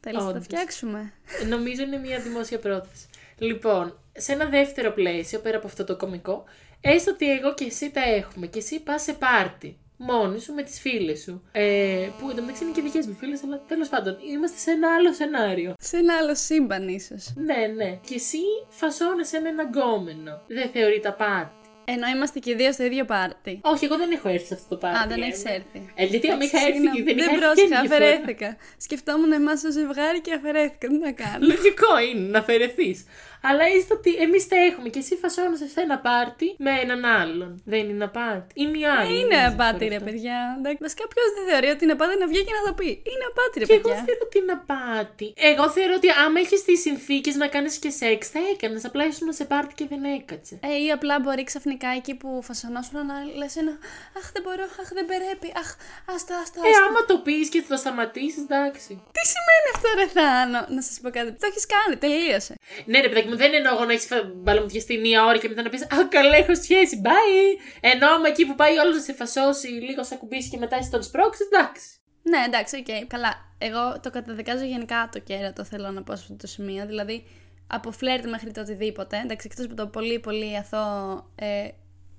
θέλεις 0.00 0.18
να 0.18 0.24
τα 0.24 0.30
Όντως. 0.30 0.44
φτιάξουμε; 0.44 1.12
Νομίζω 1.48 1.82
είναι 1.82 1.96
μια 1.96 2.20
δημόσια 2.20 2.58
πρόταση. 2.58 3.06
Λοιπόν, 3.38 3.98
σε 4.12 4.32
ένα 4.32 4.44
δεύτερο 4.46 4.90
πλαίσιο, 4.92 5.38
πέρα 5.38 5.56
από 5.56 5.66
αυτό 5.66 5.84
το 5.84 5.96
κωμικό, 5.96 6.44
έστω 6.80 7.10
ότι 7.10 7.30
εγώ 7.30 7.54
και 7.54 7.64
εσύ 7.64 7.90
τα 7.90 8.00
έχουμε 8.02 8.46
και 8.46 8.58
εσύ 8.58 8.80
πας 8.80 9.02
σε 9.02 9.12
πάρτι. 9.12 9.76
Μόνη 9.96 10.40
σου 10.40 10.52
με 10.52 10.62
τις 10.62 10.80
φίλες 10.80 11.20
σου. 11.22 11.42
Ε, 11.52 12.08
που 12.18 12.30
εντωμεταξύ 12.30 12.64
είναι 12.64 12.72
και 12.72 12.80
δικές 12.82 13.06
μου 13.06 13.14
φίλες, 13.14 13.42
αλλά 13.44 13.60
τέλος 13.68 13.88
πάντων 13.88 14.16
είμαστε 14.32 14.58
σε 14.58 14.70
ένα 14.70 14.94
άλλο 14.94 15.12
σενάριο. 15.12 15.74
Σε 15.80 15.96
ένα 15.96 16.16
άλλο 16.16 16.34
σύμπαν, 16.34 16.88
ίσως. 16.88 17.32
Ναι, 17.36 17.66
ναι. 17.76 17.98
Και 18.06 18.14
εσύ 18.14 18.38
φασώνεσαι 18.68 19.38
με 19.40 19.48
ένα 19.48 19.62
γκόμενο. 19.62 20.42
Δεν 20.46 20.68
θεωρείται 20.70 21.08
απάτη. 21.08 21.61
Ενώ 21.84 22.06
είμαστε 22.14 22.38
και 22.38 22.50
οι 22.50 22.54
δύο 22.54 22.72
στο 22.72 22.84
ίδιο 22.84 23.04
πάρτι. 23.04 23.60
Όχι, 23.62 23.84
εγώ 23.84 23.96
δεν 23.96 24.10
έχω 24.10 24.28
έρθει 24.28 24.46
σε 24.46 24.54
αυτό 24.54 24.68
το 24.68 24.76
πάρτι. 24.76 24.98
Α, 24.98 25.06
δεν 25.08 25.22
ε, 25.22 25.26
έχεις 25.26 25.44
ναι. 25.44 25.50
έρθει. 25.50 25.92
Ε, 25.94 26.04
γιατί 26.04 26.30
άμα 26.30 26.44
είχα 26.44 26.58
έρθει, 26.58 26.72
Συγγνώμη, 26.72 27.02
δεν 27.02 27.16
είχα 27.18 27.26
δεν 27.26 27.34
έρθει 27.34 27.44
πρόσεχα, 27.44 27.68
και 27.68 27.76
άλλη 27.76 27.88
φορά. 27.88 28.06
αφαιρέθηκα. 28.06 28.56
Σκεφτόμουν 28.76 29.32
εμάς 29.32 29.64
ω 29.64 29.70
ζευγάρι 29.70 30.20
και 30.20 30.32
αφαιρέθηκα. 30.32 30.88
Τι 30.88 30.98
να 30.98 31.12
κάνω; 31.12 31.46
Λογικό 31.46 31.98
είναι 32.10 32.28
να 32.28 32.38
αφαιρεθείς. 32.38 33.04
Αλλά 33.48 33.64
είστε 33.74 33.92
ότι 33.98 34.10
εμείς 34.24 34.48
τα 34.48 34.56
έχουμε 34.68 34.88
και 34.88 34.98
εσύ 34.98 35.14
φασώνεσαι 35.22 35.68
σε 35.74 35.80
ένα 35.80 35.96
πάρτι 36.06 36.48
με 36.66 36.70
έναν 36.84 37.04
άλλον. 37.04 37.50
Δεν 37.64 37.88
είναι 37.90 38.04
απάτη. 38.04 38.50
Ή 38.62 38.66
μια 38.66 38.90
άλλη. 38.98 39.18
Είναι 39.20 39.36
δεν 39.36 39.52
απάτη, 39.52 39.76
ξέρω 39.76 39.90
ρε 39.90 39.96
αυτό. 40.00 40.06
παιδιά. 40.10 40.36
Εντάξει, 40.58 40.78
Βασικά, 40.86 41.04
ποιος 41.12 41.28
δεν 41.36 41.44
θεωρεί 41.50 41.68
ότι 41.74 41.82
είναι 41.84 41.92
απάτη 41.98 42.14
να 42.22 42.26
βγει 42.32 42.42
και 42.48 42.54
να 42.58 42.62
το 42.68 42.72
πει. 42.80 42.88
Είναι 43.12 43.24
απάτη, 43.32 43.54
ρε 43.60 43.64
Και 43.68 43.72
εγώ 43.78 43.82
παιδιά. 43.88 44.02
θεωρώ 44.06 44.22
ότι 44.28 44.36
είναι 44.40 44.54
απάτη. 44.60 45.28
Εγώ 45.50 45.64
θεωρώ 45.76 45.94
ότι 46.00 46.08
άμα 46.24 46.38
έχεις 46.44 46.60
τις 46.68 46.80
συνθήκες 46.86 47.34
να 47.42 47.46
κάνεις 47.54 47.74
και 47.82 47.90
σεξ, 48.00 48.20
θα 48.34 48.40
έκανες. 48.52 48.84
Απλά 48.88 49.02
ήσουν 49.10 49.28
σε 49.38 49.44
πάρτι 49.52 49.72
και 49.78 49.86
δεν 49.92 50.02
έκατσε. 50.18 50.54
Ε, 50.68 50.72
ή 50.84 50.86
απλά 50.96 51.14
μπορεί 51.22 51.42
ξαφνικά 51.50 51.88
εκεί 52.00 52.14
που 52.20 52.28
φασωνόσουν 52.48 52.96
να 53.10 53.16
λες 53.40 53.54
ένα 53.62 53.72
Αχ, 54.18 54.26
δεν 54.34 54.42
μπορώ, 54.44 54.64
Αχ, 54.82 54.88
δεν 54.98 55.06
πρέπει. 55.12 55.48
Αχ, 55.62 55.68
άστα, 56.14 56.34
άστα. 56.42 56.58
Ε, 56.66 56.70
άστα». 56.70 56.84
άμα 56.86 57.00
το 57.10 57.16
πεις 57.26 57.46
και 57.52 57.60
θα 57.64 57.68
το 57.74 57.78
σταματήσεις, 57.84 58.42
εντάξει. 58.48 58.92
Τι 59.16 59.22
σημαίνει 59.32 59.66
αυτό, 59.74 59.88
ρε 60.00 60.06
Θάνο; 60.16 60.60
Να 60.76 60.82
σας 60.88 60.96
πω 61.02 61.08
κάτι. 61.16 61.30
Το 61.42 61.46
έχεις 61.50 61.64
κάνει, 61.74 61.94
τελείωσε. 62.04 62.54
Ναι, 62.90 62.98
ρε 63.04 63.08
παιδάκι 63.08 63.28
μου, 63.32 63.38
δεν 63.38 63.54
εννοώ 63.54 63.74
εγώ 63.74 63.84
να 63.84 63.92
έχεις 63.92 64.08
μπαλαμουτιαστεί 64.34 64.98
μία 64.98 65.24
ώρα 65.24 65.38
και 65.38 65.48
μετά 65.48 65.62
να 65.62 65.68
πεις 65.68 65.82
Α, 65.82 66.08
καλά, 66.10 66.36
έχω 66.36 66.54
σχέση, 66.54 67.00
bye. 67.04 67.78
Ενώ 67.80 68.06
άμα 68.06 68.28
εκεί 68.28 68.46
που 68.46 68.54
πάει 68.54 68.78
όλος 68.78 68.94
να 68.94 69.02
σε 69.02 69.12
φασώσει, 69.12 69.68
λίγο 69.68 70.04
σε 70.04 70.14
ακουμπήσει 70.14 70.48
και 70.48 70.58
μετά 70.58 70.76
εσύ 70.76 70.90
τον 70.90 71.02
σπρώξει, 71.02 71.42
εντάξει. 71.52 71.86
Ναι, 72.22 72.38
εντάξει, 72.46 72.76
οκ. 72.76 73.06
Καλά. 73.06 73.50
Εγώ 73.58 74.00
το 74.00 74.10
καταδικάζω 74.10 74.64
γενικά 74.64 75.08
το 75.12 75.18
κέρατο, 75.18 75.64
θέλω 75.64 75.90
να 75.90 76.02
πω 76.02 76.16
σε 76.16 76.22
αυτό 76.22 76.36
το 76.36 76.46
σημείο. 76.46 76.86
Δηλαδή, 76.86 77.26
από 77.66 77.90
φλερτ 77.90 78.26
μέχρι 78.26 78.52
το 78.52 78.60
οτιδήποτε. 78.60 79.20
Εντάξει, 79.24 79.48
εκτός 79.50 79.64
από 79.64 79.74
το 79.74 79.86
πολύ, 79.86 80.18
πολύ 80.18 80.56
αθώο 80.56 81.30
ε, 81.34 81.68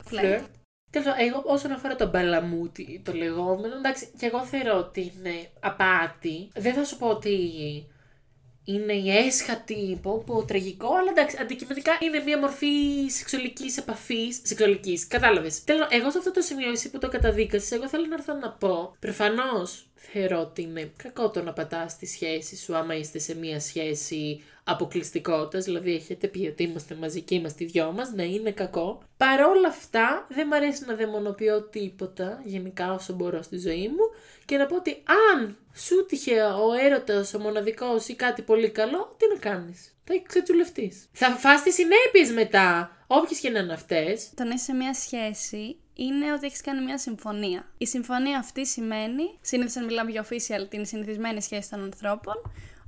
φλερτ. 0.03 0.25
Φλερτ. 0.25 0.43
Τέλος 0.91 1.07
πάντων, 1.07 1.27
εγώ 1.27 1.43
όσον 1.45 1.71
αφορά 1.71 1.95
τον 1.95 2.09
μπαλαμούτι, 2.09 3.01
το 3.05 3.13
λεγόμενο, 3.13 3.75
εντάξει, 3.75 4.11
και 4.17 4.25
εγώ 4.25 4.45
θεωρώ 4.45 4.77
ότι 4.77 5.01
είναι 5.01 5.49
απάτη. 5.59 6.49
Δεν 6.55 6.73
θα 6.73 6.83
σου 6.83 6.97
πω 6.97 7.07
ότι 7.07 7.29
είναι 8.63 8.93
η 8.93 9.17
έσχατη, 9.17 9.99
πω, 10.01 10.23
πω, 10.25 10.43
τραγικό, 10.45 10.95
αλλά 10.95 11.11
εντάξει, 11.11 11.37
αντικειμενικά 11.39 11.97
είναι 11.99 12.19
μια 12.19 12.39
μορφή 12.39 12.67
σεξουαλικής 13.07 13.77
επαφής. 13.77 14.39
Σεξουαλικής, 14.43 15.07
κατάλαβες. 15.07 15.63
Τέλο, 15.63 15.87
εγώ 15.89 16.11
σε 16.11 16.17
αυτό 16.17 16.31
το 16.31 16.41
σημείο, 16.41 16.71
εσύ 16.71 16.89
που 16.89 16.97
το 16.97 17.09
καταδίκασες, 17.09 17.71
εγώ 17.71 17.87
θέλω 17.87 18.05
να 18.05 18.13
έρθω 18.13 18.33
να 18.33 18.49
πω. 18.51 18.95
Προφανώς 18.99 19.87
θεωρώ 19.93 20.39
ότι 20.39 20.61
είναι 20.61 20.91
κακό 20.97 21.29
το 21.29 21.43
να 21.43 21.53
πατάς 21.53 21.97
τη 21.97 22.05
σχέση 22.05 22.57
σου 22.57 22.75
άμα 22.75 22.95
είστε 22.95 23.19
σε 23.19 23.35
μια 23.35 23.59
σχέση 23.59 24.41
αποκλειστικότητας, 24.63 25.63
δηλαδή 25.63 25.95
έχετε 25.95 26.27
πει 26.27 26.47
ότι 26.47 26.63
είμαστε 26.63 26.95
μαζί 26.95 27.21
και 27.21 27.35
είμαστε 27.35 27.63
οι 27.63 27.67
δυο 27.67 27.91
μας, 27.91 28.11
ναι, 28.11 28.23
είναι 28.23 28.51
κακό. 28.51 29.01
Παρόλα 29.17 29.67
αυτά, 29.67 30.27
δεν 30.29 30.47
μ' 30.47 30.53
αρέσει 30.53 30.85
να 30.85 30.95
δαιμονοποιώ 30.95 31.61
τίποτα 31.61 32.41
γενικά 32.43 32.93
όσο 32.93 33.13
μπορώ 33.13 33.41
στη 33.41 33.57
ζωή 33.57 33.87
μου 33.87 34.09
και 34.45 34.57
να 34.57 34.65
πω 34.65 34.75
ότι 34.75 35.03
αν 35.33 35.57
σου 35.73 36.05
τύχε 36.05 36.41
ο 36.41 36.73
έρωτας, 36.83 37.33
ο 37.33 37.39
μοναδικός 37.39 38.07
ή 38.07 38.15
κάτι 38.15 38.41
πολύ 38.41 38.69
καλό, 38.69 39.15
τι 39.17 39.25
να 39.33 39.39
κάνεις; 39.39 39.95
Θα 40.03 40.13
ξετσουλευτείς. 40.27 41.05
Θα 41.11 41.29
φας 41.29 41.63
τις 41.63 41.73
συνέπειες 41.73 42.31
μετά, 42.31 42.97
όποιες 43.07 43.39
και 43.39 43.49
να 43.49 43.59
είναι 43.59 43.73
αυτές. 43.73 44.29
Το 44.35 44.43
να 44.43 44.53
είσαι 44.53 44.63
σε 44.63 44.73
μια 44.73 44.93
σχέση 44.93 45.77
είναι 45.95 46.33
ότι 46.33 46.45
έχεις 46.45 46.61
κάνει 46.61 46.83
μια 46.83 46.97
συμφωνία. 46.97 47.65
Η 47.77 47.85
συμφωνία 47.85 48.37
αυτή 48.37 48.65
σημαίνει, 48.65 49.37
συνήθως 49.41 49.75
αν 49.75 49.85
μιλάμε 49.85 50.11
για 50.11 50.25
official, 50.29 50.69
την 50.69 50.85
συνηθισμένη 50.85 51.41
σχέση 51.41 51.69
των 51.69 51.83
ανθρώπων, 51.83 52.35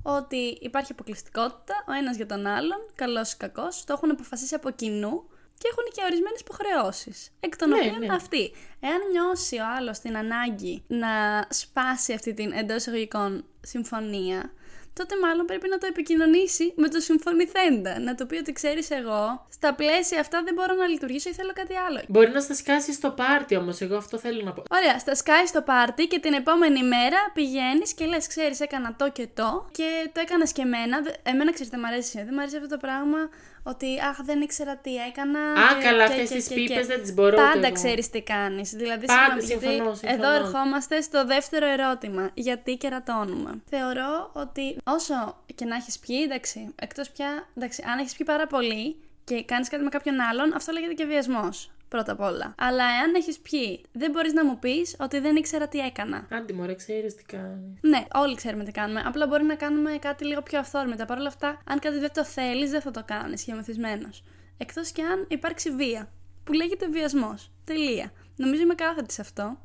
ότι 0.08 0.58
υπάρχει 0.62 0.92
αποκλειστικότητα 0.92 1.74
ο 1.88 1.92
ένας 1.92 2.16
για 2.16 2.26
τον 2.26 2.46
άλλον, 2.46 2.78
καλός 2.96 3.32
ή 3.32 3.38
κακός, 3.38 3.84
το 3.84 3.94
έχουν 3.94 4.12
αποφασίσει 4.12 4.56
από 4.56 4.70
κοινού 4.72 5.24
και 5.58 5.68
έχουν 5.72 5.84
και 5.94 6.02
ορισμένες 6.06 6.40
υποχρεώσεις. 6.40 7.32
Εκ 7.40 7.56
των 7.58 7.70
Ναι, 7.70 7.76
οποίων 7.76 8.00
ναι. 8.00 8.14
αυτή. 8.14 8.52
Εάν 8.80 9.00
νιώσει 9.12 9.58
ο 9.58 9.66
άλλος 9.78 10.00
την 10.00 10.18
ανάγκη 10.18 10.84
να 10.88 11.08
σπάσει 11.50 12.14
αυτή 12.14 12.34
την 12.34 12.52
εντός 12.52 12.76
εισαγωγικών 12.76 13.46
συμφωνία, 13.62 14.52
τότε 15.00 15.16
μάλλον 15.22 15.46
πρέπει 15.46 15.68
να 15.70 15.78
το 15.78 15.86
επικοινωνήσει 15.88 16.74
με 16.76 16.88
το 16.90 17.00
συμφωνηθέντα. 17.00 18.00
Να 18.00 18.16
το 18.16 18.26
πει 18.26 18.36
ότι 18.38 18.52
ξέρεις 18.52 18.90
εγώ, 18.90 19.48
στα 19.52 19.74
πλαίσια 19.74 20.20
αυτά 20.20 20.42
δεν 20.44 20.54
μπορώ 20.54 20.74
να 20.74 20.88
λειτουργήσω 20.88 21.30
ή 21.30 21.34
θέλω 21.34 21.52
κάτι 21.54 21.76
άλλο. 21.88 22.02
Μπορεί 22.08 22.30
να 22.32 22.40
στα 22.40 22.54
σκάσει 22.56 22.94
στο 22.94 23.10
πάρτι 23.10 23.56
όμως, 23.56 23.82
εγώ 23.82 23.96
αυτό 23.98 24.18
θέλω 24.18 24.42
να 24.44 24.52
πω. 24.54 24.64
Ωραία, 24.72 25.00
στα 25.00 25.16
σκάει 25.16 25.46
στο 25.46 25.62
πάρτι 25.62 26.08
και 26.08 26.20
την 26.20 26.34
επόμενη 26.34 26.84
μέρα 26.84 27.18
πηγαίνεις 27.34 27.94
και 27.94 28.06
λες: 28.06 28.28
Ξέρεις, 28.28 28.60
έκανα 28.60 28.96
το 28.98 29.10
και 29.12 29.28
το 29.34 29.70
και 29.72 30.10
το 30.14 30.20
έκανες 30.20 30.52
και 30.52 30.62
εμένα. 30.62 31.02
Δε- 31.02 31.12
Εμένα 31.24 31.52
ξέρεις, 31.54 31.72
δεν 31.72 31.80
μ' 31.80 31.86
αρέσει. 31.86 32.24
Δεν 32.24 32.34
μ' 32.34 32.40
αρέσει 32.40 32.56
αυτό 32.56 32.68
το 32.68 32.78
πράγμα 32.78 33.30
ότι 33.68 34.00
Αχ, 34.10 34.18
δεν 34.24 34.42
ήξερα 34.42 34.76
τι 34.78 34.96
έκανα. 34.96 35.40
Α, 35.40 35.76
και- 35.78 35.84
καλά, 35.84 36.06
και- 36.08 36.12
αυτές 36.12 36.30
και- 36.30 36.36
τις 36.36 36.48
και- 36.48 36.56
πίπες 36.56 36.78
και. 36.78 36.86
δεν 36.86 37.02
τις 37.02 37.14
μπορώ 37.14 37.28
ούτε 37.38 37.42
Πάντα 37.54 37.66
εγώ. 37.66 37.76
ξέρεις 37.76 38.10
τι 38.10 38.22
κάνεις. 38.22 38.70
Δηλαδή, 38.70 39.06
Πάντα, 39.06 39.20
συγγνώμη, 39.22 39.46
γιατί 39.46 39.66
συμφωνώ, 39.66 39.94
συμφωνώ. 39.96 40.24
εδώ 40.34 40.46
ερχόμαστε 40.46 41.02
στο 41.02 41.26
δεύτερο 41.26 41.66
ερώτημα. 41.68 42.30
Γιατί 42.34 42.78
κερατώνουμε; 42.78 43.62
Θεωρώ 43.70 44.30
ότι 44.34 44.78
όσο 44.84 45.38
και 45.56 45.66
να 45.66 45.76
έχεις 45.76 46.00
πιει, 46.00 46.22
εντάξει, 46.24 46.74
εκτός 46.82 47.10
πια, 47.10 47.48
εντάξει, 47.58 47.84
αν 47.92 48.00
έχεις 48.00 48.16
πιει 48.16 48.26
πάρα 48.26 48.48
πολύ 48.48 48.96
και 49.24 49.44
κάνεις 49.44 49.70
κάτι 49.70 49.84
με 49.84 49.90
κάποιον 49.90 50.20
άλλον, 50.20 50.54
αυτό 50.56 50.72
λέγεται 50.72 50.94
και 50.94 51.06
βιασμός. 51.06 51.70
Πρώτα 51.96 52.12
απ' 52.12 52.20
όλα. 52.20 52.56
Αλλά 52.58 52.84
εάν 52.84 53.16
έχεις 53.16 53.40
πιει, 53.40 53.84
δεν 53.92 54.12
μπορείς 54.12 54.34
να 54.34 54.46
μου 54.46 54.60
πεις 54.60 54.96
ότι 55.00 55.20
δεν 55.20 55.36
ήξερα 55.36 55.68
τι 55.68 55.80
έκανα. 55.80 56.28
Άντι 56.32 56.54
μωρέ, 56.54 56.76
ξέρεις 56.76 57.16
τι 57.16 57.24
κάνεις. 57.24 57.80
Ναι, 57.82 58.04
όλοι 58.14 58.36
ξέρουμε 58.36 58.64
τι 58.64 58.72
κάνουμε. 58.72 59.04
Απλά 59.06 59.28
μπορεί 59.28 59.44
να 59.44 59.56
κάνουμε 59.56 59.92
κάτι 59.92 60.26
λίγο 60.26 60.42
πιο 60.42 60.60
αυθόρμητα. 60.60 61.06
Παρ' 61.06 61.18
όλα 61.18 61.28
αυτά, 61.28 61.62
αν 61.66 61.80
κάτι 61.80 62.00
δεν 62.00 62.14
το 62.14 62.26
θέλεις, 62.26 62.72
δεν 62.72 62.82
θα 62.82 62.92
το 62.92 63.04
κάνεις 63.06 63.44
και 63.44 63.54
μεθυσμένο. 63.54 64.10
Εκτός 64.58 64.92
και 64.92 65.02
αν 65.02 65.26
υπάρξει 65.28 65.72
βία. 65.72 66.10
Που 66.44 66.54
λέγεται 66.54 66.88
βιασμός. 66.88 67.52
Τελεία. 67.64 68.12
Νομίζω 68.36 68.62
είμαι 68.62 68.76
κάθετη 68.76 69.14
σε 69.14 69.22
αυτό. 69.22 69.58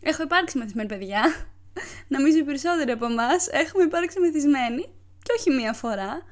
Έχω 0.00 0.22
υπάρξει 0.22 0.58
μεθυσμένη 0.58 0.88
παιδιά. 0.88 1.22
Νομίζω 2.14 2.38
οι 2.38 2.44
περισσότεροι 2.44 2.90
από 2.90 3.04
εμάς 3.04 3.48
έχουμε 3.48 3.82
υπάρξει 3.82 4.20
μεθυσμένοι. 4.20 4.82
Και 5.22 5.32
όχι 5.38 5.50
μία 5.50 5.72
φορά. 5.72 6.22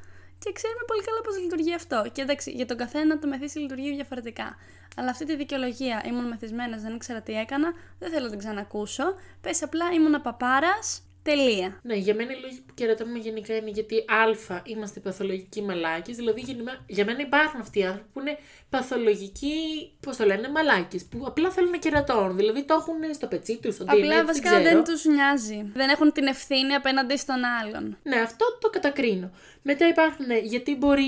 Και 0.46 0.52
ξέρουμε 0.52 0.84
πολύ 0.86 1.02
καλά 1.02 1.20
πώς 1.20 1.38
λειτουργεί 1.38 1.74
αυτό. 1.74 2.10
Και 2.12 2.22
εντάξει, 2.22 2.50
για 2.50 2.66
τον 2.66 2.76
καθένα 2.76 3.18
το 3.18 3.26
μεθύσι 3.26 3.58
λειτουργεί 3.58 3.94
διαφορετικά. 3.94 4.56
Αλλά 4.96 5.10
αυτή 5.10 5.24
τη 5.24 5.36
δικαιολογία 5.36 6.02
ήμουν 6.06 6.28
μεθυσμένος, 6.28 6.82
δεν 6.82 6.94
ήξερα 6.94 7.20
τι 7.20 7.32
έκανα, 7.32 7.72
δεν 7.98 8.10
θέλω 8.10 8.24
να 8.24 8.30
την 8.30 8.38
ξανακούσω. 8.38 9.14
Πες 9.40 9.62
απλά 9.62 9.92
ήμουν 9.92 10.22
παπάρας. 10.22 11.02
Τελεία. 11.22 11.80
Ναι, 11.82 11.94
για 11.94 12.14
μένα 12.14 12.32
οι 12.32 12.40
λόγοι 12.40 12.64
που 12.76 12.82
κερατώνουμε 12.82 13.18
γενικά 13.18 13.54
είναι 13.56 13.70
γιατί 13.70 13.96
Α, 13.96 14.62
είμαστε 14.64 15.00
παθολογικοί 15.00 15.62
μαλάκες. 15.62 16.16
Δηλαδή, 16.16 16.40
γενικά- 16.40 16.84
για 16.86 17.04
μένα 17.04 17.20
υπάρχουν 17.20 17.60
αυτοί 17.60 17.78
οι 17.78 17.84
άνθρωποι 17.84 18.08
που 18.12 18.20
είναι 18.20 18.38
παθολογικοί, 18.70 19.54
πώς 20.00 20.16
το 20.16 20.24
λένε, 20.24 20.48
μαλάκες. 20.48 21.04
Που 21.04 21.24
απλά 21.26 21.50
θέλουν 21.50 21.70
να 21.70 21.76
κερατώνουν. 21.78 22.36
Δηλαδή, 22.36 22.64
το 22.64 22.74
έχουν 22.74 23.14
στο 23.14 23.26
πετσί 23.26 23.58
τους, 23.62 23.74
στο 23.74 23.84
DNA, 23.84 23.88
Απλά 23.92 24.14
δεν 24.16 24.26
βασικά 24.26 24.48
ξέρω. 24.48 24.62
δεν 24.62 24.84
τους 24.84 25.04
νοιάζει. 25.04 25.70
Δεν 25.74 25.88
έχουν 25.88 26.12
την 26.12 26.26
ευθύνη 26.26 26.74
απέναντι 26.74 27.16
στον 27.16 27.44
άλλον. 27.62 27.98
Ναι, 28.02 28.16
αυτό 28.16 28.58
το 28.60 28.70
κατακρίνω. 28.70 29.30
Μετά 29.62 29.88
υπάρχουν, 29.88 30.26
ναι, 30.26 30.38
γιατί 30.38 30.76
μπορεί, 30.76 31.04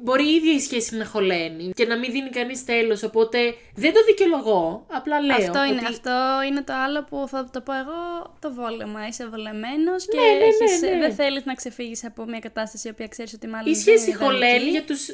μπορεί 0.00 0.24
η 0.30 0.34
ίδια 0.34 0.52
η 0.52 0.60
σχέση 0.60 0.96
να 0.96 1.04
χωλαίνει 1.06 1.72
και 1.74 1.86
να 1.86 1.98
μην 1.98 2.12
δίνει 2.12 2.30
κανείς 2.30 2.64
τέλος. 2.64 3.02
Οπότε 3.02 3.38
δεν 3.74 3.92
το 3.92 4.00
δικαιολογώ. 4.06 4.86
Απλά 4.90 5.20
λέω. 5.20 5.36
αυτό, 5.36 5.64
είναι, 5.64 5.76
ότι 5.76 5.84
αυτό 5.84 6.12
είναι 6.48 6.62
το 6.62 6.72
άλλο 6.72 7.04
που 7.04 7.24
θα 7.28 7.48
το 7.52 7.60
πω 7.60 7.72
εγώ 7.72 8.00
το 8.40 8.52
βόλεμα. 8.52 9.06
Είσαι 9.08 9.24
δουλεμένο 9.24 9.92
και 9.96 10.18
Ναι, 10.18 10.38
ναι, 10.38 10.44
έχεις, 10.44 10.81
ναι, 10.86 10.94
ναι. 10.94 11.06
δεν 11.06 11.14
θέλεις 11.14 11.44
να 11.44 11.54
ξεφύγεις 11.54 12.04
από 12.04 12.24
μια 12.24 12.38
κατάσταση 12.38 12.88
η 12.88 12.90
οποία 12.90 13.08
ξέρεις 13.08 13.32
ότι 13.32 13.46
μάλλον. 13.46 13.66
Η 13.66 13.72
δεν 13.72 13.80
σχέση 13.80 14.10
είναι 14.10 14.18
χωλαίνει 14.18 14.44
ιδανική. 14.46 14.70
για 14.70 14.84
τους 14.84 15.08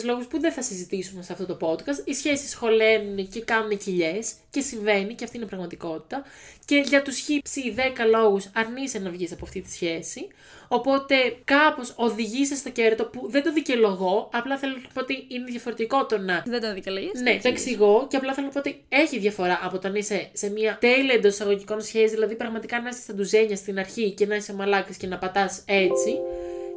10.000 0.00 0.04
λόγους 0.04 0.26
που 0.26 0.40
δεν 0.40 0.52
θα 0.52 0.62
συζητήσουμε 0.62 1.22
σε 1.22 1.32
αυτό 1.32 1.46
το 1.46 1.56
podcast. 1.60 2.00
Οι 2.04 2.14
σχέσεις 2.14 2.54
χωλαίνουν 2.54 3.28
και 3.28 3.40
κάνουν 3.40 3.78
κοιλιές 3.78 4.32
και 4.50 4.60
συμβαίνει 4.60 5.14
και 5.14 5.24
αυτή 5.24 5.36
είναι 5.36 5.44
η 5.44 5.48
πραγματικότητα. 5.48 6.24
Και 6.64 6.76
για 6.76 7.02
τους 7.02 7.18
χύψη 7.18 7.74
10 7.76 7.80
λόγους 8.10 8.50
αρνείσαι 8.54 8.98
να 8.98 9.10
βγεις 9.10 9.32
από 9.32 9.44
αυτή 9.44 9.60
τη 9.60 9.70
σχέση. 9.70 10.28
Οπότε 10.68 11.14
κάπως 11.44 11.92
οδηγείσαι 11.96 12.56
στο 12.56 12.70
κέρατο 12.70 13.04
που 13.04 13.26
δεν 13.30 13.42
το 13.42 13.52
δικαιολογώ, 13.52 14.28
απλά 14.32 14.56
θέλω 14.58 14.72
να 14.72 14.88
πω 14.94 15.00
ότι 15.00 15.24
είναι 15.28 15.44
διαφορετικό 15.44 16.06
το 16.06 16.18
να 16.18 16.42
Δεν 16.46 16.60
το 16.60 16.74
δικαιολογείς. 16.74 17.20
ναι, 17.20 17.38
το 17.42 17.48
εξηγώ 17.48 18.06
και 18.10 18.16
απλά 18.16 18.32
θέλω 18.34 18.46
να 18.46 18.52
πω 18.52 18.58
ότι 18.58 18.84
έχει 18.88 19.18
διαφορά 19.18 19.60
από 19.62 19.78
το 19.78 19.88
να 19.88 19.98
είσαι 19.98 20.28
σε 20.32 20.50
μια 20.50 20.76
τέλεια 20.80 21.14
εντός 21.14 21.32
εισαγωγικών 21.32 21.80
σχέση, 21.80 22.14
δηλαδή 22.14 22.34
πραγματικά 22.34 22.80
να 22.80 22.88
είσαι 22.88 23.00
στα 23.00 23.14
ντουζένια 23.14 23.56
στην 23.56 23.78
αρχή 23.78 24.10
και 24.10 24.26
να 24.26 24.34
είσαι 24.34 24.54
μαλάκας 24.54 24.96
και 24.96 25.06
να 25.06 25.18
πατάς 25.18 25.62
έτσι. 25.66 26.18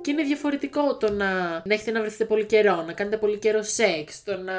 Και 0.02 0.12
είναι 0.12 0.24
διαφορετικό 0.24 0.96
το 0.98 1.12
να, 1.12 1.32
να 1.66 1.74
έχετε 1.74 1.92
να 1.92 2.00
βρεθείτε 2.00 2.26
πολύ 2.26 2.46
καιρό, 2.46 2.84
να 2.88 2.94
κάνετε 2.94 3.18
πολύ 3.18 3.38
καιρό 3.38 3.64
σεξ, 3.64 4.24
το 4.24 4.38
να 4.38 4.54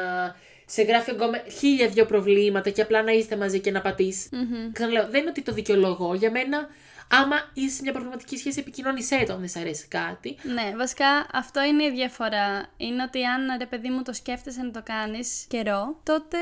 σε 0.66 0.82
γράφει 0.82 1.10
ακόμα 1.10 1.42
χίλια 1.58 1.88
δυο 1.88 2.04
προβλήματα 2.06 2.70
και 2.70 2.82
απλά 2.82 3.02
να 3.02 3.12
είστε 3.12 3.36
μαζί 3.36 3.60
και 3.60 3.70
να 3.70 3.80
πατήσει. 3.80 4.28
Ξαναλέω, 4.72 5.06
δεν 5.10 5.20
είναι 5.20 5.30
ότι 5.30 5.42
το 5.42 5.52
δικαιολογώ. 5.52 6.14
Για 6.14 6.30
μένα, 6.30 6.68
άμα 7.10 7.36
είσαι 7.54 7.74
σε 7.74 7.82
μια 7.82 7.92
προβληματική 7.92 8.36
σχέση, 8.36 8.58
επικοινώνησέ 8.60 9.24
το 9.26 9.32
αν 9.32 9.38
δεν 9.38 9.48
σε 9.48 9.58
αρέσει 9.58 9.86
κάτι. 9.88 10.36
Ναι, 10.42 10.72
βασικά 10.76 11.06
αυτό 11.32 11.62
είναι 11.62 11.84
η 11.84 11.90
διαφορά. 11.90 12.66
Είναι 12.76 13.02
ότι 13.02 13.24
αν 13.24 13.40
ρε 13.58 13.66
παιδί 13.66 13.88
μου 13.90 14.02
το 14.02 14.12
σκέφτεσαι 14.12 14.62
να 14.62 14.70
το 14.70 14.80
κάνεις 14.84 15.44
καιρό, 15.48 15.96
τότε 16.02 16.38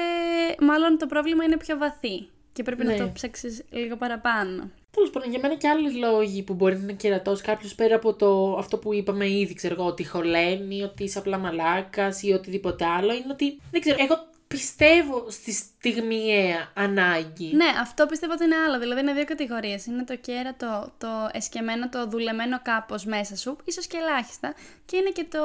μάλλον 0.60 0.98
το 0.98 1.06
πρόβλημα 1.06 1.44
είναι 1.44 1.56
πιο 1.56 1.78
βαθύ. 1.78 2.28
Και 2.52 2.62
πρέπει 2.62 2.84
Ναι. 2.84 2.92
να 2.92 2.98
το 3.04 3.10
ψάξεις 3.14 3.64
λίγο 3.70 3.96
παραπάνω. 3.96 4.70
Τέλος 4.90 5.10
πάντων, 5.10 5.30
για 5.30 5.38
μένα 5.38 5.54
και 5.54 5.68
άλλοι 5.68 5.90
λόγοι 5.92 6.42
που 6.42 6.54
μπορεί 6.54 6.74
να 6.76 6.82
είναι 6.82 6.92
κερατός 6.92 7.40
κάποιος 7.40 7.74
πέρα 7.74 7.94
από 7.94 8.14
το, 8.14 8.56
αυτό 8.58 8.76
που 8.78 8.94
είπαμε 8.94 9.28
ήδη, 9.30 9.54
ξέρω 9.54 9.74
εγώ, 9.74 9.84
ότι 9.84 10.04
χωλαίνει, 10.06 10.82
ότι 10.82 11.04
είσαι 11.04 11.18
απλά 11.18 11.38
μαλάκας 11.38 12.22
ή 12.22 12.32
οτιδήποτε 12.32 12.84
άλλο, 12.84 13.12
είναι 13.12 13.26
ότι. 13.30 13.60
Δεν 13.70 13.80
ξέρω, 13.80 13.96
εγώ 14.00 14.26
πιστεύω 14.48 15.26
στη 15.30 15.52
στιγμιαία 15.52 16.70
ανάγκη. 16.74 17.54
Ναι, 17.54 17.64
αυτό 17.80 18.06
πιστεύω 18.06 18.32
ότι 18.32 18.44
είναι 18.44 18.56
άλλο. 18.56 18.78
Δηλαδή 18.78 19.00
είναι 19.00 19.12
δύο 19.12 19.24
κατηγορίες. 19.24 19.86
Είναι 19.86 20.04
το 20.04 20.16
κέρατο, 20.16 20.92
το 20.98 21.28
εσκεμμένο, 21.32 21.88
το 21.88 22.06
δουλεμένο 22.06 22.60
κάπως 22.62 23.04
μέσα 23.04 23.36
σου, 23.36 23.56
ίσως 23.64 23.86
και 23.86 23.96
ελάχιστα. 23.96 24.54
Και 24.84 24.96
είναι 24.96 25.10
και 25.10 25.24
το 25.30 25.42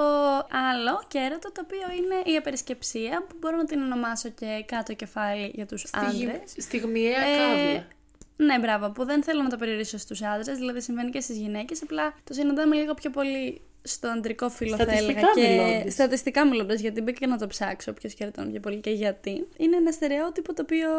άλλο 0.71 1.03
κέρατο, 1.07 1.51
το 1.51 1.61
οποίο 1.63 1.95
είναι 1.97 2.33
η 2.33 2.37
απερισκεψία, 2.37 3.25
που 3.29 3.35
μπορώ 3.39 3.57
να 3.57 3.65
την 3.65 3.81
ονομάσω 3.81 4.29
και 4.29 4.63
κάτω 4.67 4.93
κεφάλι 4.93 5.51
για 5.55 5.65
τους 5.65 5.81
Στιγμ- 5.81 6.05
άντρες. 6.05 6.53
Στιγμιαία 6.57 7.21
Ε, 7.21 7.37
κάβλα. 7.37 7.87
Ναι, 8.35 8.59
μπράβο, 8.59 8.89
που 8.89 9.05
δεν 9.05 9.23
θέλω 9.23 9.43
να 9.43 9.49
το 9.49 9.57
περιορίσω 9.57 9.97
στους 9.97 10.21
άντρες, 10.21 10.57
δηλαδή 10.57 10.81
συμβαίνει 10.81 11.09
και 11.09 11.19
στις 11.21 11.37
γυναίκες, 11.37 11.81
απλά 11.81 12.13
το 12.23 12.33
συναντάμε 12.33 12.75
λίγο 12.75 12.93
πιο 12.93 13.09
πολύ 13.09 13.61
στο 13.83 14.07
αντρικό 14.07 14.49
φύλλο 14.49 14.75
θα 14.75 14.83
Στατιστικά 14.83 15.19
έλεγα. 15.19 15.33
Και 15.33 15.63
μιλώντας. 15.63 15.93
στατιστικά 15.93 16.47
μιλώντας, 16.47 16.79
γιατί 16.79 17.01
μπήκα 17.01 17.19
και 17.19 17.27
να 17.27 17.37
το 17.37 17.47
ψάξω 17.47 17.93
ποιος 17.93 18.13
χαιρετώνει 18.13 18.51
πιο 18.51 18.59
πολύ 18.59 18.79
και 18.79 18.89
γιατί. 18.89 19.47
Είναι 19.57 19.75
ένα 19.75 19.91
στερεότυπο 19.91 20.53
το 20.53 20.61
οποίο 20.61 20.89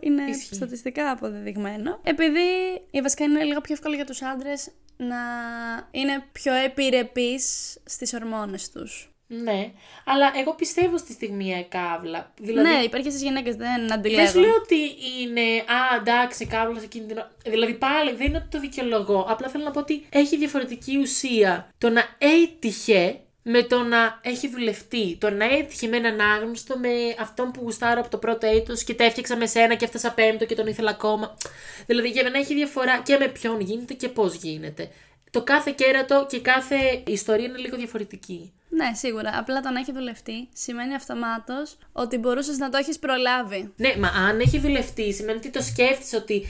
είναι 0.00 0.22
Ισχύει. 0.22 0.54
στατιστικά 0.54 1.10
αποδεδειγμένο. 1.10 2.00
Επειδή 2.02 2.40
η 2.90 3.00
βασικά 3.00 3.24
είναι 3.24 3.44
λίγο 3.44 3.60
πιο 3.60 3.74
εύκολο 3.74 3.94
για 3.94 4.04
τους 4.04 4.22
άντρες 4.22 4.68
να 4.96 5.16
είναι 5.90 6.24
πιο 6.32 6.54
επιρρεπείς 6.54 7.76
στις 7.84 8.14
ορμόνες 8.14 8.70
τους. 8.70 9.13
Ναι, 9.26 9.70
αλλά 10.04 10.32
εγώ 10.40 10.54
πιστεύω 10.54 10.98
στη 10.98 11.12
στιγμιαία 11.12 11.62
κάβλα. 11.62 12.32
Δηλαδή, 12.40 12.68
Ναι, 12.68 12.78
υπάρχει 12.82 13.10
στις 13.10 13.22
γυναίκες, 13.22 13.56
δεν 13.56 13.68
Δεν 13.78 13.88
σου 13.88 13.94
αντιλέγω. 13.94 14.40
λέω 14.40 14.54
ότι 14.62 14.76
είναι, 15.20 15.40
α, 15.40 15.96
εντάξει, 16.00 16.46
κάβλα 16.46 16.80
σε 16.80 16.86
κίνδυνο. 16.86 17.28
Δηλαδή 17.44 17.74
πάλι 17.74 18.12
δεν 18.14 18.26
είναι 18.26 18.36
ότι 18.36 18.48
το 18.50 18.60
δικαιολογώ. 18.60 19.26
Απλά 19.28 19.48
θέλω 19.48 19.64
να 19.64 19.70
πω 19.70 19.78
ότι 19.80 20.06
έχει 20.10 20.36
διαφορετική 20.36 20.96
ουσία 20.96 21.68
το 21.78 21.88
να 21.90 22.02
έτυχε 22.18 23.18
με 23.42 23.62
το 23.62 23.82
να 23.82 24.20
έχει 24.22 24.48
δουλευτεί. 24.48 25.16
Το 25.20 25.30
να 25.30 25.44
έτυχε 25.44 25.86
με 25.86 25.96
έναν 25.96 26.20
άγνωστο, 26.20 26.78
με 26.78 26.88
αυτόν 27.20 27.50
που 27.50 27.60
γουστάρω 27.62 28.00
από 28.00 28.10
το 28.10 28.18
πρώτο 28.18 28.46
έτος 28.46 28.84
και 28.84 28.94
τα 28.94 29.04
έφτιαξα 29.04 29.36
με 29.36 29.46
σένα 29.46 29.74
και 29.74 29.84
έφτασα 29.84 30.12
πέμπτο 30.12 30.44
και 30.44 30.54
τον 30.54 30.66
ήθελα 30.66 30.90
ακόμα. 30.90 31.36
Δηλαδή 31.86 32.08
για 32.08 32.22
μένα 32.22 32.38
έχει 32.38 32.54
διαφορά 32.54 33.00
και 33.04 33.16
με 33.16 33.28
ποιον 33.28 33.60
γίνεται 33.60 33.94
και 33.94 34.08
πώς 34.08 34.34
γίνεται. 34.34 34.90
Το 35.34 35.42
κάθε 35.42 35.70
κέρατο 35.76 36.26
και 36.28 36.40
κάθε 36.40 36.76
ιστορία 37.06 37.44
είναι 37.44 37.58
λίγο 37.58 37.76
διαφορετική. 37.76 38.52
Ναι, 38.68 38.90
σίγουρα. 38.94 39.30
Απλά 39.38 39.60
το 39.60 39.70
να 39.70 39.78
έχει 39.80 39.92
δουλευτεί 39.92 40.48
σημαίνει 40.52 40.94
αυτομάτως 40.94 41.76
ότι 41.92 42.18
μπορούσες 42.18 42.58
να 42.58 42.68
το 42.70 42.76
έχεις 42.76 42.98
προλάβει. 42.98 43.72
Ναι, 43.76 43.94
μα 43.98 44.08
αν 44.08 44.40
έχει 44.40 44.58
δουλευτεί, 44.58 45.12
σημαίνει 45.12 45.38
ότι 45.38 45.50
το 45.50 45.62
σκέφτεσαι 45.62 46.16
ότι 46.16 46.46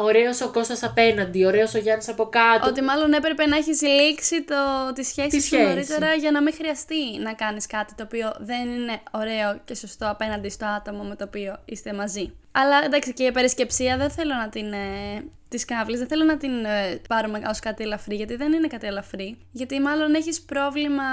ωραίος 0.00 0.40
ο 0.40 0.50
Κώστας 0.50 0.82
απέναντι, 0.82 1.44
ωραίος 1.46 1.74
ο 1.74 1.78
Γιάννης 1.78 2.08
από 2.08 2.28
κάτω. 2.28 2.68
Ότι 2.68 2.82
μάλλον 2.82 3.12
έπρεπε 3.12 3.46
να 3.46 3.56
έχεις 3.56 3.82
λήξει 3.82 4.42
το, 4.42 4.54
τη 4.94 5.02
σχέση 5.02 5.28
Τη 5.28 5.40
σου 5.40 5.46
σχέση. 5.46 5.62
νωρίτερα 5.62 6.14
για 6.14 6.30
να 6.30 6.42
μην 6.42 6.54
χρειαστεί 6.54 7.18
να 7.18 7.32
κάνεις 7.32 7.66
κάτι 7.66 7.94
το 7.94 8.02
οποίο 8.02 8.34
δεν 8.38 8.68
είναι 8.68 9.00
ωραίο 9.10 9.60
και 9.64 9.74
σωστό 9.74 10.10
απέναντι 10.10 10.48
στο 10.48 10.66
άτομο 10.66 11.02
με 11.02 11.16
το 11.16 11.24
οποίο 11.24 11.56
είστε 11.64 11.92
μαζί. 11.92 12.32
Αλλά 12.58 12.84
εντάξει, 12.84 13.12
και 13.12 13.24
η 13.24 13.32
απερισκεψία 13.32 13.96
δεν 13.96 14.10
θέλω 14.10 14.34
να 14.34 14.48
την. 14.48 14.72
Ε, 14.72 15.24
τη 15.48 15.64
κάβλα, 15.64 15.96
δεν 15.96 16.06
θέλω 16.06 16.24
να 16.24 16.36
την 16.36 16.64
ε, 16.64 17.00
πάρουμε 17.08 17.42
ως 17.48 17.58
κάτι 17.60 17.82
ελαφρύ, 17.82 18.14
γιατί 18.14 18.36
δεν 18.36 18.52
είναι 18.52 18.66
κάτι 18.66 18.86
ελαφρύ. 18.86 19.38
Γιατί 19.52 19.80
μάλλον 19.80 20.14
έχεις 20.14 20.42
πρόβλημα 20.42 21.04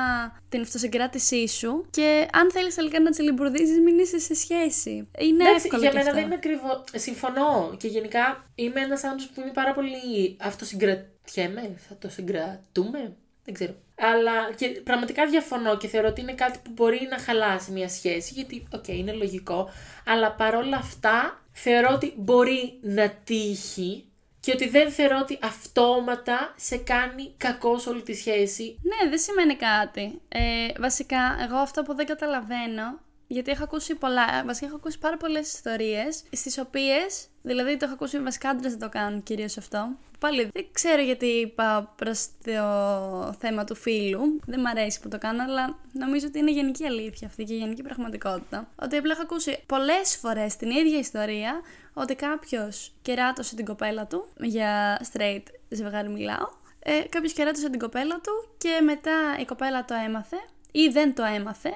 την 0.49 0.61
αυτοσυγκράτησή 0.61 1.47
σου 1.47 1.85
και 1.89 2.27
αν 2.33 2.51
θέλεις 2.51 2.75
τελικά 2.75 2.99
να 2.99 3.09
τσιλιμπουρδίζεις, 3.09 3.79
μην 3.79 3.99
είσαι 3.99 4.19
σε 4.19 4.35
σχέση. 4.35 5.07
Είναι 5.17 5.43
Εντάξει, 5.43 5.65
εύκολο 5.65 5.81
για 5.81 5.89
και 5.91 5.97
μένα 5.97 6.09
αυτό. 6.09 6.19
δεν 6.19 6.25
είναι 6.25 6.35
ακριβό. 6.35 6.83
Συμφωνώ. 6.93 7.75
Και 7.77 7.87
γενικά 7.87 8.45
είμαι 8.55 8.79
ένας 8.79 9.03
άνθρωπος 9.03 9.35
που 9.35 9.41
είναι 9.41 9.51
πάρα 9.51 9.73
πολύ 9.73 10.37
αυτοσυγκρατιέμαι. 10.39 11.75
Θα 11.87 11.97
το 11.99 12.09
συγκρατούμε. 12.09 13.15
Δεν 13.43 13.53
ξέρω. 13.53 13.73
Αλλά 13.95 14.53
και 14.55 14.67
πραγματικά 14.67 15.25
διαφωνώ 15.25 15.77
και 15.77 15.87
θεωρώ 15.87 16.07
ότι 16.07 16.21
είναι 16.21 16.33
κάτι 16.33 16.59
που 16.63 16.71
μπορεί 16.73 17.07
να 17.09 17.19
χαλάσει 17.19 17.71
μια 17.71 17.89
σχέση. 17.89 18.33
Γιατί, 18.33 18.67
οκ, 18.73 18.87
είναι 18.87 19.11
λογικό. 19.11 19.69
Αλλά 20.05 20.31
παρόλα 20.31 20.77
αυτά 20.77 21.41
θεωρώ 21.51 21.89
ότι 21.93 22.13
μπορεί 22.17 22.79
να 22.81 23.09
τύχει 23.23 24.05
και 24.39 24.51
ότι 24.51 24.69
δεν 24.69 24.91
θεωρώ 24.91 25.19
ότι 25.21 25.39
αυτόματα 25.43 26.53
σε 26.57 26.77
κάνει 26.77 27.33
κακό 27.37 27.77
σε 27.77 27.89
όλη 27.89 28.01
τη 28.01 28.13
σχέση. 28.13 28.79
Ναι, 28.81 29.09
δεν 29.09 29.19
σημαίνει 29.19 29.55
κάτι. 29.55 30.21
Ε, 30.29 30.67
βασικά, 30.79 31.37
εγώ 31.43 31.57
αυτό 31.57 31.83
που 31.83 31.95
δεν 31.95 32.05
καταλαβαίνω, 32.05 32.99
γιατί 33.33 33.51
έχω 33.51 33.63
ακούσει 33.63 33.95
πολλά, 33.95 34.37
ε, 34.39 34.43
βασικά 34.45 34.65
έχω 34.65 34.75
ακούσει 34.75 34.99
πάρα 34.99 35.17
πολλές 35.17 35.53
ιστορίες, 35.53 36.23
στις 36.31 36.57
οποίες, 36.57 37.27
δηλαδή 37.41 37.77
το 37.77 37.85
έχω 37.85 37.93
ακούσει 37.93 38.19
βασικά 38.19 38.49
άντρε 38.49 38.69
δεν 38.69 38.79
το 38.79 38.89
κάνουν 38.89 39.23
κυρίως 39.23 39.57
αυτό. 39.57 39.97
Πάλι 40.19 40.49
δεν 40.53 40.65
ξέρω 40.71 41.01
γιατί 41.01 41.51
πάω 41.55 41.87
προς 41.95 42.27
το 42.43 43.33
θέμα 43.39 43.63
του 43.63 43.75
φίλου. 43.75 44.39
Δεν 44.45 44.59
μ' 44.59 44.65
αρέσει 44.65 44.99
που 44.99 45.07
το 45.07 45.17
κάνω, 45.17 45.43
αλλά 45.43 45.79
νομίζω 45.91 46.27
ότι 46.27 46.39
είναι 46.39 46.51
γενική 46.51 46.85
αλήθεια 46.85 47.27
αυτή 47.27 47.43
και 47.43 47.53
γενική 47.53 47.81
πραγματικότητα. 47.81 48.69
Ότι 48.75 48.97
απλά 48.97 49.11
έχω 49.11 49.21
ακούσει 49.21 49.63
πολλές 49.65 50.15
φορές 50.15 50.55
την 50.55 50.69
ίδια 50.69 50.99
ιστορία 50.99 51.61
ότι 51.93 52.15
κάποιος 52.15 52.93
κεράτωσε 53.01 53.55
την 53.55 53.65
κοπέλα 53.65 54.07
του, 54.07 54.27
για 54.39 55.01
straight 55.13 55.43
ζευγάρι 55.69 56.09
μιλάω, 56.09 56.47
ε, 56.79 57.01
κάποιος 57.09 57.33
κεράτωσε 57.33 57.69
την 57.69 57.79
κοπέλα 57.79 58.15
του 58.15 58.55
και 58.57 58.81
μετά 58.83 59.37
η 59.39 59.45
κοπέλα 59.45 59.85
το 59.85 59.93
έμαθε 60.05 60.37
ή 60.71 60.87
δεν 60.87 61.15
το 61.15 61.23
έμαθε 61.23 61.73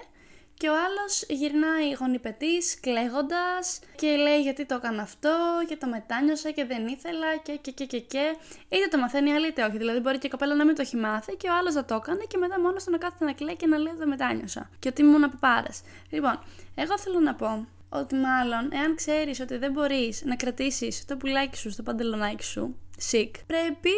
και 0.57 0.69
ο 0.69 0.73
άλλος 0.85 1.23
γυρνάει 1.27 1.93
γονιπετής, 1.99 2.79
κλαίγοντας 2.79 3.79
και 3.95 4.15
λέει 4.15 4.41
γιατί 4.41 4.65
το 4.65 4.75
έκανα 4.75 5.01
αυτό 5.01 5.35
και 5.67 5.75
το 5.75 5.87
μετάνιωσα 5.87 6.51
και 6.51 6.65
δεν 6.65 6.87
ήθελα 6.87 7.37
και 7.43 7.53
και 7.61 7.71
και 7.71 7.85
και 7.85 7.99
και. 7.99 8.35
Είτε 8.69 8.87
το 8.91 8.97
μαθαίνει 8.97 9.29
η 9.29 9.33
άλλη 9.33 9.47
είτε 9.47 9.63
όχι, 9.63 9.77
δηλαδή 9.77 9.99
μπορεί 9.99 10.17
και 10.17 10.27
η 10.27 10.29
κοπέλα 10.29 10.55
να 10.55 10.65
μην 10.65 10.75
το 10.75 10.81
έχει 10.81 10.95
μάθει 10.95 11.35
και 11.35 11.49
ο 11.49 11.55
άλλος 11.57 11.73
να 11.73 11.85
το 11.85 11.95
έκανε 11.95 12.23
και 12.27 12.37
μετά 12.37 12.59
μόνος 12.59 12.83
του 12.83 12.91
να 12.91 12.97
κάθεται 12.97 13.25
να 13.25 13.33
κλαίει 13.33 13.55
και 13.55 13.67
να 13.67 13.77
λέει 13.77 13.93
το 13.99 14.07
μετάνιωσα 14.07 14.69
και 14.79 14.87
ότι 14.87 15.01
ήμουν 15.01 15.21
παπάρας. 15.21 15.81
Λοιπόν, 16.09 16.39
εγώ 16.75 16.97
θέλω 16.97 17.19
να 17.19 17.35
πω 17.35 17.67
ότι 17.89 18.15
μάλλον 18.15 18.69
εάν 18.71 18.95
ξέρεις 18.95 19.39
ότι 19.39 19.57
δεν 19.57 19.71
μπορείς 19.71 20.21
να 20.25 20.35
κρατήσεις 20.35 21.05
το 21.05 21.17
πουλάκι 21.17 21.57
σου 21.57 21.71
στο 21.71 21.83
παντελονάκι 21.83 22.43
σου, 22.43 22.75
sick, 23.11 23.31
πρέπει 23.47 23.91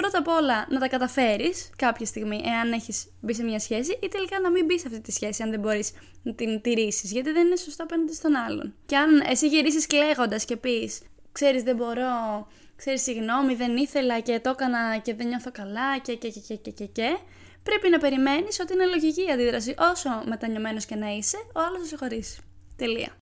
πρώτα 0.00 0.18
απ' 0.18 0.28
όλα 0.28 0.66
να 0.70 0.78
τα 0.78 0.88
καταφέρεις 0.88 1.70
κάποια 1.76 2.06
στιγμή, 2.06 2.40
εάν 2.44 2.72
έχεις 2.72 3.06
μπει 3.20 3.34
σε 3.34 3.42
μια 3.42 3.58
σχέση, 3.58 3.98
ή 4.02 4.08
τελικά 4.08 4.40
να 4.40 4.50
μην 4.50 4.64
μπεις 4.64 4.80
σε 4.80 4.86
αυτή 4.86 5.00
τη 5.00 5.12
σχέση, 5.12 5.42
αν 5.42 5.50
δεν 5.50 5.60
μπορείς 5.60 5.92
να 6.22 6.34
την 6.34 6.60
τηρήσεις, 6.60 7.12
γιατί 7.12 7.30
δεν 7.32 7.46
είναι 7.46 7.56
σωστό 7.56 7.82
απέναντι 7.82 8.14
στον 8.14 8.34
άλλον. 8.34 8.74
Και 8.86 8.96
αν 8.96 9.20
εσύ 9.20 9.48
γυρίσεις 9.48 9.86
κλαίγοντας 9.86 10.44
και 10.44 10.56
πεις, 10.56 11.02
ξέρεις, 11.32 11.62
δεν 11.62 11.76
μπορώ, 11.76 12.46
ξέρεις, 12.76 13.02
συγγνώμη, 13.02 13.54
δεν 13.54 13.76
ήθελα 13.76 14.20
και 14.20 14.40
το 14.40 14.50
έκανα 14.50 14.98
και 14.98 15.14
δεν 15.14 15.26
νιώθω 15.28 15.50
καλά 15.50 15.98
και 15.98 16.14
και 16.14 16.28
και 16.28 16.40
και 16.40 16.56
και 16.56 16.70
και. 16.70 16.84
και 16.86 17.16
πρέπει 17.62 17.88
να 17.88 17.98
περιμένεις 17.98 18.60
ότι 18.60 18.72
είναι 18.72 18.86
λογική 18.86 19.22
η 19.26 19.30
αντίδραση. 19.30 19.74
Όσο 19.78 20.22
μετανιωμένος 20.26 20.84
και 20.84 20.94
να 20.94 21.08
είσαι, 21.08 21.36
ο 21.54 21.60
άλλος 21.60 21.80
θα 21.80 21.86
σε 21.86 21.96
χωρίσει. 21.96 22.40
Τελεία. 22.76 23.16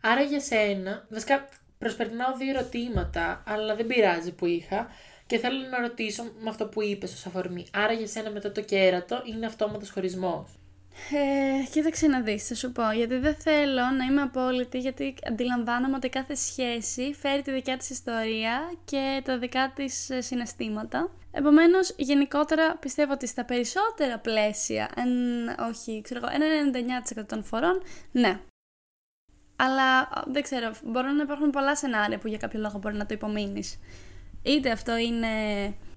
Άρα 0.00 0.22
για 0.22 0.40
σένα, 0.40 1.06
βασικά 1.10 1.48
προσπερνάω 1.78 2.36
δύο 2.36 2.58
ερωτήματα, 2.58 3.42
αλλά 3.46 3.74
δεν 3.74 3.86
πειράζει 3.86 4.32
που 4.32 4.46
είχα. 4.46 4.88
Και 5.30 5.38
θέλω 5.38 5.68
να 5.70 5.80
ρωτήσω 5.80 6.22
με 6.22 6.48
αυτό 6.50 6.66
που 6.66 6.82
είπες 6.82 7.12
ως 7.12 7.26
αφορμή. 7.26 7.66
Άρα 7.72 7.92
για 7.92 8.06
σένα 8.06 8.30
μετά 8.30 8.52
το 8.52 8.60
κέρατο 8.60 9.22
είναι 9.24 9.46
αυτόματος 9.46 9.90
χωρισμός. 9.90 10.50
Ε, 11.12 11.64
κοίταξε 11.70 12.06
να 12.06 12.20
δεις, 12.20 12.46
θα 12.46 12.54
σου 12.54 12.72
πω, 12.72 12.82
γιατί 12.96 13.16
δεν 13.16 13.34
θέλω 13.34 13.82
να 13.98 14.04
είμαι 14.04 14.20
απόλυτη, 14.22 14.78
γιατί 14.78 15.14
αντιλαμβάνομαι 15.26 15.96
ότι 15.96 16.08
κάθε 16.08 16.34
σχέση 16.34 17.14
φέρει 17.20 17.42
τη 17.42 17.52
δικιά 17.52 17.76
της 17.76 17.90
ιστορία 17.90 18.72
και 18.84 19.22
τα 19.24 19.38
δικά 19.38 19.72
της 19.74 20.10
ε, 20.10 20.20
συναισθήματα. 20.20 21.10
Επομένως, 21.32 21.94
γενικότερα 21.96 22.76
πιστεύω 22.76 23.12
ότι 23.12 23.26
στα 23.26 23.44
περισσότερα 23.44 24.18
πλαίσια, 24.18 24.90
εν, 24.96 25.08
όχι, 25.68 26.00
ξέρω 26.02 26.20
εγώ, 26.22 26.34
ένα 26.34 26.46
99% 27.20 27.24
των 27.26 27.44
φορών, 27.44 27.82
ναι. 28.12 28.40
Αλλά 29.56 30.08
δεν 30.26 30.42
ξέρω, 30.42 30.70
μπορούν 30.84 31.16
να 31.16 31.22
υπάρχουν 31.22 31.50
πολλά 31.50 31.76
σενάρια 31.76 32.18
που 32.18 32.28
για 32.28 32.38
κάποιο 32.38 32.60
λόγο 32.60 32.78
μπορεί 32.78 32.96
να 32.96 33.06
το 33.06 33.14
υπομείνεις. 33.14 33.78
Είτε 34.42 34.70
αυτό 34.70 34.96
είναι 34.96 35.28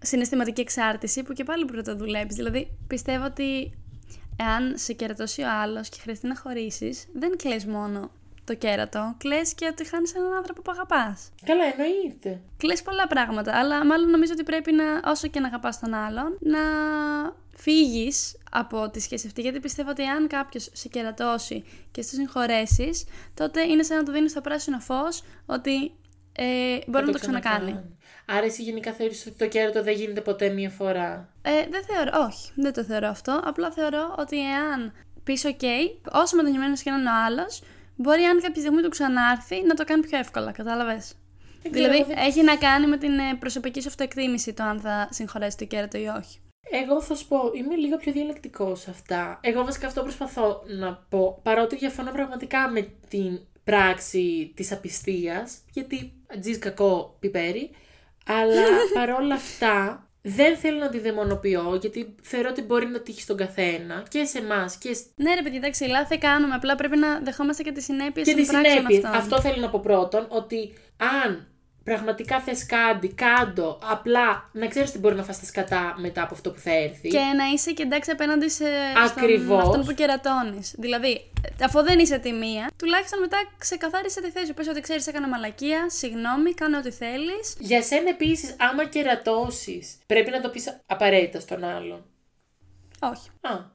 συναισθηματική 0.01 0.61
εξάρτηση 0.61 1.23
που 1.23 1.33
και 1.33 1.43
πάλι 1.43 1.65
πρέπει 1.65 1.87
να 1.87 1.93
το 1.93 1.95
δουλέψει. 1.95 2.35
Δηλαδή, 2.35 2.77
πιστεύω 2.87 3.25
ότι 3.25 3.73
εάν 4.35 4.77
σε 4.77 4.93
κερατώσει 4.93 5.41
ο 5.41 5.51
άλλος 5.61 5.89
και 5.89 5.97
χρειαστεί 6.01 6.27
να 6.27 6.35
χωρίσεις, 6.37 7.05
δεν 7.13 7.37
κλαις 7.37 7.65
μόνο 7.65 8.11
το 8.43 8.55
κέρατο, 8.55 9.15
κλαις 9.17 9.53
και 9.53 9.67
ότι 9.71 9.87
χάνεις 9.87 10.13
έναν 10.15 10.33
άνθρωπο 10.33 10.61
που 10.61 10.71
αγαπάς. 10.71 11.29
Καλά, 11.45 11.63
εννοείται. 11.63 12.41
Κλαις 12.57 12.81
πολλά 12.81 13.07
πράγματα, 13.07 13.55
αλλά 13.55 13.85
μάλλον 13.85 14.09
νομίζω 14.09 14.31
ότι 14.33 14.43
πρέπει 14.43 14.71
να, 14.71 15.11
όσο 15.11 15.27
και 15.27 15.39
να 15.39 15.47
αγαπάς 15.47 15.79
τον 15.79 15.93
άλλον, 15.93 16.37
να 16.39 16.59
φύγεις 17.55 18.37
από 18.51 18.89
τη 18.89 18.99
σχέση 18.99 19.27
αυτή. 19.27 19.41
Γιατί 19.41 19.59
πιστεύω 19.59 19.89
ότι 19.89 20.03
αν 20.03 20.27
κάποιος 20.27 20.69
σε 20.73 20.87
κερατώσει 20.87 21.63
και 21.91 22.01
στο 22.01 22.15
συγχωρέσεις, 22.15 23.05
τότε 23.33 23.61
είναι 23.61 23.83
σαν 23.83 23.97
να 23.97 24.03
του 24.03 24.11
δίνεις 24.11 24.33
το 24.33 24.41
πράσινο 24.41 24.79
φως 24.79 25.23
ότι 25.45 25.91
ε, 26.35 26.77
μπορεί 26.87 27.05
να 27.05 27.11
το 27.11 27.19
ξανακάνει. 27.19 27.79
Άρα 28.25 28.45
εσύ 28.45 28.63
γενικά 28.63 28.91
θεωρείς 28.91 29.25
ότι 29.25 29.37
το 29.37 29.47
κέρατο 29.47 29.83
δεν 29.83 29.95
γίνεται 29.95 30.21
ποτέ 30.21 30.49
μία 30.49 30.69
φορά; 30.69 31.29
Ε, 31.41 31.67
δεν 31.69 31.83
θεωρώ, 31.83 32.11
όχι, 32.27 32.51
δεν 32.55 32.73
το 32.73 32.83
θεωρώ 32.83 33.07
αυτό. 33.07 33.41
Απλά 33.43 33.71
θεωρώ 33.71 34.15
ότι 34.17 34.39
εάν 34.39 34.93
πεις 35.23 35.43
OK, 35.45 35.65
όσο 36.11 36.35
μετανιωμένο 36.35 36.75
και 36.75 36.89
να 36.89 36.97
είναι 36.97 37.09
ο 37.09 37.13
άλλος, 37.25 37.61
μπορεί 37.95 38.23
αν 38.23 38.41
κάποια 38.41 38.61
στιγμή 38.61 38.81
του 38.81 38.89
ξανάρθει 38.89 39.63
να 39.63 39.73
το 39.73 39.83
κάνει 39.83 40.01
πιο 40.07 40.17
εύκολα, 40.17 40.51
κατάλαβες; 40.51 41.13
Δηλαδή, 41.69 42.05
έχει 42.15 42.43
να 42.43 42.55
κάνει 42.55 42.87
με 42.87 42.97
την 42.97 43.19
ε, 43.19 43.35
προσωπική 43.39 43.81
σου 43.81 43.87
αυτοεκτίμηση 43.87 44.53
το 44.53 44.63
αν 44.63 44.79
θα 44.79 45.07
συγχωρέσει 45.11 45.57
το 45.57 45.65
κέρατο 45.65 45.97
ή 45.97 46.07
όχι. 46.07 46.37
Εγώ 46.71 47.01
θα 47.01 47.15
σου 47.15 47.27
πω, 47.27 47.37
είμαι 47.53 47.75
λίγο 47.75 47.97
πιο 47.97 48.11
διαλεκτικός 48.11 48.79
σε 48.79 48.89
αυτά. 48.89 49.39
Εγώ 49.41 49.63
βασικά 49.63 49.87
αυτό 49.87 50.01
προσπαθώ 50.01 50.63
να 50.77 51.05
πω, 51.09 51.39
παρότι 51.43 51.75
διαφωνώ 51.75 52.11
πραγματικά 52.11 52.69
με 52.69 52.87
την 53.09 53.39
πράξη 53.63 54.51
της 54.55 54.71
απιστίας, 54.71 55.57
γιατί 55.71 56.13
τζις 56.39 56.59
κακό 56.59 57.15
πιπέρι, 57.19 57.69
αλλά 58.25 58.63
παρόλα 58.99 59.35
αυτά 59.35 60.07
δεν 60.25 60.57
θέλω 60.57 60.77
να 60.77 60.89
τη 60.89 60.99
δαιμονοποιώ, 60.99 61.77
γιατί 61.81 62.15
θεωρώ 62.21 62.49
ότι 62.49 62.61
μπορεί 62.61 62.85
να 62.85 62.99
τύχει 62.99 63.21
στον 63.21 63.37
καθένα 63.37 64.03
και 64.09 64.23
σε 64.23 64.37
εμάς 64.37 64.75
και. 64.75 64.97
Ναι, 65.15 65.35
ρε 65.35 65.41
παιδί, 65.41 65.55
εντάξει, 65.55 65.85
λάθη 65.85 66.17
κάνουμε. 66.17 66.55
Απλά 66.55 66.75
πρέπει 66.75 66.97
να 66.97 67.19
δεχόμαστε 67.19 67.63
και 67.63 67.71
τις 67.71 67.83
συνέπειες 67.83 68.27
των 68.27 68.45
πράξεων 68.45 68.85
αυτών. 68.85 69.11
Αυτό 69.11 69.41
θέλω 69.41 69.61
να 69.61 69.69
πω 69.69 69.79
πρώτον, 69.79 70.25
ότι 70.29 70.73
αν 71.23 71.47
πραγματικά 71.83 72.39
θες 72.39 72.65
κάτι, 72.65 73.07
κάντο. 73.07 73.79
Απλά 73.91 74.49
να 74.51 74.67
ξέρεις 74.67 74.89
ότι 74.89 74.99
μπορεί 74.99 75.15
να 75.15 75.23
φας 75.23 75.39
τα 75.39 75.45
σκατά 75.45 75.95
μετά 75.97 76.23
από 76.23 76.33
αυτό 76.33 76.51
που 76.51 76.59
θα 76.59 76.71
έρθει. 76.71 77.07
Και 77.09 77.19
να 77.37 77.45
είσαι 77.53 77.71
και 77.71 77.83
εντάξει 77.83 78.11
απέναντι 78.11 78.49
σε 78.49 78.65
Ακριβώς. 79.05 79.63
αυτόν 79.63 79.85
που 79.85 79.91
κερατώνεις. 79.91 80.75
Δηλαδή, 80.77 81.31
αφού 81.61 81.83
δεν 81.83 81.99
είσαι 81.99 82.17
τη 82.17 82.31
μία, 82.31 82.71
τουλάχιστον 82.77 83.19
μετά 83.19 83.37
ξεκαθάρισε 83.57 84.21
τη 84.21 84.29
θέση. 84.31 84.53
Πες 84.53 84.67
ότι 84.67 84.81
ξέρεις, 84.81 85.07
έκανα 85.07 85.27
μαλακία, 85.27 85.89
συγγνώμη, 85.89 86.53
κάνω 86.53 86.77
ό,τι 86.77 86.91
θέλεις. 86.91 87.55
Για 87.59 87.81
σένα 87.81 88.09
επίσης, 88.09 88.55
άμα 88.59 88.85
κερατώσεις, 88.85 89.97
πρέπει 90.05 90.29
να 90.29 90.41
το 90.41 90.49
πεις 90.49 90.79
απαραίτητα 90.85 91.39
στον 91.39 91.63
άλλον. 91.63 92.05
Όχι. 92.99 93.29
Α. 93.41 93.71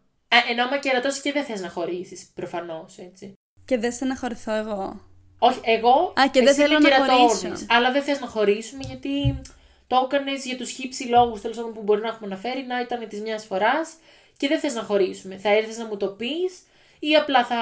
ενώ 0.51 0.63
άμα 0.63 0.79
κερατώσεις 0.79 1.21
και 1.21 1.33
δεν 1.33 1.45
θες 1.45 1.61
να 1.61 1.69
χωρίσεις, 1.69 2.31
προφανώς 2.35 2.99
έτσι. 2.99 3.33
Και 3.65 3.79
δεν 3.79 3.93
στεναχωρηθώ 3.93 4.53
εγώ. 4.55 5.01
Όχι, 5.39 5.61
εγώ. 5.63 6.13
Α, 6.21 6.29
και 6.31 6.43
δεν 6.43 6.55
θέλω 6.55 6.79
να 6.79 6.91
χωρίσω. 6.95 7.67
Αλλά 7.69 7.93
δεν 7.93 8.03
θες 8.03 8.21
να 8.21 8.27
χωρίσουμε 8.27 8.83
γιατί 8.87 9.41
το 9.87 10.09
έκανες 10.11 10.45
για 10.45 10.57
τους 10.57 10.71
χύψη 10.71 11.05
λόγους 11.05 11.41
τέλος 11.41 11.57
πάντων 11.57 11.73
που 11.73 11.83
μπορεί 11.83 12.01
να 12.01 12.09
έχουμε 12.09 12.27
αναφέρει 12.27 12.65
να 12.67 12.81
ήταν 12.81 13.09
της 13.09 13.21
μιας 13.21 13.45
φοράς 13.45 13.95
και 14.37 14.49
δεν 14.49 14.59
θες 14.59 14.75
να 14.75 14.83
χωρίσουμε. 14.83 15.37
Θα 15.37 15.49
έρθεις 15.49 15.79
να 15.79 15.87
μου 15.87 15.97
το 15.97 16.07
πεις 16.07 16.63
ή 16.99 17.17
απλά 17.17 17.45
θα 17.45 17.57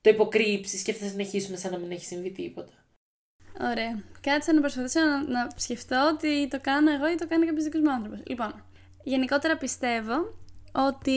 το 0.00 0.10
υποκρύψεις 0.10 0.82
και 0.82 0.92
θα 0.92 1.06
συνεχίσουμε 1.06 1.56
σαν 1.56 1.70
να 1.70 1.78
μην 1.78 1.90
έχει 1.90 2.04
συμβεί 2.04 2.30
τίποτα. 2.30 2.72
Ωραία. 3.60 4.02
Κάτσε 4.20 4.52
να 4.52 4.60
προσπαθήσω 4.60 5.00
να, 5.00 5.22
να 5.22 5.48
σκεφτώ 5.56 6.10
ότι 6.14 6.48
το 6.48 6.58
κάνω 6.60 6.90
εγώ 6.90 7.10
ή 7.10 7.14
το 7.14 7.26
κάνει 7.26 7.46
κάποιος 7.46 7.64
δικός 7.64 7.80
μου 7.80 7.90
άνθρωπος. 7.90 8.20
Λοιπόν, 8.26 8.64
γενικότερα 9.02 9.56
πιστεύω 9.56 10.14
ότι 10.72 11.10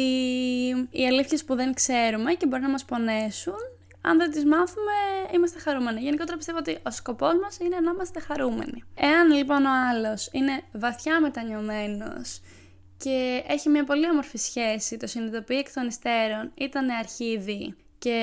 οι 0.92 1.08
αλήθειες 1.08 1.44
που 1.44 1.56
δεν 1.56 1.74
ξέρουμε 1.74 2.34
και 2.34 2.46
μπορεί 2.46 2.62
να 2.62 2.70
μας 2.70 2.86
πονέσουν 2.86 3.77
αν 4.10 4.18
δεν 4.18 4.32
τις 4.32 4.46
μάθουμε, 4.46 4.94
είμαστε 5.34 5.60
χαρούμενοι. 5.60 6.00
Γενικότερα 6.00 6.38
πιστεύω 6.38 6.58
ότι 6.58 6.78
ο 6.84 6.92
σκοπός 6.92 7.34
μας 7.42 7.58
είναι 7.58 7.80
να 7.80 7.92
είμαστε 7.92 8.20
χαρούμενοι. 8.20 8.84
Εάν 8.96 9.32
λοιπόν 9.32 9.66
ο 9.66 9.70
άλλος 9.90 10.30
είναι 10.32 10.62
βαθιά 10.72 11.22
μετανιωμένος 11.22 12.42
και 12.98 13.44
έχει 13.48 13.70
μια 13.70 13.84
πολύ 13.84 14.10
όμορφη 14.10 14.38
σχέση, 14.38 14.98
το 14.98 15.08
συνειδητοποιεί 15.08 15.58
εκ 15.60 15.74
των 15.74 15.88
υστέρων, 15.88 16.52
ήταν 16.56 16.90
αρχίδι 16.90 17.76
και 17.98 18.20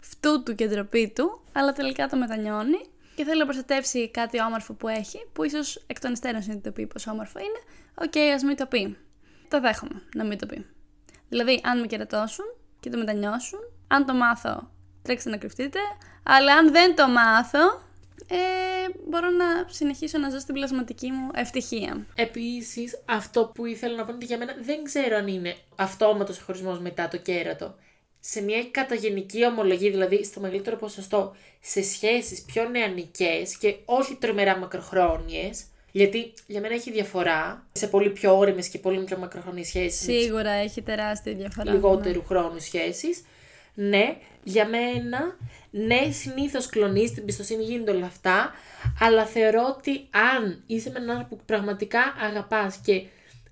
φτού 0.00 0.42
του 0.42 0.54
και 0.54 0.66
ντροπή 0.66 1.12
του, 1.14 1.42
αλλά 1.52 1.72
τελικά 1.72 2.06
το 2.06 2.16
μετανιώνει 2.16 2.80
και 3.14 3.24
θέλει 3.24 3.38
να 3.38 3.44
προστατεύσει 3.44 4.10
κάτι 4.10 4.42
όμορφο 4.42 4.74
που 4.74 4.88
έχει, 4.88 5.18
που 5.32 5.44
ίσως 5.44 5.84
εκ 5.86 6.00
των 6.00 6.12
υστέρων 6.12 6.42
συνειδητοποιεί 6.42 6.86
πόσο 6.86 7.10
όμορφο 7.10 7.38
είναι, 7.38 7.60
OK, 7.94 8.12
okay, 8.14 8.32
ας 8.34 8.42
μην 8.42 8.56
το 8.56 8.66
πει. 8.66 8.96
Το 9.48 9.60
δέχομαι 9.60 10.02
να 10.14 10.24
μην 10.24 10.38
το 10.38 10.46
πει. 10.46 10.66
Δηλαδή, 11.28 11.60
αν 11.64 11.80
με 11.80 11.86
κερατώσουν 11.86 12.44
και 12.80 12.90
το 12.90 12.98
μετανιώσουν, 12.98 13.58
αν 13.88 14.06
το 14.06 14.14
μάθω 14.14 14.70
τρέξτε 15.02 15.30
να 15.30 15.36
κρυφτείτε. 15.36 15.78
Αλλά 16.22 16.54
αν 16.54 16.72
δεν 16.72 16.96
το 16.96 17.08
μάθω, 17.08 17.88
ε, 18.28 18.36
μπορώ 19.08 19.30
να 19.30 19.44
συνεχίσω 19.68 20.18
να 20.18 20.30
ζω 20.30 20.38
στην 20.38 20.54
πλασματική 20.54 21.10
μου 21.10 21.30
ευτυχία. 21.34 22.06
Επίσης, 22.14 23.00
αυτό 23.04 23.50
που 23.54 23.66
ήθελα 23.66 23.96
να 23.96 24.04
πω 24.04 24.12
είναι 24.12 24.24
για 24.24 24.38
μένα 24.38 24.54
δεν 24.60 24.84
ξέρω 24.84 25.16
αν 25.16 25.26
είναι 25.26 25.56
αυτόματος 25.76 26.38
ο 26.38 26.42
χωρισμός 26.44 26.78
μετά 26.80 27.08
το 27.08 27.16
κέρατο. 27.16 27.74
Σε 28.20 28.42
μια 28.42 28.64
κατά 28.70 29.00
γενική 29.00 29.46
ομολογία, 29.46 29.90
δηλαδή 29.90 30.24
στο 30.24 30.40
μεγαλύτερο 30.40 30.76
ποσοστό, 30.76 31.36
σε 31.60 31.82
σχέσεις 31.82 32.42
πιο 32.42 32.68
νεανικές 32.68 33.56
και 33.56 33.76
όχι 33.84 34.14
τρομερά 34.14 34.58
μακροχρόνιες, 34.58 35.64
γιατί 35.92 36.32
για 36.46 36.60
μένα 36.60 36.74
έχει 36.74 36.92
διαφορά 36.92 37.66
σε 37.72 37.86
πολύ 37.86 38.10
πιο 38.10 38.36
όρημε 38.38 38.62
και 38.62 38.78
πολύ 38.78 39.04
πιο 39.04 39.18
μακροχρόνιες 39.18 39.66
σχέσεις. 39.66 40.00
Σίγουρα 40.00 40.50
έχει 40.50 40.82
τεράστια 40.82 41.34
διαφορά. 41.34 41.72
Λιγότερου 41.72 42.18
ναι. 42.18 42.24
χρόνου 42.26 42.58
σχέσεις. 42.58 43.24
Ναι, 43.88 44.16
για 44.42 44.66
μένα, 44.66 45.36
ναι, 45.70 46.10
συνήθως 46.10 46.66
κλονίζει 46.66 47.14
την 47.14 47.24
πιστοσύνη, 47.24 47.64
γίνονται 47.64 47.90
όλα 47.90 48.06
αυτά, 48.06 48.52
αλλά 49.00 49.26
θεωρώ 49.26 49.74
ότι 49.76 50.08
αν 50.10 50.62
είσαι 50.66 50.90
με 50.90 50.98
έναν 50.98 51.10
άνθρωπο 51.10 51.36
που 51.36 51.44
πραγματικά 51.46 52.00
αγαπάς 52.20 52.80
και 52.84 53.02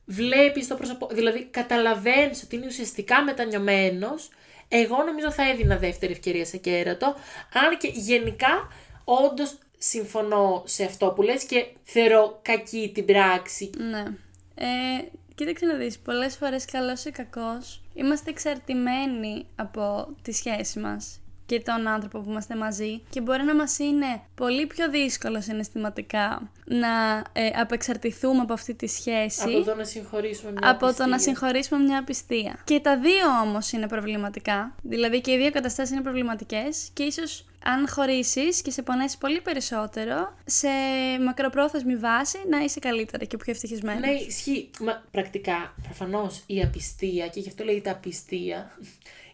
βλέπεις 0.05 0.67
το 0.69 0.75
πρόσωπο, 0.75 1.09
δηλαδή 1.13 1.45
καταλαβαίνεις 1.45 2.43
ότι 2.43 2.57
είναι 2.57 2.67
ουσιαστικά 2.67 3.23
μετανιωμένος, 3.23 4.31
εγώ 4.69 5.03
νομίζω 5.03 5.31
θα 5.31 5.51
έδινα 5.51 5.77
δεύτερη 5.77 6.13
ευκαιρία 6.13 6.45
σε 6.45 6.57
κέρατο, 6.57 7.07
αν 7.53 7.79
και 7.79 7.89
γενικά 7.95 8.69
όντως 9.05 9.59
συμφωνώ 9.79 10.63
σε 10.67 10.85
αυτό 10.85 11.07
που 11.11 11.23
λες 11.23 11.45
και 11.45 11.67
θεωρώ 11.83 12.39
κακή 12.43 12.91
την 12.95 13.05
πράξη. 13.05 13.71
Ναι. 13.91 14.05
Ε, 14.55 15.05
κοίταξε 15.35 15.67
να 15.67 15.75
δεις, 15.75 15.99
πολλές 15.99 16.37
φορές 16.37 16.65
καλός 16.65 17.05
ή 17.05 17.11
κακός 17.11 17.83
είμαστε 17.99 18.31
εξαρτημένοι 18.31 19.47
από 19.57 20.09
τη 20.23 20.33
σχέση 20.33 20.79
μας 20.79 21.21
και 21.47 21.61
τον 21.61 21.87
άνθρωπο 21.87 22.19
που 22.19 22.31
είμαστε 22.31 22.57
μαζί 22.57 23.03
και 23.11 23.21
μπορεί 23.21 23.43
να 23.43 23.55
μας 23.55 23.79
είναι 23.79 24.21
πολύ 24.35 24.67
πιο 24.67 24.91
δύσκολο 24.91 25.41
συναισθηματικά 25.41 26.51
να 26.65 26.89
ε, 27.33 27.47
απεξαρτηθούμε 27.61 28.41
από 28.41 28.53
αυτή 28.53 28.75
τη 28.75 28.87
σχέση 28.87 29.55
από 29.55 29.65
το 29.65 29.75
να 29.75 29.85
συγχωρήσουμε 29.85 30.53
μια 30.53 30.71
από 30.71 30.95
το 30.95 31.07
να 31.07 31.19
συγχωρήσουμε 31.19 31.85
μια 31.85 31.99
απιστία. 31.99 32.59
Και 32.65 32.81
τα 32.81 32.99
δύο 32.99 33.27
όμως 33.43 33.73
είναι 33.73 33.89
προβληματικά, 33.89 34.75
δηλαδή 34.83 35.21
και 35.21 35.33
οι 35.33 35.37
δύο 35.37 35.51
καταστάσεις 35.51 35.93
είναι 35.93 36.03
προβληματικές 36.03 36.91
και 36.93 37.03
ίσως 37.03 37.45
αν 37.73 37.89
χωρίσεις 37.89 38.63
και 38.63 38.71
σε 38.71 38.83
πονέσει 38.83 39.19
πολύ 39.19 39.41
περισσότερο, 39.41 40.37
σε 40.45 40.69
μακροπρόθεσμη 41.25 41.97
βάση 41.97 42.39
να 42.49 42.59
είσαι 42.59 42.81
καλύτερα 42.81 43.25
και 43.25 43.37
πιο 43.37 43.53
ευτυχισμένος. 43.53 44.01
Ναι, 44.01 44.11
ισχύει. 44.11 44.71
Μα 44.81 45.03
πρακτικά, 45.11 45.75
προφανώς 45.83 46.43
η 46.47 46.63
απιστία, 46.63 47.29
και 47.29 47.41
γι' 47.41 47.49
αυτό 47.49 47.65
λέγεται 47.65 47.91
απιστία, 47.91 48.79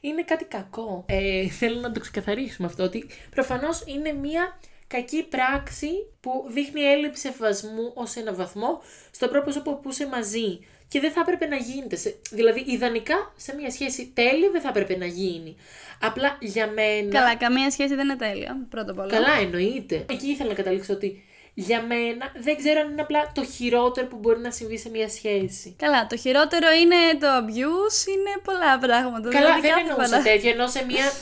είναι 0.00 0.22
κάτι 0.22 0.44
κακό. 0.44 1.04
Ε, 1.06 1.48
θέλω 1.48 1.80
να 1.80 1.92
το 1.92 2.00
ξεκαθαρίσουμε 2.00 2.66
αυτό, 2.66 2.82
ότι 2.82 3.06
προφανώς 3.30 3.82
είναι 3.86 4.12
μία 4.12 4.58
κακή 4.86 5.22
πράξη 5.22 5.88
που 6.20 6.46
δείχνει 6.48 6.80
έλλειψη 6.80 7.20
σεβασμού 7.20 7.92
ως 7.94 8.16
ένα 8.16 8.34
βαθμό 8.34 8.80
στο 9.10 9.28
πρόσωπο 9.28 9.74
που 9.74 9.90
είσαι 9.90 10.06
μαζί. 10.06 10.58
Και 10.88 11.00
δεν 11.00 11.12
θα 11.12 11.20
έπρεπε 11.20 11.46
να 11.46 11.56
γίνεται. 11.56 11.96
Δηλαδή, 12.30 12.64
ιδανικά 12.66 13.32
σε 13.36 13.54
μια 13.54 13.70
σχέση 13.70 14.10
τέλειο 14.14 14.50
δεν 14.50 14.60
θα 14.60 14.68
έπρεπε 14.68 14.96
να 14.96 15.06
γίνει. 15.06 15.56
Απλά 16.00 16.36
για 16.40 16.66
μένα. 16.66 17.10
Καλά, 17.10 17.36
καμία 17.36 17.70
σχέση 17.70 17.94
δεν 17.94 18.04
είναι 18.04 18.16
τέλεια. 18.16 18.66
Πρώτα 18.70 18.90
απ' 18.90 18.98
όλα. 18.98 19.10
Καλά, 19.10 19.38
εννοείται. 19.40 20.04
Εκεί 20.10 20.26
ήθελα 20.26 20.48
να 20.48 20.54
καταλήξω 20.54 20.92
ότι 20.92 21.24
για 21.54 21.82
μένα 21.82 22.32
δεν 22.36 22.56
ξέρω 22.56 22.80
αν 22.80 22.90
είναι 22.90 23.00
απλά 23.00 23.32
το 23.34 23.44
χειρότερο 23.44 24.06
που 24.06 24.16
μπορεί 24.16 24.40
να 24.40 24.50
συμβεί 24.50 24.78
σε 24.78 24.88
μια 24.90 25.08
σχέση. 25.08 25.74
Καλά, 25.78 26.06
το 26.06 26.16
χειρότερο 26.16 26.70
είναι 26.70 26.96
το 27.20 27.26
abuse, 27.26 28.08
είναι 28.08 28.40
πολλά 28.44 28.78
πράγματα. 28.78 29.28
Καλά, 29.28 29.44
δηλαδή 29.46 29.60
δεν 29.60 29.70
κάθε 29.70 29.80
εννοούσα 29.80 30.06
φορά. 30.06 30.22
τέτοιο. 30.22 30.50
Ενώ 30.50 30.66
σε 30.66 30.84
μια, 30.84 31.12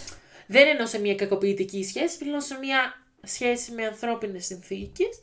δεν 0.47 0.67
εννοώ 0.67 0.87
σε 0.87 1.01
μια 1.01 1.15
κακοποιητική 1.15 1.85
σχέση, 1.85 2.17
εννοώ 2.21 2.41
σε 2.41 2.59
μια 2.61 2.95
σχέση 3.23 3.73
με 3.73 3.85
ανθρώπινες 3.87 4.45
συνθήκες. 4.45 5.21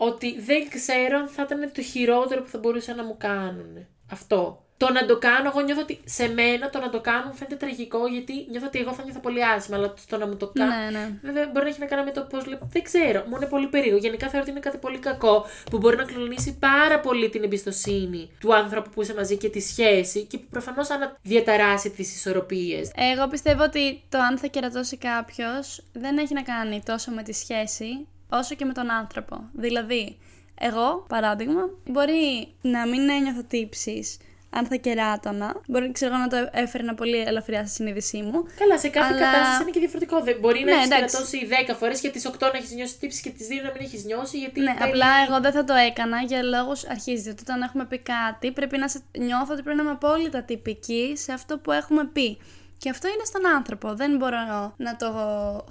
Ότι 0.00 0.40
δεν 0.40 0.68
ξέρω 0.68 1.18
αν 1.18 1.28
θα 1.28 1.42
ήταν 1.42 1.70
το 1.74 1.82
χειρότερο 1.82 2.42
που 2.42 2.48
θα 2.48 2.58
μπορούσαν 2.58 2.96
να 2.96 3.04
μου 3.04 3.16
κάνουν. 3.18 3.86
Αυτό. 4.10 4.62
Το 4.76 4.92
να 4.92 5.06
το 5.06 5.18
κάνω, 5.18 5.48
εγώ 5.48 5.60
νιώθω 5.60 5.80
ότι 5.80 6.00
σε 6.04 6.28
μένα 6.28 6.70
το 6.70 6.78
να 6.78 6.90
το 6.90 7.00
κάνουν 7.00 7.34
φαίνεται 7.34 7.56
τραγικό 7.56 8.06
γιατί 8.06 8.46
νιώθω 8.50 8.66
ότι 8.66 8.78
εγώ 8.78 8.92
θα 8.92 9.02
νιώθω 9.02 9.20
πολύ 9.20 9.44
άσχημα. 9.44 9.76
Αλλά 9.76 9.94
το 10.08 10.16
να 10.16 10.26
μου 10.26 10.36
το 10.36 10.52
κάνουν. 10.54 10.92
Ναι, 10.92 10.98
ναι. 10.98 11.18
Βέβαια, 11.22 11.46
μπορεί 11.46 11.64
να 11.64 11.70
έχει 11.70 11.80
να 11.80 11.86
κάνει 11.86 12.04
με 12.04 12.10
το 12.10 12.20
πώς 12.20 12.46
λέω. 12.46 12.58
Δεν 12.72 12.82
ξέρω. 12.82 13.24
Μου 13.28 13.36
είναι 13.36 13.46
πολύ 13.46 13.66
περίεργο. 13.66 13.98
Γενικά 13.98 14.26
θεωρώ 14.26 14.40
ότι 14.40 14.50
είναι 14.50 14.60
κάτι 14.60 14.76
πολύ 14.76 14.98
κακό 14.98 15.46
που 15.70 15.78
μπορεί 15.78 15.96
να 15.96 16.04
κλονίσει 16.04 16.56
πάρα 16.58 17.00
πολύ 17.00 17.28
την 17.28 17.42
εμπιστοσύνη 17.42 18.30
του 18.40 18.54
άνθρωπου 18.54 18.90
που 18.90 19.02
είσαι 19.02 19.14
μαζί 19.14 19.36
και 19.36 19.48
τη 19.48 19.60
σχέση 19.60 20.24
και 20.24 20.38
προφανώς 20.38 20.90
αν 20.90 21.16
διαταράσει 21.22 21.90
τις 21.90 22.14
ισορροπίες. 22.14 22.90
Εγώ 22.96 23.28
πιστεύω 23.28 23.62
ότι 23.62 24.02
το 24.08 24.18
αν 24.18 24.38
θα 24.38 24.46
κερατώσει 24.46 24.96
κάποιος 24.96 25.84
δεν 25.92 26.18
έχει 26.18 26.34
να 26.34 26.42
κάνει 26.42 26.82
τόσο 26.84 27.10
με 27.10 27.22
τη 27.22 27.32
σχέση 27.32 28.06
όσο 28.28 28.54
και 28.54 28.64
με 28.64 28.72
τον 28.72 28.90
άνθρωπο. 28.90 29.48
Δηλαδή, 29.52 30.18
εγώ, 30.60 31.04
παράδειγμα, 31.08 31.70
μπορεί 31.86 32.48
να 32.60 32.86
μην 32.86 33.08
ένιωθω 33.08 33.42
τύψει 33.48 34.02
αν 34.50 34.66
θα 34.66 34.76
κεράτωνα. 34.76 35.60
Μπορεί 35.66 35.92
ξέρω, 35.92 36.14
εγώ, 36.14 36.22
να 36.22 36.28
το 36.28 36.48
έφερνα 36.52 36.94
πολύ 36.94 37.18
ελαφριά 37.18 37.60
στη 37.66 37.74
συνείδησή 37.74 38.22
μου. 38.22 38.44
Καλά, 38.58 38.78
σε 38.78 38.88
κάθε 38.88 39.12
Αλλά- 39.14 39.20
κατάσταση 39.24 39.62
είναι 39.62 39.70
και 39.70 39.78
διαφορετικό. 39.78 40.20
Δεν 40.22 40.36
μπορεί 40.40 40.58
να 40.58 40.64
Ναι, 40.64 40.72
έχεις 40.72 40.86
εντάξει. 40.86 41.08
κρατώσει 41.16 41.46
10 41.70 41.74
φορές 41.74 42.00
και 42.00 42.08
τις 42.10 42.24
8 42.26 42.50
να 42.52 42.58
έχεις 42.58 42.72
νιώσει 42.72 42.98
τύψει 42.98 43.22
και 43.22 43.30
τις 43.30 43.46
2 43.48 43.62
να 43.62 43.70
μην 43.72 43.82
έχεις 43.82 44.04
νιώσει. 44.04 44.38
Γιατί 44.38 44.60
Ναι, 44.60 44.74
δεν- 44.78 44.88
απλά 44.88 45.06
εγώ 45.28 45.40
δεν 45.40 45.52
θα 45.52 45.64
το 45.64 45.74
έκανα 45.74 46.20
για 46.22 46.42
λόγους 46.42 46.86
αρχίζει. 46.88 47.28
Ότι 47.28 47.42
όταν 47.42 47.62
έχουμε 47.62 47.84
πει 47.84 47.98
κάτι, 47.98 48.52
πρέπει 48.52 48.78
να 48.78 48.88
σε... 48.88 49.00
νιώθω 49.18 49.52
ότι 49.52 49.62
πρέπει 49.62 49.76
να 49.76 49.82
είμαι 49.82 49.92
απόλυτα 49.92 50.42
τυπική 50.42 51.12
σε 51.16 51.32
αυτό 51.32 51.58
που 51.58 51.72
έχουμε 51.72 52.04
πει. 52.12 52.38
Και 52.78 52.90
αυτό 52.90 53.08
είναι 53.08 53.24
στον 53.24 53.46
άνθρωπο. 53.46 53.94
Δεν 53.94 54.16
μπορώ 54.16 54.74
να 54.76 54.96
το 54.96 55.10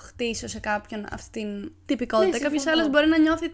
χτίσω 0.02 0.48
σε 0.48 0.60
κάποιον 0.60 1.06
αυτή 1.12 1.40
την 1.40 1.72
τυπικότητα. 1.86 2.32
Ναι, 2.32 2.40
κάποιος 2.40 2.62
συμφωνώ. 2.62 2.82
άλλος 2.82 2.92
μπορεί 2.92 3.08
να 3.08 3.18
νιώθει. 3.18 3.54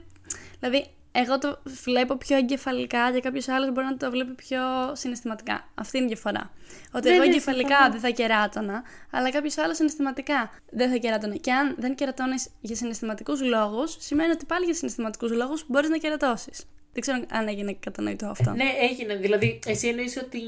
Δηλαδή, 0.59 0.87
εγώ 1.11 1.37
το 1.37 1.59
βλέπω 1.83 2.15
πιο 2.17 2.37
εγκεφαλικά 2.37 3.11
και 3.13 3.19
κάποιος 3.19 3.47
άλλος 3.47 3.71
μπορεί 3.71 3.85
να 3.85 3.97
το 3.97 4.11
βλέπει 4.11 4.31
πιο 4.31 4.61
συναισθηματικά. 4.93 5.67
Αυτή 5.75 5.97
είναι 5.97 6.05
η 6.05 6.07
διαφορά. 6.09 6.51
Ότι 6.91 7.07
Ναι, 7.07 7.13
εγώ 7.15 7.23
ναι, 7.23 7.29
εγκεφαλικά 7.29 7.67
συμφωνώ. 7.75 7.91
δεν 7.91 7.99
θα 7.99 8.09
κεράτωνα, 8.09 8.83
αλλά 9.11 9.31
κάποιος 9.31 9.57
άλλος 9.57 9.75
συναισθηματικά 9.75 10.51
δεν 10.71 10.89
θα 10.91 10.95
κερατώνει. 10.97 11.39
Και 11.39 11.51
αν 11.51 11.75
δεν 11.79 11.95
κερατώνεις 11.95 12.49
για 12.61 12.75
συναισθηματικούς 12.75 13.41
λόγους, 13.41 13.95
σημαίνει 13.99 14.31
ότι 14.31 14.45
πάλι 14.45 14.65
για 14.65 14.73
συναισθηματικούς 14.73 15.31
λόγους 15.31 15.63
μπορείς 15.67 15.89
να 15.89 15.97
κερατώσεις. 15.97 16.65
Δεν 16.93 17.01
ξέρω 17.01 17.25
αν 17.31 17.47
έγινε 17.47 17.73
κατανοητό 17.79 18.25
αυτό. 18.27 18.51
Ναι, 18.51 18.71
έγινε. 18.89 19.15
Δηλαδή, 19.15 19.59
εσύ 19.65 19.87
εννοείς 19.87 20.17
ότι 20.17 20.41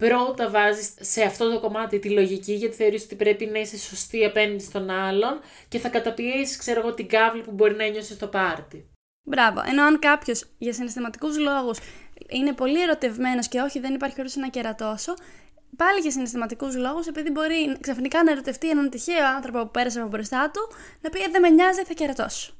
πρώτα 0.00 0.50
βάζεις 0.50 0.90
σε 1.00 1.22
αυτό 1.22 1.52
το 1.52 1.60
κομμάτι 1.60 1.98
τη 1.98 2.10
λογική, 2.10 2.52
γιατί 2.52 2.76
θεωρείς 2.76 3.04
ότι 3.04 3.14
πρέπει 3.14 3.46
να 3.46 3.58
είσαι 3.58 3.78
σωστή 3.78 4.24
απέναντι 4.24 4.62
στον 4.62 4.90
άλλον 4.90 5.40
και 5.68 5.78
θα 5.78 5.88
καταπιέσεις, 5.88 6.56
ξέρω 6.56 6.80
εγώ, 6.80 6.94
την 6.94 7.08
κάβλη 7.08 7.42
που 7.42 7.50
μπορεί 7.50 7.74
να 7.74 7.84
ένιωσε 7.84 8.12
στο 8.14 8.26
πάρτι. 8.26 8.90
Μπράβο. 9.22 9.62
Ενώ 9.68 9.82
αν 9.82 9.98
κάποιος 9.98 10.44
για 10.58 10.72
συναισθηματικούς 10.72 11.38
λόγους 11.38 11.78
είναι 12.28 12.52
πολύ 12.52 12.82
ερωτευμένος 12.82 13.48
και 13.48 13.60
όχι, 13.60 13.80
δεν 13.80 13.94
υπάρχει 13.94 14.14
περίπτωση 14.14 14.44
να 14.44 14.48
κερατώσω, 14.48 15.14
πάλι 15.76 16.00
για 16.00 16.10
συναισθηματικούς 16.10 16.76
λόγους, 16.76 17.06
επειδή 17.06 17.30
μπορεί 17.30 17.76
ξαφνικά 17.80 18.24
να 18.24 18.30
ερωτευτεί 18.30 18.70
έναν 18.70 18.90
τυχαίο 18.90 19.26
άνθρωπο 19.36 19.58
που 19.62 19.70
πέρασε 19.70 20.00
από 20.00 20.08
μπροστά 20.08 20.50
του, 20.54 20.60
να 21.00 21.10
πει 21.10 21.18
«Ε, 21.20 21.28
Δεν 21.30 21.40
με 21.40 21.48
νοιάζει, 21.48 21.82
θα 21.82 21.92
κερατώσω. 21.92 22.52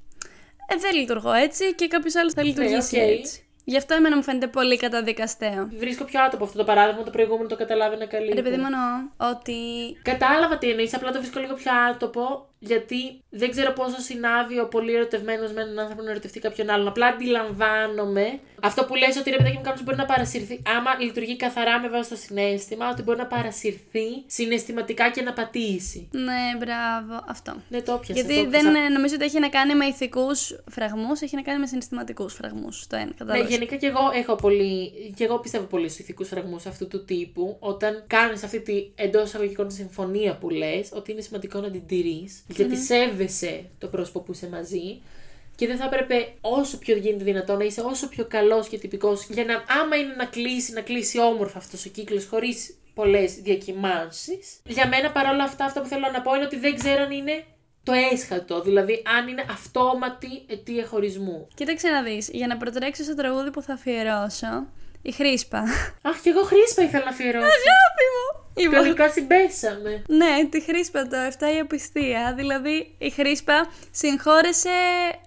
Ε, 0.69 0.77
δεν 0.77 0.95
λειτουργώ 0.95 1.33
έτσι 1.33 1.75
και 1.75 1.89
κάποιος 1.89 2.15
άλλος 2.15 2.33
θα 2.33 2.43
λειτουργήσει 2.43 2.97
οκ. 2.97 3.03
έτσι. 3.03 3.45
Γι' 3.71 3.77
αυτό 3.77 3.95
εμένα 3.95 4.17
μου 4.17 4.23
φαίνεται 4.23 4.47
πολύ 4.47 4.77
καταδικαστέο. 4.77 5.69
Βρίσκω 5.79 6.05
πιο 6.05 6.23
άτοπο 6.23 6.45
αυτό 6.45 6.59
το 6.59 6.65
παράδειγμα, 6.65 7.03
το 7.03 7.11
προηγούμενο 7.11 7.49
το 7.49 7.57
καταλάβαινα 7.57 8.05
Ρε 8.05 8.11
καλύτερα. 8.11 8.43
παιδί 8.43 8.57
μου 8.57 8.65
εννοώ 8.65 9.31
ότι 9.33 9.57
Κατάλαβα 10.03 10.59
τι 10.59 10.71
εννοείς, 10.71 10.95
απλά 10.95 11.11
το 11.13 11.19
βρίσκω 11.19 11.41
λίγο 11.41 11.55
πιο 11.55 11.73
άτοπο, 11.91 12.49
γιατί 12.63 13.23
δεν 13.31 13.51
ξέρω 13.51 13.73
πόσο 13.73 13.99
συνάδει 14.01 14.59
ο 14.61 14.69
πολύ 14.69 14.95
ερωτευμένος 14.95 15.53
με 15.53 15.61
έναν 15.63 15.79
άνθρωπο 15.79 16.03
να 16.03 16.11
ερωτευτεί 16.11 16.41
κάποιον 16.41 16.71
άλλον. 16.71 16.89
Απλά 16.89 17.07
αντιλαμβάνομαι 17.07 18.39
αυτό 18.63 18.85
που 18.85 18.95
λες 18.95 19.17
ότι 19.17 19.31
ρε 19.31 19.37
παιδάκι 19.37 19.57
μου 19.57 19.63
κάποιος 19.63 19.85
μπορεί 19.85 19.97
να 19.97 20.05
παρασυρθεί. 20.05 20.63
Άμα 20.77 20.91
λειτουργεί 21.05 21.37
καθαρά 21.37 21.81
με 21.81 21.89
βάση 21.89 22.11
το 22.11 22.17
συναίσθημα, 22.17 22.89
ότι 22.89 23.03
μπορεί 23.03 23.19
να 23.19 23.27
παρασυρθεί 23.27 24.07
συναισθηματικά 24.27 25.11
και 25.11 25.23
να 25.23 25.33
απατήσει. 25.33 26.09
Ναι, 26.13 26.57
μπράβο, 26.59 27.25
αυτό. 27.29 27.55
Ναι, 27.69 27.83
το 27.83 27.99
πιάσα. 27.99 28.13
Γιατί 28.23 28.45
το 28.45 28.51
δεν 28.51 28.61
πιάσα. 28.61 28.79
ε, 28.79 28.89
νομίζω 28.89 29.15
ότι 29.15 29.25
έχει 29.25 29.39
να 29.39 29.49
κάνει 29.49 29.75
με 29.75 29.85
ηθικούς 29.85 30.57
φραγμούς, 30.71 31.21
έχει 31.21 31.37
να 31.37 31.43
κάνει 31.43 31.59
με 31.59 31.67
συναισθηματικούς 31.67 32.35
φραγμούς. 32.35 32.87
Το 32.87 32.97
ένα, 32.97 33.05
Ναι, 33.05 33.13
κατάλαβες. 33.19 33.51
γενικά 33.51 33.77
και 33.77 33.87
εγώ 33.87 34.11
έχω 34.15 34.35
πολύ. 34.35 34.91
και 35.17 35.25
εγώ 35.25 35.39
πιστεύω 35.39 35.65
πολύ 35.65 35.89
στους 35.89 35.99
ηθικούς 36.01 36.29
φραγμούς 36.29 36.67
αυτού 36.67 36.89
του 36.89 37.05
τύπου. 37.05 37.57
Όταν 37.61 38.05
κάνεις 38.07 38.43
αυτή 38.45 38.61
τη 38.61 38.73
εντός 38.95 39.23
εισαγωγικών 39.29 39.71
συμφωνία 39.71 40.37
που 40.37 40.49
λες, 40.51 40.89
ότι 40.93 41.13
είναι 41.13 41.21
σημαντικό 41.21 41.61
να 41.61 41.71
την 41.71 41.87
τηρείς, 41.87 42.43
γιατί 42.55 42.77
σέβεσαι 42.77 43.65
το 43.79 43.87
πρόσωπο 43.87 44.21
που 44.21 44.33
είσαι 44.33 44.49
μαζί. 44.49 45.01
Και 45.57 45.67
δεν 45.67 45.77
θα 45.77 45.85
έπρεπε 45.85 46.33
όσο 46.41 46.79
πιο 46.79 46.97
γίνεται 46.97 47.25
δυνατό 47.25 47.57
να 47.57 47.65
είσαι 47.65 47.81
όσο 47.81 48.09
πιο 48.09 48.25
καλός 48.25 48.69
και 48.69 48.79
τυπικός 48.79 49.27
για 49.29 49.45
να, 49.45 49.55
άμα 49.55 49.97
είναι 49.97 50.15
να 50.17 50.25
κλείσει, 50.25 50.73
να 50.73 50.81
κλείσει 50.81 51.21
όμορφα 51.21 51.59
αυτός 51.59 51.87
ο 51.87 51.89
κύκλος 51.89 52.27
χωρίς 52.27 52.75
πολλές 52.95 53.35
διακυμάνσεις. 53.35 54.61
Για 54.67 54.89
μένα 54.89 55.11
παρόλα 55.13 55.45
αυτά, 55.45 55.65
αυτό 55.65 55.81
που 55.81 55.87
θέλω 55.87 56.09
να 56.13 56.21
πω 56.21 56.35
είναι 56.35 56.45
ότι 56.45 56.59
δεν 56.59 56.75
ξέρω 56.75 57.03
αν 57.03 57.11
είναι 57.11 57.45
το 57.83 57.93
έσχατο. 58.13 58.63
Δηλαδή, 58.63 59.03
αν 59.19 59.29
είναι 59.29 59.45
αυτόματη 59.51 60.43
αιτία 60.47 60.87
χωρισμού. 60.87 61.49
Κοίταξε 61.55 61.89
να 61.89 62.03
δεις, 62.03 62.29
για 62.33 62.47
να 62.47 62.57
προτρέξω 62.57 63.03
στο 63.03 63.15
τραγούδι 63.15 63.51
που 63.51 63.63
θα 63.63 63.73
αφιερώσω, 63.73 64.67
η 65.03 65.13
Χρήσπα. 65.13 65.63
Αχ, 66.03 66.17
και 66.23 66.31
εγώ 66.31 66.43
χρήσπα 66.51 66.83
ήθελα 66.83 67.05
να 67.05 67.11
αφιερώσω. 67.11 67.47
Αγάπη 68.57 68.77
μου! 68.77 68.83
Λοιπόν, 68.83 68.83
Τελικά 68.83 69.11
συμπέσαμε. 69.11 70.03
ναι, 70.09 70.47
τη 70.51 70.61
Χρήσπα 70.61 71.07
το 71.09 71.17
7 71.39 71.55
η 71.57 71.59
απιστία. 71.59 72.35
Δηλαδή, 72.37 72.95
η 72.99 73.11
Χρήσπα 73.11 73.67
συγχώρεσε 73.91 74.69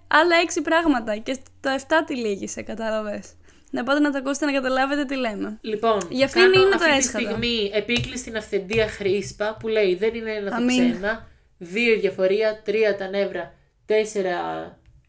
άλλα 0.08 0.36
6 0.58 0.62
πράγματα 0.64 1.18
και 1.18 1.38
το 1.60 1.70
7 1.70 1.82
τη 2.06 2.16
λύγησε, 2.16 2.62
κατάλαβες. 2.62 3.34
Να 3.70 3.84
πάτε 3.84 4.00
να 4.00 4.12
το 4.12 4.18
ακούσετε 4.18 4.46
να 4.46 4.52
καταλάβετε 4.52 5.06
τι 5.06 5.16
λέμε. 5.16 5.58
Λοιπόν, 5.62 5.98
Για 6.10 6.26
αυτήν 6.26 6.42
κάνω 6.42 6.54
είναι 6.54 6.70
το 6.70 6.76
αυτή 6.76 6.90
τη 6.92 6.98
έσχατο. 6.98 7.26
στιγμή 7.26 7.72
επίκληση 7.74 8.18
στην 8.18 8.38
αυθεντία 8.38 8.88
χρήσπα 8.88 9.58
που 9.60 9.68
λέει 9.68 9.96
δεν 9.96 10.14
είναι 10.14 10.32
ένα 10.32 10.50
το 10.50 10.56
Αμήν. 10.56 10.92
ψέμα, 10.92 11.28
δύο 11.58 11.94
η 11.94 11.98
διαφορία, 12.00 12.62
τρία 12.66 12.98
τα 12.98 13.08
νεύρα, 13.10 13.54
τέσσερα 13.86 14.38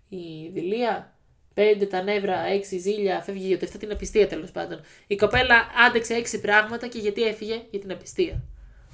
η 0.08 0.48
δηλία, 0.52 1.13
πέντε 1.54 1.86
τα 1.86 2.02
νεύρα, 2.02 2.46
έξι 2.46 2.74
η 2.74 2.78
ζήλια, 2.78 3.22
φεύγει 3.22 3.46
για 3.46 3.58
το 3.58 3.66
7 3.72 3.78
την 3.78 3.92
απιστία 3.92 4.28
τέλος 4.28 4.50
πάντων. 4.50 4.80
Η 5.06 5.16
κοπέλα 5.16 5.66
άντεξε 5.86 6.14
έξι 6.14 6.40
πράγματα 6.40 6.86
και 6.86 6.98
γιατί 6.98 7.22
έφυγε 7.22 7.62
για 7.70 7.80
την 7.80 7.92
απιστία. 7.92 8.42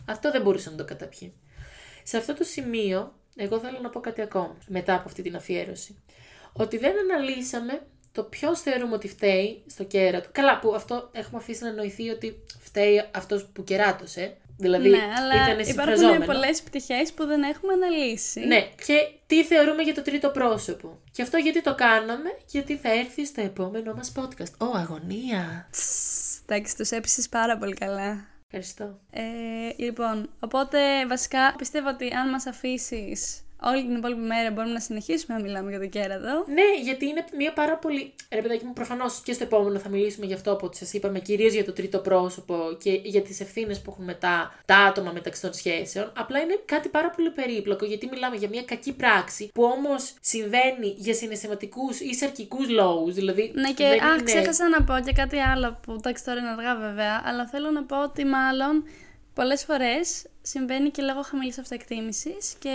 Αυτό 0.07 0.31
δεν 0.31 0.43
μπορούσε 0.43 0.71
να 0.71 0.77
το 0.77 0.85
καταπιεί. 0.85 1.33
Σε 2.03 2.17
αυτό 2.17 2.35
το 2.35 2.45
σημείο, 2.45 3.15
εγώ 3.37 3.59
θέλω 3.59 3.79
να 3.83 3.91
πω 3.91 4.01
κάτι 4.01 4.21
ακόμα 4.21 4.57
μετά 4.69 4.95
από 4.95 5.03
αυτή 5.07 5.23
την 5.23 5.37
αφιέρωση. 5.37 5.97
Ότι 6.53 6.79
δεν 6.79 6.95
αναλύσαμε 6.99 7.83
το 8.13 8.23
ποιος 8.23 8.61
θεωρούμε 8.61 8.95
ότι 8.95 9.09
φταίει 9.09 9.63
στο 9.67 9.85
κέρατο. 9.85 10.29
Καλά, 10.33 10.59
που 10.59 10.75
αυτό 10.75 11.09
έχουμε 11.13 11.39
αφήσει 11.39 11.63
να 11.63 11.69
εννοηθεί 11.69 12.09
ότι 12.09 12.43
φταίει 12.61 13.05
αυτός 13.15 13.47
που 13.47 13.65
κεράτωσε. 13.65 14.37
Δηλαδή, 14.61 14.89
ναι, 14.89 15.03
αλλά 15.19 15.35
ήταν 15.35 15.59
υπάρχουν 15.59 15.67
συμφραζόμενο. 15.67 16.25
πολλές 16.25 16.63
πτυχές 16.63 17.13
που 17.13 17.27
δεν 17.27 17.43
έχουμε 17.43 17.73
αναλύσει. 17.73 18.41
Ναι, 18.41 18.61
και 18.87 19.09
τι 19.27 19.45
θεωρούμε 19.45 19.83
για 19.83 19.95
το 19.95 20.03
τρίτο 20.03 20.29
πρόσωπο. 20.29 20.99
Και 21.13 21.23
αυτό 21.23 21.37
γιατί 21.37 21.63
το 21.63 21.75
κάναμε, 21.75 22.31
γιατί 22.47 22.77
θα 22.77 22.93
έρθει 22.93 23.27
στο 23.27 23.41
επόμενο 23.41 23.95
μας 23.95 24.13
podcast. 24.17 24.53
Ω, 24.59 24.77
αγωνία! 24.77 25.69
Τσσ, 25.71 26.43
Εντάξει, 26.47 26.77
τους 26.77 26.91
έψησες 26.91 27.29
πάρα 27.29 27.59
πολύ 27.59 27.75
καλά. 27.75 28.29
Ευχαριστώ. 28.47 28.99
Ε, 29.11 29.23
λοιπόν, 29.77 30.31
οπότε 30.41 31.07
βασικά 31.07 31.55
πιστεύω 31.57 31.89
ότι 31.89 32.11
αν 32.15 32.29
μας 32.29 32.47
αφήσεις 32.47 33.41
όλη 33.63 33.83
την 33.83 33.97
υπόλοιπη 33.97 34.21
μέρα 34.21 34.51
μπορούμε 34.51 34.73
να 34.73 34.81
συνεχίσουμε 34.81 35.37
να 35.37 35.43
μιλάμε 35.43 35.71
για 35.71 35.79
το 35.79 35.87
κέρατο. 35.87 36.45
Ναι, 36.47 36.83
γιατί 36.83 37.07
είναι 37.07 37.25
μια 37.37 37.53
πάρα 37.53 37.77
πολύ. 37.77 38.13
Ρε 38.33 38.41
παιδάκι 38.43 38.65
μου, 38.65 38.73
προφανώς 38.73 39.21
και 39.25 39.33
στο 39.33 39.45
επόμενο 39.45 39.79
θα 39.79 39.89
μιλήσουμε 39.89 40.27
γι' 40.27 40.35
αυτό 40.35 40.57
που 40.57 40.71
σας 40.73 40.93
είπαμε, 40.93 41.19
κυρίως 41.21 41.53
για 41.53 41.65
το 41.65 41.73
τρίτο 41.73 41.99
πρόσωπο 41.99 42.77
και 42.83 43.01
για 43.05 43.23
τις 43.23 43.41
ευθύνες 43.41 43.81
που 43.81 43.91
έχουν 43.91 44.05
μετά 44.05 44.55
τα 44.65 44.77
άτομα 44.77 45.11
μεταξύ 45.13 45.41
των 45.43 45.53
σχέσεων. 45.53 46.13
Απλά 46.17 46.41
είναι 46.41 46.59
κάτι 46.65 46.89
πάρα 46.89 47.11
πολύ 47.11 47.31
περίπλοκο, 47.31 47.85
γιατί 47.85 48.09
μιλάμε 48.11 48.37
για 48.37 48.49
μια 48.49 48.63
κακή 48.63 48.93
πράξη 48.93 49.51
που 49.55 49.63
όμως 49.63 50.15
συμβαίνει 50.21 50.95
για 50.97 51.15
συναισθηματικούς 51.15 52.01
ή 52.01 52.15
σαρκικού 52.15 52.59
λόγους. 52.69 53.15
Δηλαδή, 53.15 53.53
Ναι, 53.55 53.73
και 53.73 53.85
δεν 53.85 54.03
αχ, 54.03 54.15
είναι... 54.15 54.23
ξέχασα 54.23 54.69
να 54.69 54.83
πω 54.85 54.95
και 55.05 55.13
κάτι 55.13 55.39
άλλο 55.39 55.79
που 55.83 55.93
εντάξει 55.93 56.25
τώρα 56.25 56.41
είναι 56.41 56.49
αργά 56.49 56.77
βέβαια, 56.77 57.23
αλλά 57.25 57.47
θέλω 57.47 57.71
να 57.71 57.83
πω 57.85 58.03
ότι 58.03 58.25
μάλλον 58.25 58.85
πολλές 59.35 59.65
φορές 59.65 60.25
συμβαίνει 60.43 60.91
και 60.91 61.03
λόγω 61.03 61.23
χαμηλής 61.23 61.59
αυτοεκτίμησης 61.59 62.55
και 62.59 62.75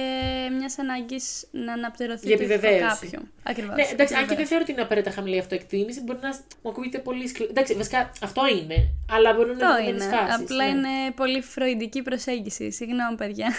μιας 0.58 0.80
ανάγκης 0.80 1.48
να 1.52 1.74
αναπτερωθεί 1.74 2.28
Για 2.28 2.38
το 2.38 2.44
ηθικό 2.44 2.58
επιβεβαίωση. 2.68 3.06
κάποιου. 3.08 3.28
Ακριβώς. 3.44 3.76
Ναι, 3.76 3.84
εντάξει, 3.92 4.14
αν 4.16 4.28
και 4.28 4.36
δεν 4.36 4.46
θεωρώ 4.46 4.64
ότι 4.64 4.72
είναι 4.72 4.82
απαραίτητα 4.82 5.14
χαμηλή 5.16 5.40
αυτοεκτίμηση, 5.40 6.02
μπορεί 6.02 6.20
να 6.22 6.30
μου 6.62 6.70
ακούγεται 6.70 7.00
πολύ 7.00 7.28
σκληρό. 7.28 7.50
Εντάξει, 7.52 7.74
βασικά 7.74 8.12
αυτό 8.22 8.42
είναι. 8.48 8.88
Αλλά 9.12 9.34
μπορεί 9.34 9.56
να 9.56 9.68
Αυτό 9.70 9.82
είναι 9.82 9.90
είναι. 10.04 10.04
φάσεις, 10.16 10.36
Απλά 10.42 10.66
ναι. 10.66 10.70
είναι 10.72 11.12
πολύ 11.16 11.42
φροηντική 11.42 12.02
προσέγγιση. 12.02 12.72
Συγγνώμη, 12.72 13.16
παιδιά. 13.18 13.54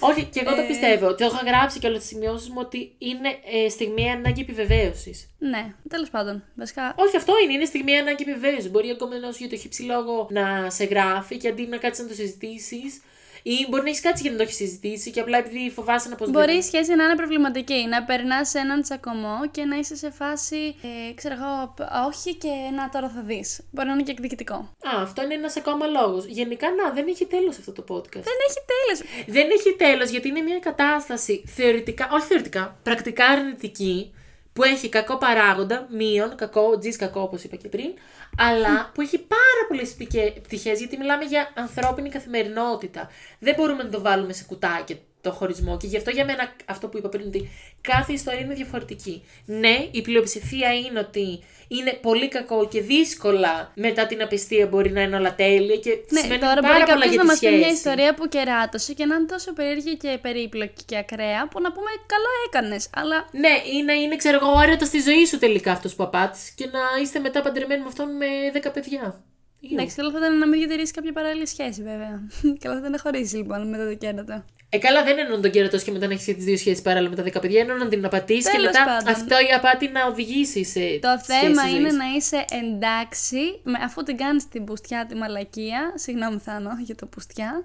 Όχι, 0.00 0.24
και 0.24 0.40
εγώ 0.40 0.54
το 0.54 0.60
Ε. 0.60 0.66
πιστεύω. 0.66 1.14
Το 1.14 1.24
είχα 1.24 1.42
γράψει 1.46 1.78
και 1.78 1.86
όλες 1.86 1.98
τις 2.00 2.08
σημειώσεις 2.08 2.48
μου 2.48 2.56
ότι 2.58 2.94
είναι 2.98 3.28
ε, 3.64 3.68
στιγμή 3.68 4.10
ανάγκη 4.10 4.40
επιβεβαίωσης. 4.40 5.30
ναι, 5.38 5.72
τέλος 5.88 6.10
πάντων. 6.10 6.44
Βασικά. 6.54 6.94
Όχι, 6.96 7.16
αυτό 7.16 7.32
είναι. 7.44 7.52
Είναι 7.52 7.64
στιγμή 7.64 7.98
ανάγκη 7.98 8.22
επιβεβαίωσης. 8.22 8.70
Μπορεί 8.70 8.90
ακόμα 8.90 9.14
ενό 9.14 9.28
για 9.38 9.48
το 9.48 9.56
χύψη 9.56 9.82
λόγο 9.82 10.26
να 10.30 10.70
σε 10.70 10.84
γράφει 10.84 11.36
και 11.36 11.48
αντί 11.48 11.66
να 11.66 11.76
κάτσεις 11.76 12.02
να 12.02 12.08
το 12.08 12.14
συζητήσεις. 12.14 13.02
Ή 13.42 13.66
μπορεί 13.68 13.82
να 13.82 13.88
έχεις 13.88 14.00
κάτσει 14.00 14.22
για 14.22 14.30
να 14.30 14.36
το 14.36 14.42
έχεις 14.42 14.56
συζητήσει 14.56 15.10
και 15.10 15.20
απλά 15.20 15.38
επειδή 15.38 15.70
φοβάσαι 15.70 16.08
να 16.08 16.14
αποσβήσει. 16.14 16.38
Μπορεί 16.38 16.56
η 16.56 16.62
σχέση 16.62 16.94
να 16.94 17.04
είναι 17.04 17.16
προβληματική, 17.16 17.86
να 17.88 18.02
περνάς 18.04 18.54
έναν 18.54 18.82
τσακωμό 18.82 19.38
και 19.50 19.64
να 19.64 19.76
είσαι 19.76 19.96
σε 19.96 20.10
φάση, 20.10 20.74
ε, 20.82 21.12
ξέρω 21.14 21.34
εγώ, 21.34 21.74
π- 21.76 22.06
όχι 22.08 22.34
και 22.34 22.48
να 22.76 22.88
τώρα 22.88 23.08
θα 23.08 23.20
δεις. 23.22 23.60
Μπορεί 23.70 23.88
να 23.88 23.94
είναι 23.94 24.02
και 24.02 24.10
εκδικητικό. 24.10 24.54
Α, 24.54 25.02
αυτό 25.02 25.22
είναι 25.22 25.34
ένας 25.34 25.56
ακόμα 25.56 25.86
λόγος. 25.86 26.24
Γενικά, 26.26 26.66
να, 26.70 26.90
δεν 26.92 27.06
έχει 27.08 27.26
τέλος 27.26 27.58
αυτό 27.58 27.72
το 27.72 27.84
podcast. 27.88 28.22
Δεν 28.30 28.38
έχει 28.48 28.60
τέλος. 28.72 29.26
Δεν 29.26 29.46
έχει 29.50 29.76
τέλος 29.76 30.10
γιατί 30.10 30.28
είναι 30.28 30.40
μια 30.40 30.58
κατάσταση 30.58 31.44
θεωρητικά, 31.46 32.08
όχι 32.12 32.26
θεωρητικά, 32.26 32.76
πρακτικά 32.82 33.24
αρνητική 33.26 34.12
που 34.52 34.62
έχει 34.62 34.88
κακό 34.88 35.18
παράγοντα, 35.18 35.86
μείον, 35.90 36.34
κακό, 36.34 36.78
τζις 36.78 36.96
κακό 36.96 37.20
όπως 37.20 37.44
είπα 37.44 37.56
και 37.56 37.68
πριν, 37.68 37.94
αλλά 38.38 38.90
που 38.94 39.00
έχει 39.00 39.18
πάρα 39.18 39.62
πολλές 39.68 39.94
πτυχές 40.42 40.78
γιατί 40.78 40.96
μιλάμε 40.96 41.24
για 41.24 41.52
ανθρώπινη 41.54 42.08
καθημερινότητα. 42.08 43.10
Δεν 43.38 43.54
μπορούμε 43.54 43.82
να 43.82 43.88
το 43.88 44.00
βάλουμε 44.00 44.32
σε 44.32 44.44
κουτάκια 44.44 44.96
το 45.22 45.30
χωρισμό 45.32 45.76
και 45.76 45.86
γι' 45.86 45.96
αυτό 45.96 46.10
για 46.10 46.24
μένα 46.24 46.52
αυτό 46.66 46.88
που 46.88 46.98
είπα 46.98 47.08
πριν 47.08 47.26
ότι 47.26 47.48
κάθε 47.80 48.12
ιστορία 48.12 48.40
είναι 48.40 48.54
διαφορετική. 48.54 49.22
Ναι, 49.44 49.88
η 49.90 50.02
πλειοψηφία 50.02 50.74
είναι 50.74 50.98
ότι 50.98 51.42
είναι 51.68 51.92
πολύ 52.02 52.28
κακό 52.28 52.68
και 52.68 52.80
δύσκολα 52.80 53.72
μετά 53.74 54.06
την 54.06 54.22
απιστία 54.22 54.66
μπορεί 54.66 54.90
να 54.90 55.02
είναι 55.02 55.16
όλα 55.16 55.34
τέλεια 55.34 55.76
και 55.76 55.90
Ναι, 56.08 56.20
σημαίνει 56.20 56.40
τώρα 56.40 56.60
πάρα 56.60 56.66
μπορεί 56.66 56.82
πολλά 56.84 56.86
κάποιος 56.86 57.06
για 57.14 57.16
να 57.16 57.22
τη 57.22 57.26
μας 57.28 57.38
πει 57.38 57.46
μια 57.48 57.56
σχέση. 57.58 57.72
ιστορία 57.74 58.14
που 58.14 58.28
κεράτωσε 58.28 58.92
και 58.92 59.04
να 59.06 59.14
είναι 59.14 59.24
τόσο 59.26 59.52
περίεργη 59.52 59.96
και 59.96 60.18
περίπλοκη 60.22 60.84
και 60.84 60.96
ακραία 60.96 61.48
που 61.48 61.60
να 61.60 61.72
πούμε 61.72 61.90
καλά 62.06 62.32
έκανες. 62.46 62.90
Αλλά 62.94 63.28
Ναι, 63.32 63.78
ή 63.78 63.82
να 63.82 63.92
είναι, 63.92 64.16
ξέρω 64.16 64.38
εγώ, 64.42 64.52
ο 64.56 64.60
έρωτα 64.60 64.84
στη 64.84 65.00
ζωή 65.00 65.26
σου 65.26 65.38
τελικά 65.38 65.72
αυτός 65.72 65.94
που 65.94 66.02
απάτησε 66.02 66.52
και 66.54 66.66
να 66.66 66.80
είστε 67.02 67.18
μετά 67.18 67.42
παντρεμένοι 67.42 67.80
με 67.80 67.88
αυτόν 67.88 68.16
με 68.16 68.26
10 68.62 68.70
παιδιά. 68.72 69.22
Ιου. 69.64 69.70
εντάξει, 69.72 69.96
καλό 69.96 70.10
θα 70.10 70.18
ήταν 70.18 70.38
να 70.38 70.48
μην 70.48 70.58
διατηρήσει 70.58 70.92
κάποια 70.92 71.12
παράλληλη 71.12 71.46
σχέση, 71.46 71.82
βέβαια. 71.82 72.28
καλό 72.62 72.74
θα 72.74 72.80
ήταν 72.80 72.90
να 72.90 72.98
χωρίσει 72.98 73.36
λοιπόν 73.36 73.68
μετά 73.68 73.88
το 73.88 73.94
κέρατο. 73.94 74.44
Ε, 74.74 74.78
καλά, 74.78 75.04
δεν 75.04 75.18
εννοούν 75.18 75.42
τον 75.42 75.50
κέρατο 75.50 75.78
και 75.78 75.90
μετά 75.90 76.06
να 76.06 76.12
έχεις 76.12 76.24
τις 76.24 76.44
δύο 76.44 76.56
σχέσεις 76.56 76.82
παράλληλα 76.82 77.10
με 77.10 77.16
τα 77.16 77.38
10 77.38 77.40
παιδιά. 77.40 77.60
Εννοούν 77.60 77.78
να 77.78 77.88
την 77.88 78.04
απατήσεις 78.04 78.50
και 78.50 78.56
Τέλος 78.56 78.66
μετά 78.66 78.84
πάντων. 78.84 79.14
αυτό 79.14 79.34
η 79.40 79.52
απάτη 79.56 79.88
να 79.88 80.06
οδηγήσει 80.06 80.64
σε. 80.64 80.80
Το 80.80 81.08
σχέση 81.22 81.40
θέμα 81.40 81.62
ζωής. 81.62 81.78
είναι 81.78 81.90
να 81.90 82.04
είσαι 82.16 82.44
εντάξει 82.62 83.60
με, 83.62 83.78
αφού 83.84 84.02
την 84.02 84.16
κάνεις 84.16 84.48
την 84.48 84.64
πουστιά 84.64 85.06
τη 85.08 85.14
μαλακία. 85.14 85.92
Συγγνώμη, 85.94 86.38
Θάνο, 86.38 86.70
για 86.80 86.94
το 86.94 87.06
πουστιά. 87.06 87.64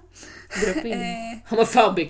Ντροπή. 0.60 0.90
Ε. 0.90 1.14
Homophobic. 1.50 2.08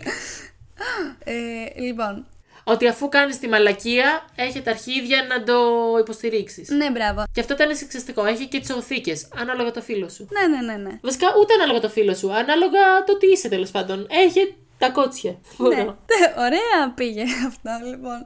Ε, 1.24 1.80
λοιπόν, 1.80 2.26
Ότι 2.69 2.87
αφού 2.87 3.09
κάνεις 3.09 3.39
τη 3.39 3.49
μαλακία, 3.49 4.25
έχει 4.35 4.61
τα 4.62 4.71
αρχίδια 4.71 5.27
να 5.29 5.43
το 5.43 5.55
υποστηρίξεις. 6.01 6.69
ναι, 6.69 6.91
μπράβο. 6.91 7.23
Και 7.33 7.41
αυτό 7.41 7.55
ήταν 7.55 7.77
σεξιστικό. 7.77 8.25
Έχει 8.25 8.47
και 8.47 8.61
τις 8.61 8.71
οθήκες, 8.71 9.29
ανάλογα 9.37 9.71
το 9.71 9.81
φίλο 9.83 10.09
σου. 10.09 10.29
Ναι, 10.31 10.57
ναι, 10.57 10.73
ναι, 10.73 10.83
ναι. 10.83 10.99
Βασικά, 11.03 11.27
ούτε 11.41 11.55
ανάλογα 11.55 11.81
το 11.81 11.89
φίλο 11.89 12.14
σου, 12.14 12.33
ανάλογα 12.33 13.05
το 13.07 13.16
τι 13.19 13.27
είσαι 13.27 13.49
τέλος 13.49 13.71
πάντων. 13.71 14.07
Έχει 14.11 14.55
τα 14.79 14.91
κότσια. 14.91 15.31
Ναι, 15.31 15.39
Μπορώ. 15.57 15.99
ωραία 16.47 16.93
πήγε 16.95 17.23
αυτό 17.49 17.71
λοιπόν. 17.89 18.25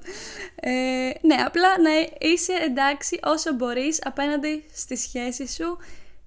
Ε, 0.54 0.70
ναι, 1.20 1.34
απλά 1.44 1.68
να 1.80 1.90
είσαι 2.18 2.52
εντάξει 2.64 3.20
όσο 3.22 3.52
μπορείς 3.54 3.98
απέναντι 4.04 4.64
στη 4.74 4.96
σχέση 4.96 5.48
σου 5.48 5.78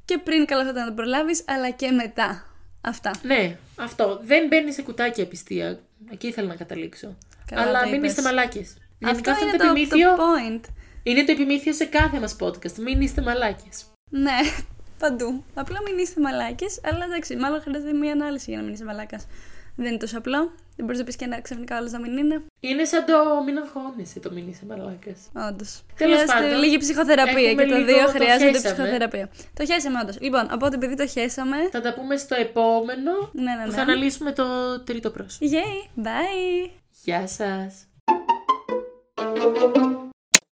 και 0.06 0.18
πριν 0.18 0.46
καλά 0.46 0.64
θα 0.64 0.70
ήταν 0.70 0.82
να 0.82 0.88
το 0.90 0.96
προλάβεις, 0.96 1.44
αλλά 1.48 1.70
και 1.70 1.92
μετά. 1.92 2.46
Αυτά. 2.82 3.12
Ναι, 3.22 3.58
αυτό. 3.76 4.20
Δεν 4.24 4.48
μπαίνει 4.48 4.72
σε 4.72 4.82
κουτάκια 4.82 5.24
επιστία. 5.24 5.80
Εκεί 6.12 6.28
ήθελα 6.28 6.48
να 6.48 6.56
καταλήξω. 6.56 7.18
Καλά 7.50 7.62
Αλλά 7.62 7.80
τα 7.80 7.86
μην 7.86 7.94
είπες. 7.96 8.10
είστε 8.10 8.22
μαλάκες. 8.22 8.78
Αυτό 9.06 9.32
αυτό 9.32 9.44
είναι 9.48 9.58
το 9.58 9.64
το, 9.64 9.70
επιμήθειο. 9.70 10.16
το 10.16 10.24
point. 10.24 10.62
Είναι 11.04 11.24
το 11.24 11.32
επιμήθειο 11.32 11.74
σε 11.74 11.86
κάθε 11.86 12.20
μας 12.20 12.36
podcast. 12.40 12.74
Μην 12.76 13.02
είστε 13.02 13.22
μαλάκες. 13.22 13.86
Ναι, 14.10 14.38
παντού. 15.04 15.44
Απλά 15.54 15.78
μην 15.86 15.98
είστε 15.98 16.22
μαλάκες, 16.22 16.80
αλλά 16.84 17.06
εντάξει, 17.06 17.36
μάλλον 17.36 17.62
χρειάζεται 17.62 17.94
μία 17.94 18.12
ανάλυση 18.12 18.46
για 18.50 18.60
να 18.60 18.66
μην 18.66 18.74
είσαι 18.74 18.84
μαλάκας. 18.84 19.28
Δεν 19.78 19.86
είναι 19.88 19.98
τόσο 19.98 20.18
απλό. 20.18 20.52
Δεν 20.76 20.86
μπορείς 20.86 21.00
να 21.00 21.06
πεις 21.06 21.16
και 21.16 21.26
ένα 21.26 21.42
ξαφνικά 21.42 21.78
όλος 21.78 21.92
να 21.92 22.00
μην 22.00 22.18
είναι. 22.18 22.44
Είναι 22.60 22.84
σαν 22.86 23.06
το 23.06 23.14
μην 23.46 23.58
αγχώνεσαι 23.58 24.20
το 24.20 24.32
μην 24.32 24.48
είσαι 24.50 24.66
μαλάκας. 24.68 25.20
Όντως. 25.50 25.82
Τέλος 25.98 26.18
Χρειάζεται 26.20 26.32
πάντων, 26.34 26.60
λίγη 26.60 26.78
ψυχοθεραπεία 26.78 27.50
έχουμε 27.50 27.64
και 27.64 27.70
τα 27.72 27.78
λίγο- 27.78 27.86
δύο 27.94 28.06
το 28.06 28.12
χρειάζονται 28.12 28.52
χέσαμε. 28.52 28.74
ψυχοθεραπεία. 28.74 29.30
Το 29.54 29.66
χέσαμε 29.66 30.00
όντως. 30.02 30.20
Λοιπόν, 30.20 30.50
οπότε 30.54 30.76
επειδή 30.76 30.96
το 30.96 31.08
χέσαμε. 31.08 31.58
Θα 31.72 31.82
τα 31.82 31.94
πούμε 31.94 32.16
στο 32.18 32.36
επόμενο 32.36 33.12
Ναι, 33.32 33.42
ναι, 33.42 33.64
που 33.64 33.70
ναι. 33.70 33.76
θα 33.76 33.82
αναλύσουμε 33.82 34.32
το 34.32 34.46
τρίτο 34.84 35.10
πρόσωπο. 35.12 35.46
Yay! 35.52 36.00
Bye! 36.06 36.70
Γεια 37.06 37.28
σας. 37.28 37.88